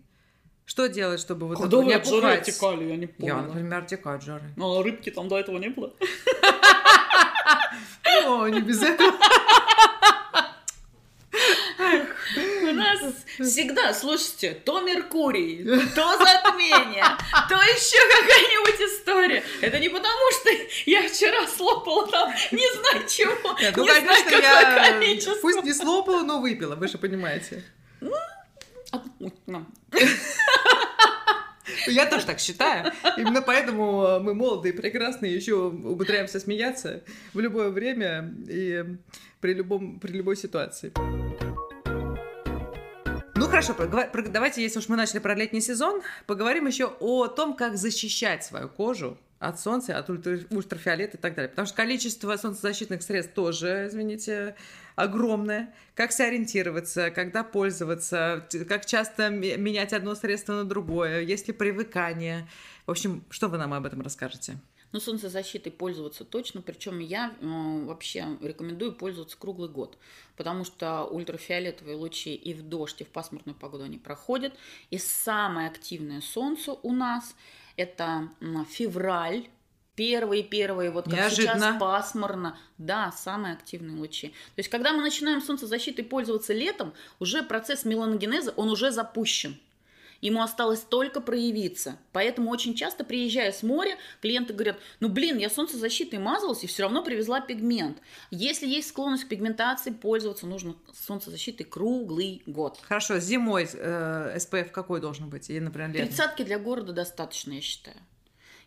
Что 0.67 0.87
делать, 0.87 1.19
чтобы 1.19 1.49
вот 1.49 1.59
Когда 1.59 1.79
вы 1.79 1.87
не 1.87 1.95
от 1.95 2.07
жары 2.07 2.35
отекали, 2.35 2.85
я 2.85 2.97
не 2.97 3.09
помню. 3.09 3.35
Я, 3.35 3.43
например, 3.43 3.81
отекаю 3.81 4.19
от 4.19 4.23
жары. 4.23 4.45
Ну, 4.55 4.79
а 4.79 4.85
рыбки 4.85 5.11
там 5.11 5.27
до 5.27 5.37
этого 5.37 5.59
не 5.59 5.71
было? 5.71 5.93
О, 8.25 8.47
не 8.47 8.61
без 8.61 8.81
этого. 8.81 9.19
Нас 13.03 13.51
всегда, 13.51 13.93
слушайте, 13.95 14.55
то 14.65 14.81
Меркурий, 14.81 15.65
то 15.95 16.19
затмение, 16.19 17.05
то 17.49 17.55
еще 17.55 17.99
какая-нибудь 18.21 18.81
история. 18.81 19.43
Это 19.61 19.79
не 19.79 19.89
потому, 19.89 20.31
что 20.41 20.51
я 20.87 21.09
вчера 21.09 21.47
слопала 21.49 22.07
там 22.09 22.33
не 22.53 22.73
знаю 22.73 23.09
чего, 23.09 23.59
Нет, 23.61 23.77
ну, 23.77 23.83
не 23.85 23.89
конечно, 23.89 24.29
знаю, 24.29 24.43
я 24.43 24.93
количество. 24.93 25.35
пусть 25.41 25.63
не 25.63 25.73
слопала, 25.73 26.23
но 26.23 26.41
выпила, 26.41 26.77
вы 26.77 26.89
же 26.89 26.99
понимаете. 26.99 27.63
Я 31.87 32.07
тоже 32.07 32.27
так 32.27 32.41
считаю. 32.41 32.93
Именно 33.17 33.43
поэтому 33.43 34.21
мы 34.21 34.35
молодые 34.35 34.75
и 34.75 34.77
прекрасные, 34.77 35.35
еще 35.35 35.55
умудряемся 35.55 36.39
смеяться 36.41 37.03
в 37.33 37.41
любое 37.41 37.71
время 37.71 38.35
и 38.49 38.85
при, 39.41 39.55
любом, 39.55 39.99
при 39.99 40.13
любой 40.13 40.37
ситуации. 40.37 40.93
Хорошо, 43.55 43.77
давайте, 44.33 44.63
если 44.63 44.81
уж 44.81 44.89
мы 44.89 44.97
начали 44.97 45.21
про 45.21 45.33
летний 45.37 45.61
сезон, 45.61 46.03
поговорим 46.27 46.67
еще 46.67 46.87
о 46.99 47.29
том, 47.29 47.55
как 47.55 47.77
защищать 47.77 48.43
свою 48.43 48.69
кожу 48.69 49.17
от 49.39 49.61
солнца, 49.61 49.97
от 49.97 50.11
ультрафиолета 50.11 51.17
и 51.17 51.21
так 51.21 51.37
далее. 51.37 51.49
Потому 51.49 51.67
что 51.67 51.77
количество 51.77 52.37
солнцезащитных 52.37 53.05
средств 53.05 53.33
тоже, 53.33 53.87
извините, 53.89 54.57
огромное. 54.97 55.73
Как 55.95 56.11
сориентироваться, 56.11 57.13
когда 57.13 57.45
пользоваться, 57.45 58.45
как 58.69 58.87
часто 58.87 59.31
менять 59.31 59.93
одно 59.93 60.17
средство 60.17 60.55
на 60.55 60.65
другое, 60.65 61.21
есть 61.21 61.47
ли 61.47 61.55
привыкание. 61.55 62.49
В 62.87 62.91
общем, 62.91 63.23
что 63.31 63.47
вы 63.47 63.57
нам 63.59 63.73
об 63.73 63.87
этом 63.87 64.01
расскажете? 64.03 64.59
Ну, 64.95 65.01
солнцезащитой 65.01 65.73
пользоваться 65.73 66.25
точно, 66.25 66.63
причем 66.63 67.01
я 67.01 67.35
э, 67.41 67.85
вообще 67.85 68.39
рекомендую 68.41 68.93
пользоваться 68.93 69.37
круглый 69.37 69.69
год, 69.69 69.99
потому 70.37 70.63
что 70.63 71.03
ультрафиолетовые 71.03 71.97
лучи 71.97 72.33
и 72.33 72.55
в 72.55 72.63
дождь, 72.63 73.01
и 73.01 73.05
в 73.05 73.09
пасмурную 73.09 73.57
погоду 73.57 73.83
они 73.83 73.99
проходят. 73.99 74.55
И 74.91 74.99
самое 74.99 75.67
активное 75.67 76.21
солнце 76.21 76.75
у 76.75 76.93
нас 76.93 77.35
это 77.75 78.29
февраль, 78.71 79.49
первые-первые, 79.97 80.93
вот 80.93 81.07
как 81.07 81.15
Неожиданно. 81.15 81.59
сейчас 81.59 81.81
пасмурно, 81.81 82.57
да, 82.79 83.11
самые 83.11 83.55
активные 83.55 83.97
лучи. 83.97 84.29
То 84.29 84.59
есть, 84.59 84.69
когда 84.69 84.93
мы 84.93 85.03
начинаем 85.03 85.43
солнцезащитой 85.43 86.05
пользоваться 86.05 86.53
летом, 86.53 86.95
уже 87.19 87.43
процесс 87.43 87.85
меланогенеза, 87.85 88.53
он 88.53 88.71
уже 88.71 88.93
запущен. 88.93 89.59
Ему 90.25 90.43
осталось 90.43 90.81
только 90.81 91.21
проявиться. 91.21 91.99
Поэтому 92.13 92.51
очень 92.51 92.75
часто, 92.75 93.05
приезжая 93.05 93.53
с 93.53 93.63
моря, 93.63 93.99
клиенты 94.23 94.55
говорят, 94.55 94.79
ну 94.99 95.11
блин, 95.11 95.37
я 95.37 95.51
солнцезащитой 95.51 96.19
мазалась 96.19 96.65
и 96.65 96.67
все 96.67 96.85
равно 96.85 97.05
привезла 97.05 97.43
пигмент. 97.43 97.99
Если 98.31 98.67
есть 98.67 98.89
склонность 98.89 99.25
к 99.25 99.29
пигментации, 99.29 99.91
пользоваться 99.91 100.47
нужно 100.47 100.77
солнцезащитой 100.95 101.67
круглый 101.67 102.43
год. 102.47 102.81
Хорошо, 102.89 103.19
зимой 103.19 103.69
э, 103.71 104.39
SPF 104.39 104.71
какой 104.71 105.03
должен 105.03 105.29
быть? 105.29 105.51
И, 105.51 105.61
например, 105.61 105.91
летом? 105.91 106.09
Тридцатки 106.09 106.43
для 106.43 106.59
города 106.59 106.95
достаточно, 106.95 107.53
я 107.53 107.61
считаю. 107.61 107.99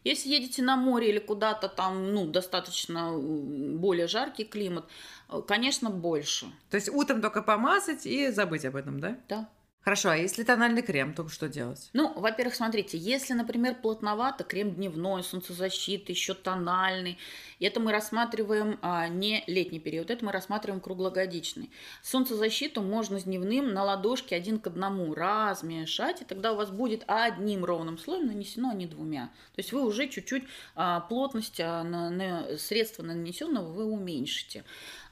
Если 0.04 0.30
едете 0.30 0.62
на 0.62 0.78
море 0.78 1.10
или 1.10 1.18
куда-то 1.18 1.70
там, 1.70 2.14
ну, 2.14 2.28
достаточно 2.28 3.18
более 3.18 4.06
жаркий 4.06 4.44
климат, 4.44 4.86
э, 5.28 5.42
конечно, 5.48 5.90
больше. 5.90 6.46
То 6.70 6.76
есть 6.76 6.90
утром 6.90 7.20
только 7.20 7.42
помазать 7.42 8.06
и 8.06 8.30
забыть 8.30 8.64
об 8.64 8.76
этом, 8.76 9.00
да? 9.00 9.18
Да. 9.28 9.50
Хорошо, 9.88 10.10
а 10.10 10.18
если 10.18 10.44
тональный 10.44 10.82
крем, 10.82 11.14
то 11.14 11.30
что 11.30 11.48
делать? 11.48 11.90
Ну, 11.94 12.12
во-первых, 12.14 12.56
смотрите, 12.56 12.98
если, 12.98 13.32
например, 13.32 13.76
плотновато, 13.76 14.44
крем 14.44 14.76
дневной, 14.76 15.24
солнцезащиты, 15.24 16.12
еще 16.12 16.34
тональный, 16.34 17.18
это 17.62 17.80
мы 17.80 17.94
рассматриваем 17.94 18.80
а, 18.82 19.08
не 19.08 19.46
летний 19.48 19.80
период, 19.80 20.12
это 20.12 20.26
мы 20.26 20.34
рассматриваем 20.34 20.82
круглогодичный. 20.82 21.72
Солнцезащиту 22.04 22.82
можно 22.82 23.18
с 23.18 23.24
дневным 23.24 23.74
на 23.74 23.86
ладошке 23.86 24.36
один 24.36 24.60
к 24.60 24.68
одному 24.68 25.14
размешать, 25.14 26.22
и 26.22 26.26
тогда 26.26 26.52
у 26.52 26.58
вас 26.58 26.70
будет 26.70 27.06
одним 27.08 27.64
ровным 27.64 27.98
слоем 27.98 28.28
нанесено, 28.28 28.72
а 28.72 28.74
не 28.74 28.88
двумя. 28.88 29.28
То 29.56 29.60
есть 29.62 29.72
вы 29.72 29.86
уже 29.86 30.10
чуть-чуть 30.10 30.44
а, 30.76 31.00
плотность 31.00 31.62
а, 31.62 31.84
на, 31.86 32.10
на 32.10 32.58
средства 32.58 33.04
нанесенного 33.04 33.72
вы 33.72 33.86
уменьшите. 33.86 34.66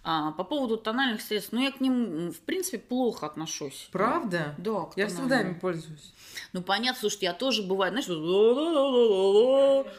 А, 0.07 0.33
по 0.33 0.43
поводу 0.43 0.77
тональных 0.77 1.19
средств, 1.19 1.51
ну 1.51 1.59
я 1.61 1.71
к 1.71 1.81
ним, 1.81 2.31
в 2.31 2.39
принципе, 2.41 2.77
плохо 2.77 3.25
отношусь. 3.25 3.89
Правда? 3.91 4.53
Да, 4.59 4.81
к 4.81 4.95
Я 4.97 5.07
всегда 5.07 5.41
ими 5.41 5.55
пользуюсь. 5.55 6.13
Ну, 6.53 6.61
понятно, 6.61 6.99
слушайте, 6.99 7.25
я 7.25 7.33
тоже 7.33 7.63
бывает, 7.63 7.91
знаешь, 7.93 8.07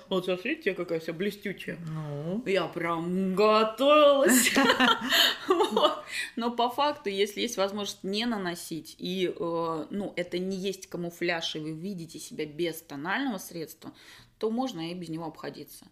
вот 0.09 0.25
смотрите, 0.25 0.75
какая 0.75 1.01
вся 1.01 1.13
блестючая. 1.13 1.81
Ну? 1.89 2.41
Я 2.47 2.69
прям 2.69 3.35
готовилась. 3.35 4.55
Но 6.37 6.53
по 6.53 6.71
факту, 6.71 7.09
если 7.09 7.41
есть 7.41 7.57
возможность 7.57 8.05
не 8.05 8.27
наносить, 8.27 8.95
и, 9.01 9.35
э, 9.37 9.87
ну, 9.91 10.13
это 10.15 10.39
не 10.39 10.57
есть 10.57 10.87
камуфляж, 10.87 11.57
и 11.57 11.59
вы 11.59 11.73
видите 11.73 12.21
себя 12.21 12.47
без 12.47 12.81
тонального 12.81 13.39
средства, 13.39 13.93
то 14.39 14.51
можно 14.51 14.89
и 14.89 14.95
без 14.95 15.09
него 15.09 15.25
обходиться. 15.25 15.87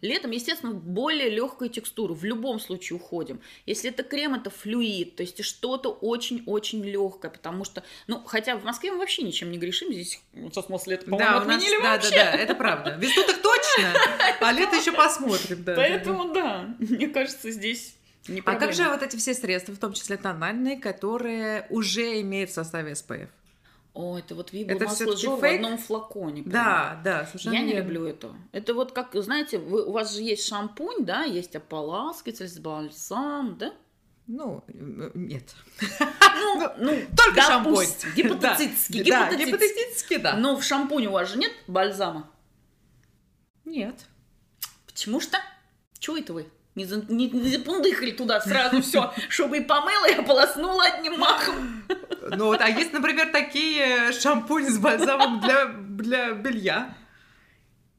Летом, 0.00 0.30
естественно, 0.30 0.72
более 0.72 1.28
легкую 1.28 1.70
текстуру. 1.70 2.14
В 2.14 2.24
любом 2.24 2.60
случае 2.60 2.96
уходим. 2.96 3.40
Если 3.66 3.90
это 3.90 4.02
крем, 4.02 4.34
это 4.34 4.50
флюид, 4.50 5.16
то 5.16 5.22
есть 5.22 5.42
что-то 5.44 5.90
очень-очень 5.90 6.84
легкое, 6.84 7.30
потому 7.30 7.64
что, 7.64 7.82
ну, 8.06 8.22
хотя 8.24 8.56
в 8.56 8.64
Москве 8.64 8.92
мы 8.92 8.98
вообще 8.98 9.22
ничем 9.22 9.50
не 9.50 9.58
грешим, 9.58 9.92
здесь 9.92 10.20
нас 10.32 10.86
лето, 10.86 11.04
по-моему, 11.04 11.30
да, 11.30 11.38
отменили 11.38 11.76
нас, 11.76 12.04
вообще. 12.04 12.10
Да, 12.10 12.24
да, 12.24 12.32
да, 12.32 12.38
это 12.38 12.54
правда. 12.54 12.96
Весну 12.98 13.24
так 13.24 13.42
точно, 13.42 13.94
а 14.40 14.52
лето 14.52 14.76
еще 14.76 14.92
посмотрим. 14.92 15.64
Да, 15.64 15.74
Поэтому, 15.74 16.32
да, 16.32 16.74
мне 16.78 17.08
кажется, 17.08 17.50
здесь 17.50 17.94
не 18.28 18.42
А 18.44 18.56
как 18.56 18.74
же 18.74 18.84
вот 18.88 19.02
эти 19.02 19.16
все 19.16 19.34
средства, 19.34 19.74
в 19.74 19.78
том 19.78 19.92
числе 19.92 20.16
тональные, 20.16 20.76
которые 20.78 21.66
уже 21.70 22.20
имеют 22.20 22.50
в 22.50 22.54
составе 22.54 22.92
SPF? 22.92 23.28
О, 23.98 24.16
это 24.16 24.36
вот 24.36 24.52
Виба 24.52 24.74
это 24.74 24.84
масло 24.84 25.16
Жо 25.16 25.34
в 25.34 25.44
одном 25.44 25.76
флаконе. 25.76 26.44
Прям. 26.44 26.52
Да, 26.52 27.00
да, 27.02 27.26
совершенно 27.26 27.54
Я 27.54 27.62
не 27.62 27.72
люблю 27.72 28.06
это. 28.06 28.32
Это 28.52 28.72
вот 28.72 28.92
как, 28.92 29.12
знаете, 29.14 29.58
вы, 29.58 29.84
у 29.84 29.90
вас 29.90 30.14
же 30.14 30.22
есть 30.22 30.46
шампунь, 30.46 31.04
да, 31.04 31.24
есть 31.24 31.56
ополаскиватель 31.56 32.46
с 32.46 32.60
бальзам, 32.60 33.58
да? 33.58 33.74
Ну, 34.28 34.62
нет. 34.68 35.52
Ну, 35.80 36.60
ну, 36.60 36.72
ну 36.78 37.00
только 37.16 37.42
шампунь. 37.42 37.88
Гипотетически, 38.14 39.02
да, 39.02 39.34
гипотетически, 39.34 40.18
да. 40.18 40.36
Но 40.36 40.56
в 40.56 40.62
шампуне 40.62 41.08
у 41.08 41.12
вас 41.12 41.32
же 41.32 41.36
нет 41.36 41.50
бальзама? 41.66 42.30
Нет. 43.64 44.06
Почему 44.86 45.18
что? 45.18 45.38
Чего 45.98 46.18
это 46.18 46.34
вы? 46.34 46.46
Не, 46.78 46.84
за, 46.84 47.04
не, 47.08 47.28
не 47.28 47.50
запундыхали 47.50 48.12
туда 48.12 48.40
сразу 48.40 48.80
все, 48.82 49.12
чтобы 49.28 49.58
и 49.58 49.60
помыла, 49.60 50.08
и 50.08 50.14
ополоснула 50.14 50.84
одним 50.84 51.18
махом. 51.18 51.82
Ну 52.36 52.44
вот, 52.46 52.60
а 52.60 52.68
есть, 52.68 52.92
например, 52.92 53.32
такие 53.32 54.12
шампуни 54.12 54.68
с 54.68 54.78
бальзамом 54.78 55.40
для, 55.40 55.66
для 55.66 56.32
белья. 56.34 56.94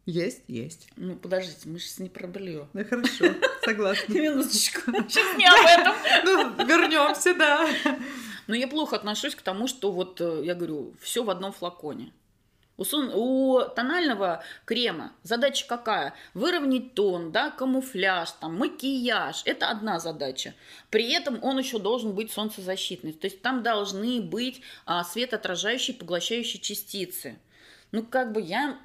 Есть, 0.05 0.43
есть. 0.47 0.87
Ну, 0.95 1.17
подождите, 1.17 1.67
мы 1.67 1.77
сейчас 1.77 1.99
не 1.99 2.07
про 2.07 2.25
белье. 2.25 2.69
Ну, 2.71 2.85
хорошо, 2.85 3.25
согласна. 3.65 4.13
Минуточку, 4.13 4.91
сейчас 5.09 5.37
не 5.37 5.45
об 5.45 5.65
этом. 5.65 5.93
Ну, 6.23 6.65
вернемся, 6.65 7.33
да. 7.33 7.67
Но 8.47 8.55
я 8.55 8.69
плохо 8.69 8.95
отношусь 8.95 9.35
к 9.35 9.41
тому, 9.41 9.67
что 9.67 9.91
вот, 9.91 10.21
э, 10.21 10.41
я 10.45 10.55
говорю, 10.55 10.93
все 11.01 11.21
в 11.21 11.29
одном 11.29 11.51
флаконе. 11.51 12.13
У, 12.79 12.85
сон, 12.85 13.11
у 13.13 13.59
тонального 13.75 14.41
крема 14.63 15.11
задача 15.23 15.65
какая? 15.67 16.13
Выровнять 16.33 16.93
тон, 16.93 17.33
да, 17.33 17.51
камуфляж, 17.51 18.31
там, 18.39 18.55
макияж. 18.57 19.41
Это 19.43 19.69
одна 19.69 19.99
задача. 19.99 20.55
При 20.89 21.11
этом 21.11 21.43
он 21.43 21.59
еще 21.59 21.77
должен 21.77 22.15
быть 22.15 22.31
солнцезащитный. 22.31 23.11
То 23.11 23.27
есть 23.27 23.41
там 23.41 23.63
должны 23.63 24.21
быть 24.21 24.61
а, 24.85 25.03
светоотражающие, 25.03 25.93
поглощающие 25.93 26.61
частицы. 26.61 27.37
Ну, 27.91 28.05
как 28.05 28.31
бы 28.31 28.39
я 28.39 28.79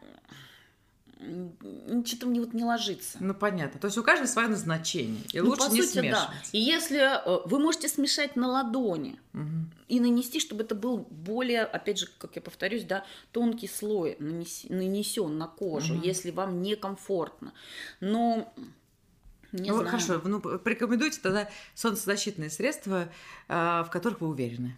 что-то 2.05 2.27
мне 2.27 2.41
вот 2.41 2.55
не 2.55 2.65
ложится. 2.65 3.19
Ну, 3.21 3.35
понятно. 3.35 3.81
То 3.81 3.87
есть 3.87 3.99
у 3.99 4.03
каждого 4.03 4.27
свое 4.27 4.49
назначение. 4.49 5.23
И 5.33 5.41
ну, 5.41 5.51
лучше 5.51 5.69
по 5.69 5.73
не 5.73 5.83
сути, 5.83 5.93
смешивать. 5.93 6.13
Да. 6.13 6.35
И 6.53 6.59
если 6.59 6.99
э, 6.99 7.41
вы 7.47 7.59
можете 7.59 7.89
смешать 7.89 8.37
на 8.37 8.49
ладони 8.49 9.19
угу. 9.33 9.67
и 9.89 10.01
нанести, 10.01 10.41
чтобы 10.41 10.65
это 10.65 10.75
был 10.75 11.07
более, 11.11 11.63
опять 11.63 11.99
же, 11.99 12.09
как 12.19 12.37
я 12.37 12.43
повторюсь, 12.43 12.85
да, 12.85 13.05
тонкий 13.33 13.69
слой 13.69 14.17
нанесен 14.19 15.39
на 15.39 15.47
кожу, 15.47 15.95
угу. 15.95 16.05
если 16.05 16.31
вам 16.31 16.63
некомфортно. 16.63 17.53
Но 18.01 18.53
не 19.53 19.71
ну, 19.71 19.77
знаю. 19.77 19.91
хорошо, 19.91 20.21
ну, 20.25 20.41
порекомендуйте 20.41 21.21
тогда 21.23 21.49
солнцезащитные 21.75 22.51
средства, 22.51 23.09
а, 23.47 23.85
в 23.85 23.91
которых 23.91 24.21
вы 24.21 24.29
уверены. 24.29 24.77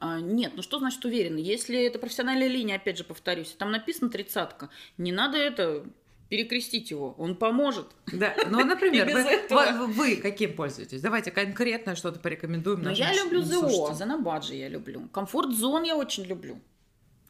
А, 0.00 0.20
нет, 0.20 0.52
ну 0.56 0.62
что 0.62 0.78
значит 0.78 1.04
уверены? 1.04 1.38
Если 1.38 1.84
это 1.84 1.98
профессиональная 1.98 2.48
линия, 2.48 2.76
опять 2.76 2.98
же 2.98 3.04
повторюсь, 3.04 3.54
там 3.58 3.70
написано 3.70 4.10
тридцатка, 4.10 4.68
не 4.98 5.12
надо 5.12 5.38
это 5.38 5.84
перекрестить 6.28 6.90
его, 6.90 7.14
он 7.18 7.36
поможет. 7.36 7.86
Да, 8.06 8.34
ну, 8.48 8.64
например, 8.64 9.08
вы, 9.08 9.86
вы 9.86 10.16
каким 10.16 10.54
пользуетесь? 10.54 11.00
Давайте 11.00 11.30
конкретно 11.30 11.94
что-то 11.94 12.18
порекомендуем. 12.18 12.82
Ну, 12.82 12.90
я 12.90 13.12
люблю 13.14 13.42
ЗО, 13.42 13.94
Занабаджи 13.94 14.54
я 14.54 14.68
люблю. 14.68 15.08
Комфорт-зон 15.12 15.84
я 15.84 15.96
очень 15.96 16.24
люблю. 16.24 16.58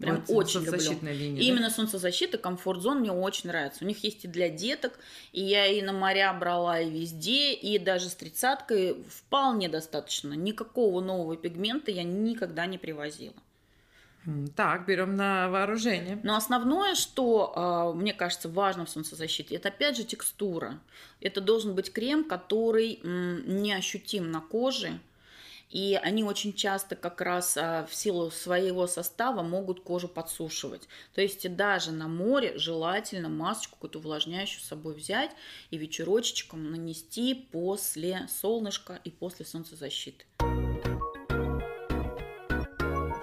Прям 0.04 0.24
вот, 0.26 0.36
очень 0.36 0.64
люблю. 0.64 1.12
Линия, 1.12 1.42
Именно 1.42 1.68
да? 1.68 1.74
солнцезащита, 1.74 2.38
комфорт-зон 2.38 3.00
мне 3.00 3.12
очень 3.12 3.48
нравится. 3.48 3.84
У 3.84 3.86
них 3.88 4.02
есть 4.04 4.24
и 4.24 4.28
для 4.28 4.48
деток, 4.48 4.98
и 5.32 5.42
я 5.42 5.66
и 5.66 5.82
на 5.82 5.92
моря 5.92 6.32
брала, 6.32 6.80
и 6.80 6.90
везде, 6.90 7.52
и 7.54 7.78
даже 7.78 8.08
с 8.08 8.14
тридцаткой 8.14 8.96
вполне 9.08 9.68
достаточно. 9.68 10.34
Никакого 10.34 11.00
нового 11.00 11.36
пигмента 11.36 11.90
я 11.90 12.02
никогда 12.02 12.66
не 12.66 12.78
привозила. 12.78 13.34
Так, 14.56 14.86
берем 14.86 15.16
на 15.16 15.50
вооружение. 15.50 16.18
Но 16.22 16.36
основное, 16.36 16.94
что 16.94 17.52
а, 17.54 17.92
мне 17.92 18.14
кажется 18.14 18.48
важно 18.48 18.86
в 18.86 18.90
солнцезащите, 18.90 19.56
это 19.56 19.68
опять 19.68 19.98
же 19.98 20.04
текстура. 20.04 20.78
Это 21.20 21.42
должен 21.42 21.74
быть 21.74 21.92
крем, 21.92 22.24
который 22.24 23.00
не 23.02 23.74
ощутим 23.74 24.30
на 24.30 24.40
коже, 24.40 24.98
и 25.74 25.98
они 26.00 26.22
очень 26.22 26.54
часто 26.54 26.94
как 26.94 27.20
раз 27.20 27.56
а, 27.56 27.84
в 27.84 27.94
силу 27.94 28.30
своего 28.30 28.86
состава 28.86 29.42
могут 29.42 29.80
кожу 29.80 30.06
подсушивать. 30.06 30.88
То 31.14 31.20
есть 31.20 31.54
даже 31.56 31.90
на 31.90 32.06
море 32.06 32.56
желательно 32.56 33.28
масочку 33.28 33.74
какую-то 33.74 33.98
увлажняющую 33.98 34.62
с 34.62 34.68
собой 34.68 34.94
взять 34.94 35.32
и 35.70 35.76
вечерочечком 35.76 36.70
нанести 36.70 37.34
после 37.34 38.28
солнышка 38.28 39.00
и 39.02 39.10
после 39.10 39.44
солнцезащиты 39.44 40.24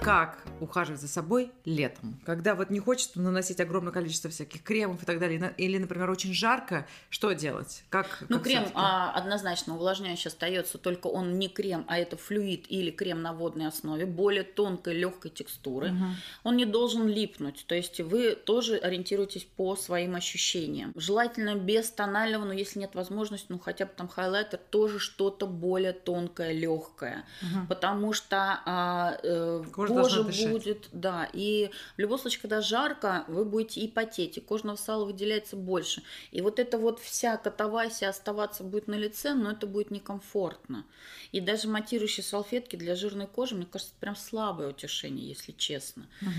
как 0.02 0.43
ухаживать 0.62 1.01
за 1.01 1.07
собой 1.07 1.51
летом, 1.66 2.20
когда 2.26 2.55
вот 2.55 2.70
не 2.70 2.80
хочется 2.80 3.20
наносить 3.20 3.59
огромное 3.59 3.91
количество 3.91 4.30
всяких 4.30 4.64
кремов 4.64 5.03
и 5.03 5.05
так 5.05 5.20
далее, 5.20 5.53
или, 5.57 5.78
например, 5.78 6.09
очень 6.09 6.34
жарко, 6.34 6.88
что 7.09 7.32
делать? 7.34 7.84
Как, 7.89 8.24
ну, 8.30 8.38
как 8.38 8.45
крем 8.45 8.66
а, 8.74 9.12
однозначно 9.12 9.76
увлажняющий 9.76 10.30
остается, 10.30 10.78
только 10.78 11.07
он 11.07 11.39
не 11.39 11.47
крем, 11.47 11.86
а 11.88 11.97
это 11.97 12.18
флюид 12.18 12.66
или 12.70 12.91
крем 12.91 13.22
на 13.22 13.34
водной 13.34 13.68
основе, 13.68 14.05
более 14.05 14.43
тонкой, 14.43 14.93
легкой 14.93 15.32
текстуры. 15.32 15.91
Угу. 15.91 16.05
Он 16.43 16.57
не 16.57 16.66
должен 16.66 17.07
липнуть, 17.07 17.66
то 17.68 17.76
есть 17.76 17.99
вы 17.99 18.36
тоже 18.36 18.78
ориентируетесь 18.78 19.43
по 19.43 19.76
своим 19.76 20.16
ощущениям. 20.16 20.93
Желательно 20.95 21.55
без 21.55 21.89
тонального, 21.89 22.45
но 22.45 22.53
если 22.53 22.80
нет 22.80 22.95
возможности, 22.95 23.47
ну 23.49 23.59
хотя 23.59 23.86
бы 23.86 23.91
там 23.95 24.07
хайлайтер, 24.07 24.59
тоже 24.70 24.99
что-то 24.99 25.47
более 25.47 25.93
тонкое, 25.93 26.51
легкое, 26.51 27.26
угу. 27.41 27.68
потому 27.68 28.14
что 28.14 28.62
а, 28.66 29.18
э, 29.24 29.64
кожа 29.72 30.24
будет, 30.52 30.89
да, 30.91 31.30
и 31.34 31.72
в 31.95 31.99
любом 31.99 32.20
случае, 32.20 32.41
когда 32.41 32.62
жарко, 32.62 33.26
вы 33.28 33.45
будете 33.45 33.82
и 33.82 33.88
потеть, 33.88 34.38
и 34.38 34.41
кожного 34.41 34.76
сала 34.76 35.06
выделяется 35.06 35.56
больше. 35.56 36.04
И 36.32 36.41
вот 36.41 36.60
это 36.60 36.78
вот 36.78 36.99
вся 36.99 37.38
катавасия 37.38 38.10
оставаться 38.10 38.64
будет 38.64 38.88
на 38.88 38.95
лице, 38.95 39.34
но 39.34 39.52
это 39.52 39.68
будет 39.68 39.91
некомфортно. 39.91 40.86
И 41.32 41.39
даже 41.39 41.68
матирующие 41.68 42.24
салфетки 42.24 42.76
для 42.76 42.95
жирной 42.95 43.28
кожи, 43.28 43.56
мне 43.56 43.66
кажется, 43.66 43.93
прям 43.99 44.16
слабое 44.16 44.70
утешение, 44.70 45.28
если 45.28 45.52
честно. 45.52 46.08
Угу. 46.22 46.30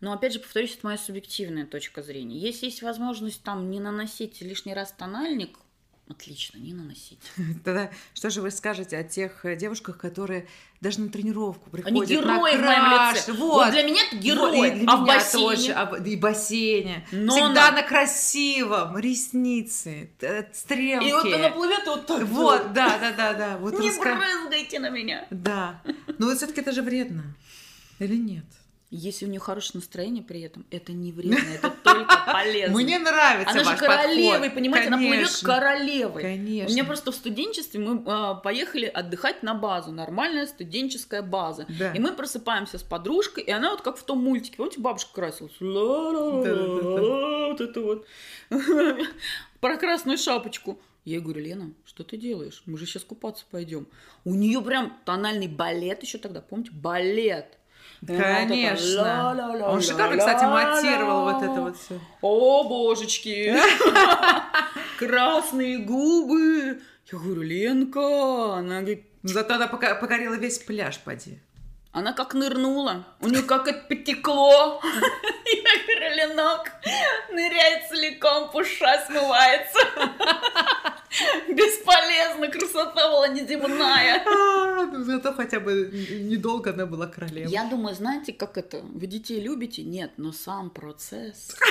Но 0.00 0.12
опять 0.12 0.32
же, 0.32 0.40
повторюсь, 0.40 0.74
это 0.74 0.86
моя 0.86 0.98
субъективная 0.98 1.64
точка 1.64 2.02
зрения. 2.02 2.38
Если 2.38 2.66
есть 2.66 2.82
возможность 2.82 3.42
там 3.42 3.70
не 3.70 3.80
наносить 3.80 4.40
лишний 4.40 4.74
раз 4.74 4.92
тональник, 4.92 5.58
Отлично, 6.08 6.58
не 6.58 6.74
наносить. 6.74 7.20
Тогда 7.64 7.90
что 8.12 8.28
же 8.28 8.42
вы 8.42 8.50
скажете 8.50 8.98
о 8.98 9.04
тех 9.04 9.44
э, 9.44 9.56
девушках, 9.56 9.98
которые 9.98 10.48
даже 10.80 11.00
на 11.00 11.08
тренировку 11.08 11.70
приходят 11.70 11.96
Они 11.96 12.06
герои 12.06 12.56
в 12.56 12.60
моем 12.60 13.14
лице. 13.14 13.32
Вот. 13.32 13.64
вот 13.64 13.70
для 13.70 13.82
меня 13.84 14.02
это 14.06 14.16
герои. 14.16 14.56
Вот, 14.56 14.74
для 14.74 14.92
а 14.92 14.96
меня 14.96 14.96
в 14.96 15.06
бассейне? 15.06 15.46
Тоже, 15.46 15.72
а, 15.72 15.96
и 15.96 16.16
бассейне. 16.16 17.06
Но 17.12 17.32
Всегда 17.32 17.70
на... 17.70 17.76
на 17.76 17.82
красивом. 17.82 18.98
Ресницы, 18.98 20.10
стрелки. 20.52 21.08
И 21.08 21.12
вот 21.12 21.32
она 21.32 21.50
плывет 21.50 21.86
вот 21.86 22.06
так. 22.06 22.22
Вот, 22.24 22.72
да, 22.72 22.98
да, 22.98 23.12
да, 23.12 23.32
да. 23.32 23.58
Вот 23.58 23.78
Не 23.78 23.88
раска... 23.88 24.16
брызгайте 24.16 24.80
на 24.80 24.90
меня. 24.90 25.26
Да. 25.30 25.80
Но 26.18 26.26
вот 26.26 26.36
все-таки 26.36 26.60
это 26.60 26.72
же 26.72 26.82
вредно. 26.82 27.22
Или 28.00 28.16
нет? 28.16 28.44
Если 28.94 29.24
у 29.24 29.30
нее 29.30 29.40
хорошее 29.40 29.76
настроение 29.76 30.22
при 30.22 30.42
этом, 30.42 30.66
это 30.70 30.92
не 30.92 31.12
вредно, 31.12 31.38
это 31.54 31.72
только 31.82 32.14
полезно. 32.30 32.76
Мне 32.76 32.98
нравится 32.98 33.50
Она 33.50 33.64
же 33.64 33.76
королевой, 33.78 34.50
понимаете, 34.50 34.88
она 34.88 34.98
плывет 34.98 35.30
королевой. 35.42 36.20
Конечно. 36.20 36.68
У 36.68 36.72
меня 36.74 36.84
просто 36.84 37.10
в 37.10 37.14
студенчестве 37.14 37.80
мы 37.80 38.02
а, 38.04 38.34
поехали 38.34 38.84
отдыхать 38.84 39.42
на 39.42 39.54
базу, 39.54 39.92
нормальная 39.92 40.46
студенческая 40.46 41.22
база. 41.22 41.66
И 41.94 41.98
мы 41.98 42.12
просыпаемся 42.12 42.76
с 42.76 42.82
подружкой, 42.82 43.44
и 43.44 43.50
она 43.50 43.70
вот 43.70 43.80
как 43.80 43.96
в 43.96 44.02
том 44.02 44.22
мультике, 44.22 44.58
помните, 44.58 44.78
бабушка 44.78 45.14
красилась? 45.14 45.54
Вот 45.58 47.60
это 47.62 47.80
вот. 47.80 48.06
Про 49.60 49.78
красную 49.78 50.18
шапочку. 50.18 50.78
Я 51.06 51.14
ей 51.14 51.22
говорю, 51.22 51.40
Лена, 51.40 51.72
что 51.86 52.04
ты 52.04 52.18
делаешь? 52.18 52.62
Мы 52.66 52.76
же 52.76 52.84
сейчас 52.84 53.04
купаться 53.04 53.46
пойдем. 53.50 53.86
У 54.24 54.34
нее 54.34 54.60
прям 54.60 54.98
тональный 55.06 55.48
балет 55.48 56.02
еще 56.02 56.18
тогда, 56.18 56.42
помните? 56.42 56.72
Балет. 56.72 57.56
Конечно. 58.06 59.68
Он 59.68 59.80
шикарно, 59.80 60.16
кстати, 60.16 60.44
монтировал 60.44 61.24
вот 61.24 61.42
это 61.42 61.60
вот 61.60 61.76
все. 61.76 62.00
О, 62.20 62.64
божечки! 62.64 63.54
Красные 64.98 65.78
губы. 65.78 66.80
Я 67.12 67.18
говорю, 67.18 67.42
Ленка, 67.42 68.54
она 68.56 68.80
говорит... 68.80 69.06
Зато 69.22 69.54
она 69.54 69.68
покорила 69.68 70.34
весь 70.34 70.58
пляж, 70.58 70.98
поди. 70.98 71.38
Она 71.92 72.14
как 72.14 72.32
нырнула, 72.32 73.04
у 73.20 73.28
нее 73.28 73.42
как 73.42 73.68
это 73.68 73.86
потекло. 73.86 74.80
Я 75.44 75.84
говорю, 75.84 76.16
Ленок, 76.16 76.72
ныряет 77.30 77.88
целиком, 77.90 78.50
пуша 78.50 79.04
смывается. 79.06 79.78
Бесполезно, 81.48 82.48
красота 82.48 83.08
была 83.10 83.28
неземная. 83.28 84.24
А, 84.26 84.86
ну, 84.86 85.04
зато 85.04 85.32
хотя 85.32 85.60
бы 85.60 85.90
недолго 85.92 86.70
она 86.70 86.86
была 86.86 87.06
королевой. 87.06 87.50
Я 87.50 87.64
думаю, 87.64 87.94
знаете, 87.94 88.32
как 88.32 88.56
это? 88.56 88.80
Вы 88.80 89.06
детей 89.06 89.40
любите? 89.40 89.82
Нет, 89.82 90.12
но 90.16 90.32
сам 90.32 90.70
процесс. 90.70 91.56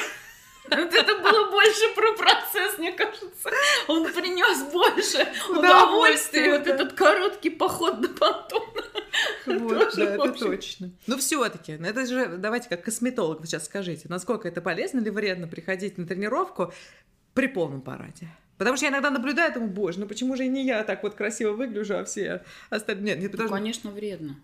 Вот 0.70 0.94
это 0.94 1.18
было 1.18 1.50
больше 1.50 1.94
про 1.96 2.14
процесс, 2.14 2.78
мне 2.78 2.92
кажется. 2.92 3.50
Он 3.88 4.06
принес 4.14 4.72
больше 4.72 5.28
удовольствия. 5.50 6.58
Вот 6.58 6.68
этот 6.68 6.94
короткий 6.94 7.50
поход 7.50 8.00
на 8.00 8.08
понтон. 8.08 8.62
Вот, 9.46 9.96
да, 9.96 10.04
это 10.04 10.32
точно. 10.32 10.92
Ну, 11.08 11.18
все-таки, 11.18 11.76
ну, 11.78 11.88
это 11.88 12.06
же, 12.06 12.38
давайте 12.38 12.70
как 12.70 12.84
косметолог 12.84 13.46
сейчас 13.46 13.66
скажите, 13.66 14.08
насколько 14.08 14.48
это 14.48 14.62
полезно 14.62 15.00
или 15.00 15.10
вредно 15.10 15.48
приходить 15.48 15.98
на 15.98 16.06
тренировку 16.06 16.72
при 17.34 17.48
полном 17.48 17.82
параде? 17.82 18.30
Потому 18.62 18.78
что 18.78 18.86
я 18.86 18.92
иногда 18.92 19.10
наблюдаю, 19.10 19.52
думаю, 19.52 19.72
боже, 19.72 20.00
ну 20.00 20.06
почему 20.06 20.36
же 20.36 20.46
и 20.46 20.48
не 20.48 20.64
я 20.64 20.84
так 20.84 21.02
вот 21.02 21.16
красиво 21.16 21.54
выгляжу, 21.54 21.98
а 21.98 22.06
все 22.06 22.44
остальные... 22.70 23.16
Нет, 23.16 23.24
не 23.24 23.28
потому... 23.28 23.50
Ну, 23.50 23.56
конечно, 23.56 23.90
вредно. 23.90 24.36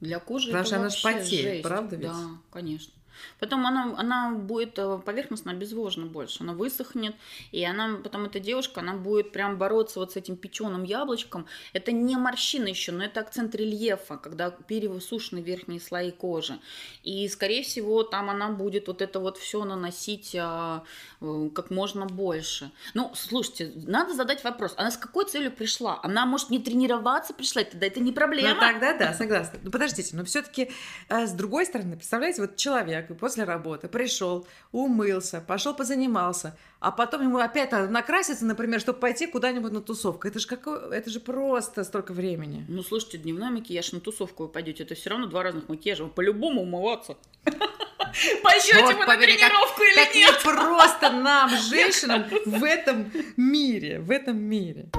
Для 0.00 0.18
кожи 0.18 0.48
Потому 0.48 0.64
что 0.64 0.76
она 0.78 0.88
же 0.88 1.00
потеет, 1.00 1.62
правда 1.62 1.94
ведь? 1.94 2.08
Да, 2.08 2.30
конечно. 2.50 2.92
Потом 3.38 3.66
она, 3.66 3.94
она 3.96 4.30
будет 4.32 4.78
э, 4.78 4.98
поверхностно 5.04 5.52
обезвожена 5.52 6.06
больше, 6.06 6.42
она 6.42 6.52
высохнет, 6.52 7.14
и 7.52 7.64
она, 7.64 7.98
потом 8.02 8.24
эта 8.24 8.40
девушка, 8.40 8.80
она 8.80 8.94
будет 8.94 9.32
прям 9.32 9.58
бороться 9.58 10.00
вот 10.00 10.12
с 10.12 10.16
этим 10.16 10.36
печеным 10.36 10.84
яблочком. 10.84 11.46
Это 11.72 11.92
не 11.92 12.16
морщина 12.16 12.68
еще, 12.68 12.92
но 12.92 13.04
это 13.04 13.20
акцент 13.20 13.54
рельефа, 13.54 14.16
когда 14.16 14.50
перевысушены 14.50 15.40
верхние 15.40 15.80
слои 15.80 16.10
кожи. 16.10 16.58
И, 17.02 17.28
скорее 17.28 17.62
всего, 17.62 18.02
там 18.02 18.30
она 18.30 18.50
будет 18.50 18.88
вот 18.88 19.02
это 19.02 19.20
вот 19.20 19.38
все 19.38 19.64
наносить 19.64 20.36
а, 20.38 20.84
э, 21.20 21.50
как 21.54 21.70
можно 21.70 22.06
больше. 22.06 22.70
Ну, 22.94 23.12
слушайте, 23.14 23.72
надо 23.86 24.14
задать 24.14 24.44
вопрос, 24.44 24.74
она 24.76 24.90
с 24.90 24.96
какой 24.96 25.24
целью 25.24 25.50
пришла? 25.52 26.00
Она, 26.02 26.26
может, 26.26 26.50
не 26.50 26.58
тренироваться 26.58 27.34
пришла, 27.34 27.64
тогда 27.64 27.86
это 27.86 28.00
не 28.00 28.12
проблема. 28.12 28.54
Ну, 28.54 28.60
тогда 28.60 28.94
да, 28.96 29.14
согласна. 29.14 29.58
Ну, 29.62 29.70
подождите, 29.70 30.16
но 30.16 30.24
все-таки 30.24 30.70
э, 31.08 31.26
с 31.26 31.32
другой 31.32 31.66
стороны, 31.66 31.96
представляете, 31.96 32.42
вот 32.42 32.56
человек 32.56 32.99
после 33.02 33.44
работы 33.44 33.88
пришел, 33.88 34.46
умылся, 34.72 35.42
пошел 35.46 35.74
позанимался, 35.74 36.56
а 36.80 36.90
потом 36.90 37.22
ему 37.22 37.38
опять 37.38 37.72
надо 37.72 37.88
накраситься, 37.88 38.44
например, 38.44 38.80
чтобы 38.80 38.98
пойти 38.98 39.26
куда-нибудь 39.26 39.72
на 39.72 39.80
тусовку. 39.80 40.26
Это 40.26 40.38
же 40.38 40.46
какое, 40.46 40.90
это 40.90 41.10
же 41.10 41.20
просто 41.20 41.84
столько 41.84 42.12
времени. 42.12 42.64
Ну, 42.68 42.82
слушайте, 42.82 43.18
дневной 43.18 43.50
макияж 43.50 43.92
на 43.92 44.00
тусовку 44.00 44.44
вы 44.44 44.48
пойдете, 44.48 44.84
это 44.84 44.94
все 44.94 45.10
равно 45.10 45.26
два 45.26 45.42
разных 45.42 45.68
макияжа, 45.68 46.04
вы 46.04 46.10
по-любому 46.10 46.62
умываться. 46.62 47.16
Пойдете 48.42 48.94
вы 48.96 49.06
на 49.06 49.16
тренировку 49.16 49.82
или 49.82 50.04
как 50.04 50.14
нет? 50.14 50.42
просто 50.42 51.10
нам, 51.10 51.50
женщинам, 51.70 52.24
в 52.44 52.64
этом 52.64 53.12
мире, 53.36 54.00
в 54.00 54.10
этом 54.10 54.38
мире. 54.38 54.90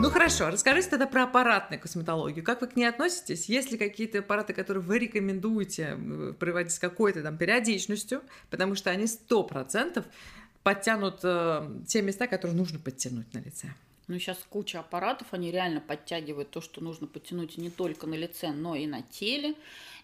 Ну 0.00 0.10
хорошо, 0.10 0.50
расскажите 0.50 0.90
тогда 0.90 1.08
про 1.08 1.24
аппаратную 1.24 1.80
косметологию. 1.80 2.44
Как 2.44 2.60
вы 2.60 2.68
к 2.68 2.76
ней 2.76 2.84
относитесь? 2.84 3.46
Есть 3.46 3.72
ли 3.72 3.78
какие-то 3.78 4.20
аппараты, 4.20 4.52
которые 4.52 4.80
вы 4.80 5.00
рекомендуете 5.00 5.98
проводить 6.38 6.72
с 6.72 6.78
какой-то 6.78 7.20
там 7.20 7.36
периодичностью? 7.36 8.22
Потому 8.48 8.76
что 8.76 8.90
они 8.90 9.08
сто 9.08 9.42
процентов 9.42 10.04
подтянут 10.62 11.18
э, 11.24 11.68
те 11.88 12.02
места, 12.02 12.28
которые 12.28 12.56
нужно 12.56 12.78
подтянуть 12.78 13.34
на 13.34 13.38
лице. 13.38 13.74
Ну, 14.08 14.18
сейчас 14.18 14.38
куча 14.48 14.80
аппаратов, 14.80 15.28
они 15.32 15.50
реально 15.50 15.80
подтягивают 15.80 16.50
то, 16.50 16.62
что 16.62 16.82
нужно 16.82 17.06
подтянуть 17.06 17.58
не 17.58 17.70
только 17.70 18.06
на 18.06 18.14
лице, 18.14 18.50
но 18.52 18.74
и 18.74 18.86
на 18.86 19.02
теле. 19.02 19.54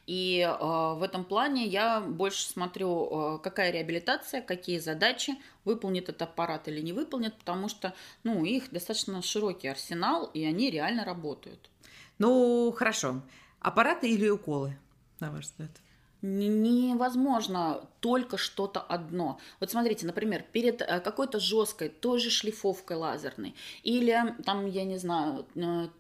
И 0.07 0.41
э, 0.41 0.55
в 0.95 1.03
этом 1.03 1.25
плане 1.25 1.67
я 1.67 2.01
больше 2.01 2.47
смотрю, 2.47 3.37
э, 3.37 3.39
какая 3.43 3.71
реабилитация, 3.71 4.43
какие 4.43 4.79
задачи, 4.79 5.35
выполнит 5.65 6.11
этот 6.11 6.23
аппарат 6.23 6.69
или 6.69 6.83
не 6.83 6.93
выполнит, 6.93 7.35
потому 7.35 7.71
что 7.71 7.95
ну, 8.23 8.45
их 8.45 8.71
достаточно 8.71 9.23
широкий 9.23 9.69
арсенал, 9.69 10.31
и 10.35 10.45
они 10.45 10.71
реально 10.71 11.07
работают. 11.07 11.71
Ну, 12.19 12.71
хорошо. 12.77 13.23
Аппараты 13.61 14.11
или 14.11 14.29
уколы, 14.29 14.77
на 15.21 15.31
ваш 15.31 15.47
взгляд? 15.47 15.71
Невозможно 16.25 17.87
только 18.01 18.37
что-то 18.37 18.81
одно. 18.81 19.39
Вот 19.61 19.71
смотрите, 19.71 20.07
например, 20.07 20.45
перед 20.53 20.83
э, 20.83 21.01
какой-то 21.01 21.39
жесткой, 21.39 21.89
той 21.89 22.19
же 22.19 22.31
шлифовкой 22.31 22.97
лазерной 22.97 23.55
или 23.83 24.35
там, 24.45 24.67
я 24.67 24.85
не 24.85 24.99
знаю, 24.99 25.47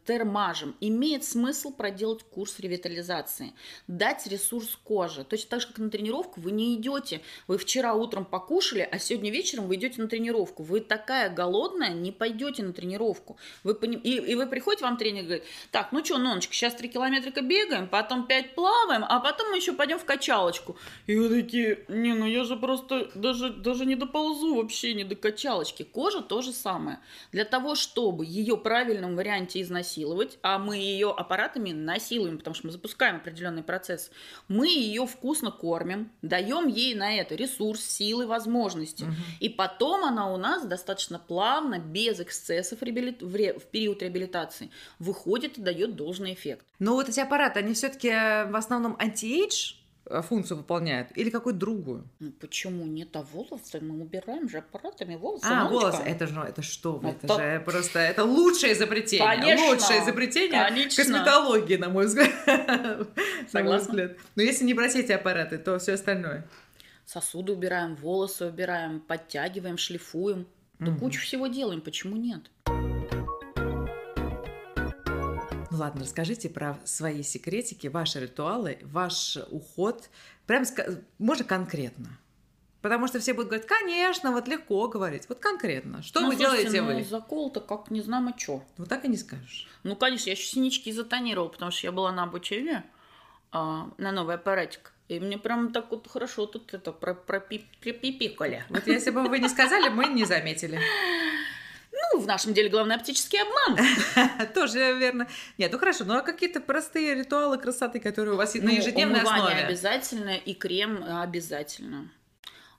термажем, 0.04 0.76
имеет 0.80 1.24
смысл 1.24 1.72
проделать 1.72 2.22
курс 2.22 2.58
ревитализации, 2.58 3.54
дать 3.86 4.26
ресурс 4.26 4.78
коже. 4.84 5.24
Точно 5.24 5.50
так 5.50 5.60
же, 5.60 5.68
как 5.68 5.78
на 5.78 5.90
тренировку, 5.90 6.40
вы 6.40 6.50
не 6.50 6.74
идете, 6.74 7.20
вы 7.46 7.58
вчера 7.58 7.94
утром 7.94 8.24
покушали, 8.24 8.86
а 8.90 8.98
сегодня 8.98 9.30
вечером 9.30 9.66
вы 9.66 9.76
идете 9.76 10.00
на 10.02 10.08
тренировку. 10.08 10.62
Вы 10.62 10.80
такая 10.80 11.30
голодная, 11.30 11.94
не 11.94 12.12
пойдете 12.12 12.62
на 12.62 12.72
тренировку. 12.72 13.38
Вы 13.62 13.74
поним... 13.74 14.00
и, 14.00 14.10
и 14.10 14.34
вы 14.34 14.46
приходите, 14.46 14.84
вам 14.84 14.96
тренер 14.96 15.24
говорит, 15.24 15.44
так, 15.70 15.92
ну 15.92 16.04
что, 16.04 16.18
Ноночка, 16.18 16.52
сейчас 16.54 16.74
3 16.74 16.88
километрика 16.88 17.40
бегаем, 17.42 17.88
потом 17.88 18.26
5 18.26 18.54
плаваем, 18.54 19.04
а 19.08 19.20
потом 19.20 19.50
мы 19.50 19.56
еще 19.56 19.72
пойдем 19.72 19.98
в 19.98 20.04
качалочку. 20.14 20.76
И 21.06 21.16
вы 21.16 21.28
такие, 21.28 21.84
не, 21.88 22.14
ну 22.14 22.26
я 22.26 22.44
же 22.44 22.56
просто 22.56 23.10
даже, 23.14 23.50
даже 23.50 23.84
не 23.86 23.96
доползу 23.96 24.56
вообще, 24.56 24.94
не 24.94 25.04
до 25.04 25.16
качалочки. 25.16 25.82
Кожа 25.82 26.20
то 26.20 26.42
же 26.42 26.52
самое. 26.52 27.00
Для 27.32 27.44
того, 27.44 27.74
чтобы 27.74 28.24
ее 28.24 28.54
в 28.54 28.62
правильном 28.62 29.16
варианте 29.16 29.60
изнасиловать, 29.60 30.38
а 30.42 30.58
мы 30.58 30.76
ее 30.76 31.10
аппаратами 31.10 31.72
насилуем, 31.72 32.38
потому 32.38 32.54
что 32.54 32.66
мы 32.66 32.72
запускаем 32.72 33.16
определенный 33.16 33.62
процесс, 33.62 34.10
мы 34.48 34.68
ее 34.68 35.06
вкусно 35.06 35.50
кормим, 35.50 36.10
даем 36.22 36.68
ей 36.68 36.94
на 36.94 37.16
это 37.16 37.34
ресурс, 37.34 37.84
силы, 37.84 38.26
возможности. 38.26 39.04
Угу. 39.04 39.12
И 39.40 39.48
потом 39.48 40.04
она 40.04 40.32
у 40.32 40.36
нас 40.36 40.64
достаточно 40.64 41.18
плавно, 41.18 41.78
без 41.78 42.20
эксцессов 42.20 42.80
в 42.80 43.64
период 43.70 44.02
реабилитации, 44.02 44.70
выходит 44.98 45.58
и 45.58 45.60
дает 45.60 45.96
должный 45.96 46.34
эффект. 46.34 46.66
Но 46.78 46.94
вот 46.94 47.08
эти 47.08 47.20
аппараты, 47.20 47.60
они 47.60 47.74
все-таки 47.74 48.08
э, 48.08 48.50
в 48.50 48.56
основном 48.56 48.96
anti-age 48.98 49.74
функцию 50.06 50.58
выполняют 50.58 51.08
или 51.14 51.30
какую-то 51.30 51.58
другую? 51.58 52.04
Ну, 52.20 52.30
почему 52.32 52.84
нет? 52.84 53.14
А 53.16 53.22
волосы 53.22 53.80
мы 53.80 54.00
убираем 54.00 54.48
же 54.48 54.58
аппаратами 54.58 55.16
волосы. 55.16 55.46
А, 55.46 55.68
волосы, 55.68 56.02
это 56.02 56.26
же, 56.26 56.40
это 56.40 56.62
что 56.62 56.96
вы, 56.96 57.10
это, 57.10 57.26
это 57.26 57.34
же 57.34 57.60
просто, 57.64 57.98
это 57.98 58.24
лучшее 58.24 58.74
изобретение. 58.74 59.26
Конечно, 59.26 59.66
лучшее 59.66 60.02
изобретение 60.02 60.64
конечно. 60.64 61.02
косметологии, 61.02 61.76
на 61.76 61.88
мой 61.88 62.06
взгляд. 62.06 62.30
Согласна. 63.50 64.14
Но 64.36 64.42
если 64.42 64.64
не 64.64 64.74
эти 64.74 65.12
аппараты, 65.12 65.58
то 65.58 65.78
все 65.78 65.94
остальное. 65.94 66.46
Сосуды 67.06 67.52
убираем, 67.52 67.96
волосы 67.96 68.46
убираем, 68.46 69.00
подтягиваем, 69.00 69.78
шлифуем. 69.78 70.46
Да 70.78 70.90
угу. 70.90 71.00
кучу 71.00 71.20
всего 71.20 71.46
делаем, 71.46 71.80
почему 71.80 72.16
нет? 72.16 72.50
Ну 75.74 75.80
ладно, 75.80 76.02
расскажите 76.02 76.48
про 76.48 76.78
свои 76.84 77.24
секретики, 77.24 77.88
ваши 77.88 78.20
ритуалы, 78.20 78.78
ваш 78.82 79.38
уход. 79.50 80.08
Прям, 80.46 80.62
можно 81.18 81.44
конкретно. 81.44 82.16
Потому 82.80 83.08
что 83.08 83.18
все 83.18 83.34
будут 83.34 83.48
говорить, 83.48 83.66
конечно, 83.66 84.30
вот 84.30 84.46
легко 84.46 84.86
говорить. 84.86 85.28
Вот 85.28 85.40
конкретно. 85.40 86.00
Что 86.04 86.20
ну, 86.20 86.28
вы 86.28 86.36
слушайте, 86.36 86.70
делаете 86.70 86.82
ну, 86.82 86.98
вы? 86.98 87.04
закол-то 87.04 87.58
как 87.58 87.90
не 87.90 88.02
знамо 88.02 88.34
что. 88.38 88.62
Вот 88.76 88.88
так 88.88 89.04
и 89.04 89.08
не 89.08 89.16
скажешь. 89.16 89.66
Ну, 89.82 89.96
конечно, 89.96 90.28
я 90.28 90.36
еще 90.36 90.46
синички 90.46 90.92
затонировала, 90.92 91.48
потому 91.48 91.72
что 91.72 91.88
я 91.88 91.92
была 91.92 92.12
на 92.12 92.22
обучении 92.22 92.84
а, 93.50 93.90
на 93.98 94.12
новый 94.12 94.36
аппаратик. 94.36 94.92
И 95.08 95.18
мне 95.18 95.38
прям 95.38 95.72
так 95.72 95.90
вот 95.90 96.06
хорошо 96.06 96.46
тут 96.46 96.72
это 96.72 96.92
пропипикали. 96.92 98.64
Вот 98.68 98.86
если 98.86 99.10
бы 99.10 99.26
вы 99.26 99.40
не 99.40 99.48
сказали, 99.48 99.88
мы 99.88 100.06
не 100.06 100.24
заметили. 100.24 100.78
Ну, 102.14 102.20
в 102.20 102.28
нашем 102.28 102.54
деле 102.54 102.68
главный 102.68 102.94
оптический 102.94 103.40
обман. 103.42 104.48
Тоже 104.54 104.78
верно. 104.78 105.26
Нет, 105.58 105.72
ну 105.72 105.78
хорошо, 105.78 106.04
ну 106.04 106.14
а 106.14 106.20
какие-то 106.20 106.60
простые 106.60 107.16
ритуалы 107.16 107.58
красоты, 107.58 107.98
которые 107.98 108.34
у 108.34 108.36
вас 108.36 108.54
ну, 108.54 108.62
на 108.62 108.70
ежедневной 108.70 109.22
основе? 109.22 109.54
обязательно 109.54 110.36
и 110.36 110.54
крем 110.54 111.04
обязательно. 111.04 112.08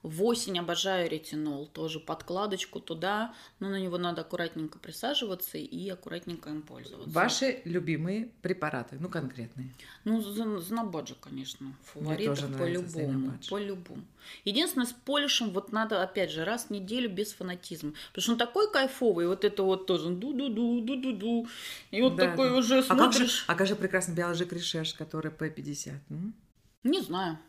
В 0.06 0.24
осень 0.24 0.60
обожаю 0.60 1.10
ретинол, 1.10 1.66
тоже 1.66 2.00
подкладочку 2.00 2.80
туда, 2.80 3.34
но 3.60 3.70
на 3.70 3.80
него 3.80 3.98
надо 3.98 4.22
аккуратненько 4.22 4.78
присаживаться 4.78 5.58
и 5.58 5.90
аккуратненько 5.90 6.52
им 6.52 6.62
пользоваться. 6.62 7.10
Ваши 7.10 7.62
любимые 7.66 8.30
препараты, 8.44 8.98
ну 9.00 9.10
конкретные? 9.10 9.74
Ну, 10.04 10.22
Знобаджа, 10.22 11.16
конечно, 11.20 11.76
фаворит 11.86 12.40
по-любому, 12.56 13.34
по-любому. 13.50 14.04
Единственное, 14.44 14.86
с 14.86 14.94
полишем 14.94 15.50
вот 15.50 15.72
надо, 15.72 16.04
опять 16.04 16.30
же, 16.30 16.46
раз 16.46 16.66
в 16.66 16.70
неделю 16.70 17.10
без 17.10 17.34
фанатизма, 17.34 17.94
потому 18.10 18.22
что 18.22 18.32
он 18.34 18.38
такой 18.38 18.72
кайфовый, 18.72 19.28
вот 19.28 19.44
это 19.44 19.64
вот 19.64 19.88
тоже 19.88 20.10
ду-ду-ду, 20.10 20.82
ду-ду-ду, 20.82 21.48
и 21.90 22.02
вот 22.04 22.16
да, 22.16 22.30
такой 22.30 22.50
да. 22.50 22.58
уже 22.58 22.84
смотришь. 22.84 22.86
А 22.88 22.96
как 22.96 23.14
же, 23.14 23.44
а 23.48 23.56
как 23.56 23.68
же 23.68 23.76
прекрасный 23.76 24.14
биологик 24.14 24.54
Решеш, 24.54 24.94
который 24.94 25.32
P50? 25.32 25.94
М? 26.12 26.36
Не 26.84 27.02
знаю. 27.02 27.40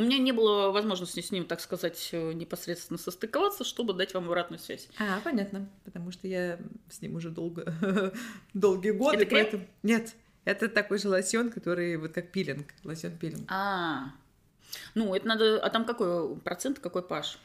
У 0.00 0.02
меня 0.02 0.16
не 0.16 0.32
было 0.32 0.70
возможности 0.70 1.20
с 1.20 1.30
ним, 1.30 1.44
так 1.44 1.60
сказать, 1.60 2.08
э, 2.12 2.32
непосредственно 2.32 2.98
состыковаться, 2.98 3.64
чтобы 3.64 3.92
дать 3.92 4.14
вам 4.14 4.24
обратную 4.28 4.58
связь. 4.58 4.88
А, 4.98 5.20
понятно. 5.22 5.68
Потому 5.84 6.10
что 6.10 6.26
я 6.26 6.58
с 6.88 7.02
ним 7.02 7.16
уже 7.16 7.28
долго, 7.28 7.74
долгие 8.54 8.92
годы. 8.92 9.18
Это 9.18 9.26
крем? 9.26 9.44
Поэтому... 9.44 9.66
Нет, 9.82 10.14
это 10.46 10.70
такой 10.70 10.98
же 10.98 11.10
лосьон, 11.10 11.50
который 11.50 11.98
вот 11.98 12.12
как 12.12 12.32
пилинг, 12.32 12.72
лосьон 12.82 13.14
пилинг. 13.18 13.44
А, 13.52 14.14
ну 14.94 15.14
это 15.14 15.28
надо. 15.28 15.62
А 15.62 15.68
там 15.68 15.84
какой 15.84 16.34
процент, 16.36 16.78
какой 16.78 17.02
паш? 17.02 17.38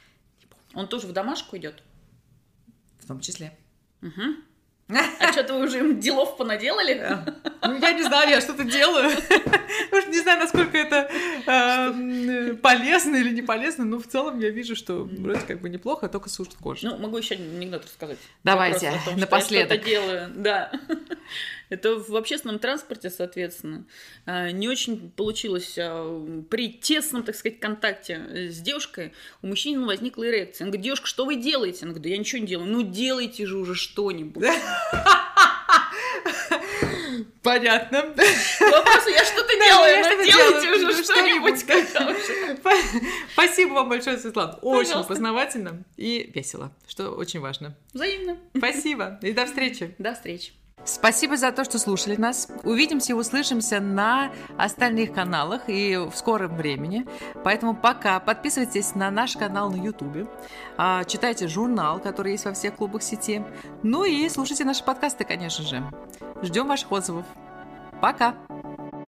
Он 0.73 0.87
тоже 0.87 1.07
в 1.07 1.11
домашку 1.11 1.57
идет? 1.57 1.83
В 2.99 3.05
том 3.05 3.19
числе. 3.19 3.57
Угу. 4.01 4.21
А 4.87 5.31
что-то 5.31 5.55
вы 5.55 5.65
уже 5.65 5.79
им 5.79 5.99
делов 5.99 6.37
понаделали? 6.37 7.17
Ну, 7.63 7.79
я 7.79 7.93
не 7.93 8.03
знаю, 8.03 8.29
я 8.29 8.39
что-то 8.39 8.63
делаю. 8.63 9.07
Уж 9.91 10.05
не 10.07 10.19
знаю, 10.19 10.39
насколько 10.39 10.77
это 10.77 11.09
э, 11.47 12.53
полезно 12.61 13.15
или 13.15 13.33
не 13.33 13.41
полезно, 13.41 13.83
но 13.83 13.97
в 13.97 14.05
целом 14.05 14.39
я 14.39 14.49
вижу, 14.49 14.75
что 14.75 15.03
вроде 15.03 15.39
как 15.39 15.61
бы 15.61 15.69
неплохо, 15.69 16.07
только 16.07 16.29
сушит 16.29 16.53
кожу. 16.61 16.87
Ну, 16.87 16.97
могу 16.99 17.17
еще 17.17 17.33
анекдот 17.33 17.85
рассказать. 17.85 18.19
Давайте, 18.43 18.93
напоследок. 19.15 19.79
Я 19.79 20.01
делаю, 20.01 20.31
да. 20.35 20.71
Это 21.69 21.95
в 21.95 22.15
общественном 22.15 22.59
транспорте, 22.59 23.09
соответственно. 23.09 23.85
А, 24.25 24.51
не 24.51 24.67
очень 24.67 25.11
получилось 25.11 25.75
а, 25.77 26.43
при 26.49 26.71
тесном, 26.71 27.23
так 27.23 27.35
сказать, 27.35 27.59
контакте 27.59 28.49
с 28.51 28.59
девушкой. 28.59 29.13
У 29.41 29.47
мужчины 29.47 29.85
возникла 29.85 30.27
эрекция. 30.27 30.65
Он 30.65 30.71
говорит, 30.71 30.83
девушка, 30.83 31.07
что 31.07 31.25
вы 31.25 31.35
делаете? 31.35 31.79
Она 31.83 31.91
говорит, 31.91 32.03
да 32.03 32.09
я 32.09 32.17
ничего 32.17 32.41
не 32.41 32.47
делаю. 32.47 32.69
Ну, 32.69 32.83
делайте 32.83 33.45
же 33.45 33.57
уже 33.57 33.75
что-нибудь. 33.75 34.45
Понятно. 37.41 38.01
Вопрос, 38.01 39.07
я 39.07 39.23
что-то 39.23 39.53
делаю, 39.53 40.01
но 40.01 40.23
делайте 40.23 40.71
уже 40.71 41.03
что-нибудь. 41.03 41.59
Спасибо 43.33 43.73
вам 43.73 43.89
большое, 43.89 44.17
Светлана. 44.17 44.55
Очень 44.61 45.03
познавательно 45.03 45.83
и 45.95 46.31
весело, 46.33 46.71
что 46.87 47.11
очень 47.11 47.39
важно. 47.39 47.75
Взаимно. 47.93 48.37
Спасибо 48.57 49.19
и 49.21 49.31
до 49.31 49.45
встречи. 49.45 49.93
До 49.99 50.13
встречи. 50.13 50.53
Спасибо 50.85 51.35
за 51.35 51.51
то, 51.51 51.63
что 51.63 51.79
слушали 51.79 52.15
нас. 52.15 52.47
Увидимся 52.63 53.13
и 53.13 53.15
услышимся 53.15 53.79
на 53.79 54.31
остальных 54.57 55.13
каналах 55.13 55.63
и 55.67 55.97
в 55.97 56.15
скором 56.15 56.55
времени. 56.55 57.07
Поэтому 57.43 57.75
пока 57.75 58.19
подписывайтесь 58.19 58.93
на 58.93 59.09
наш 59.09 59.35
канал 59.35 59.71
на 59.71 59.77
YouTube, 59.77 60.29
а, 60.77 61.03
читайте 61.05 61.47
журнал, 61.47 61.99
который 61.99 62.33
есть 62.33 62.45
во 62.45 62.53
всех 62.53 62.75
клубах 62.75 63.01
сети. 63.01 63.43
Ну 63.81 64.05
и 64.05 64.29
слушайте 64.29 64.63
наши 64.63 64.83
подкасты, 64.83 65.23
конечно 65.23 65.63
же. 65.65 65.83
Ждем 66.43 66.67
ваших 66.67 66.91
отзывов. 66.91 67.25
Пока! 67.99 68.35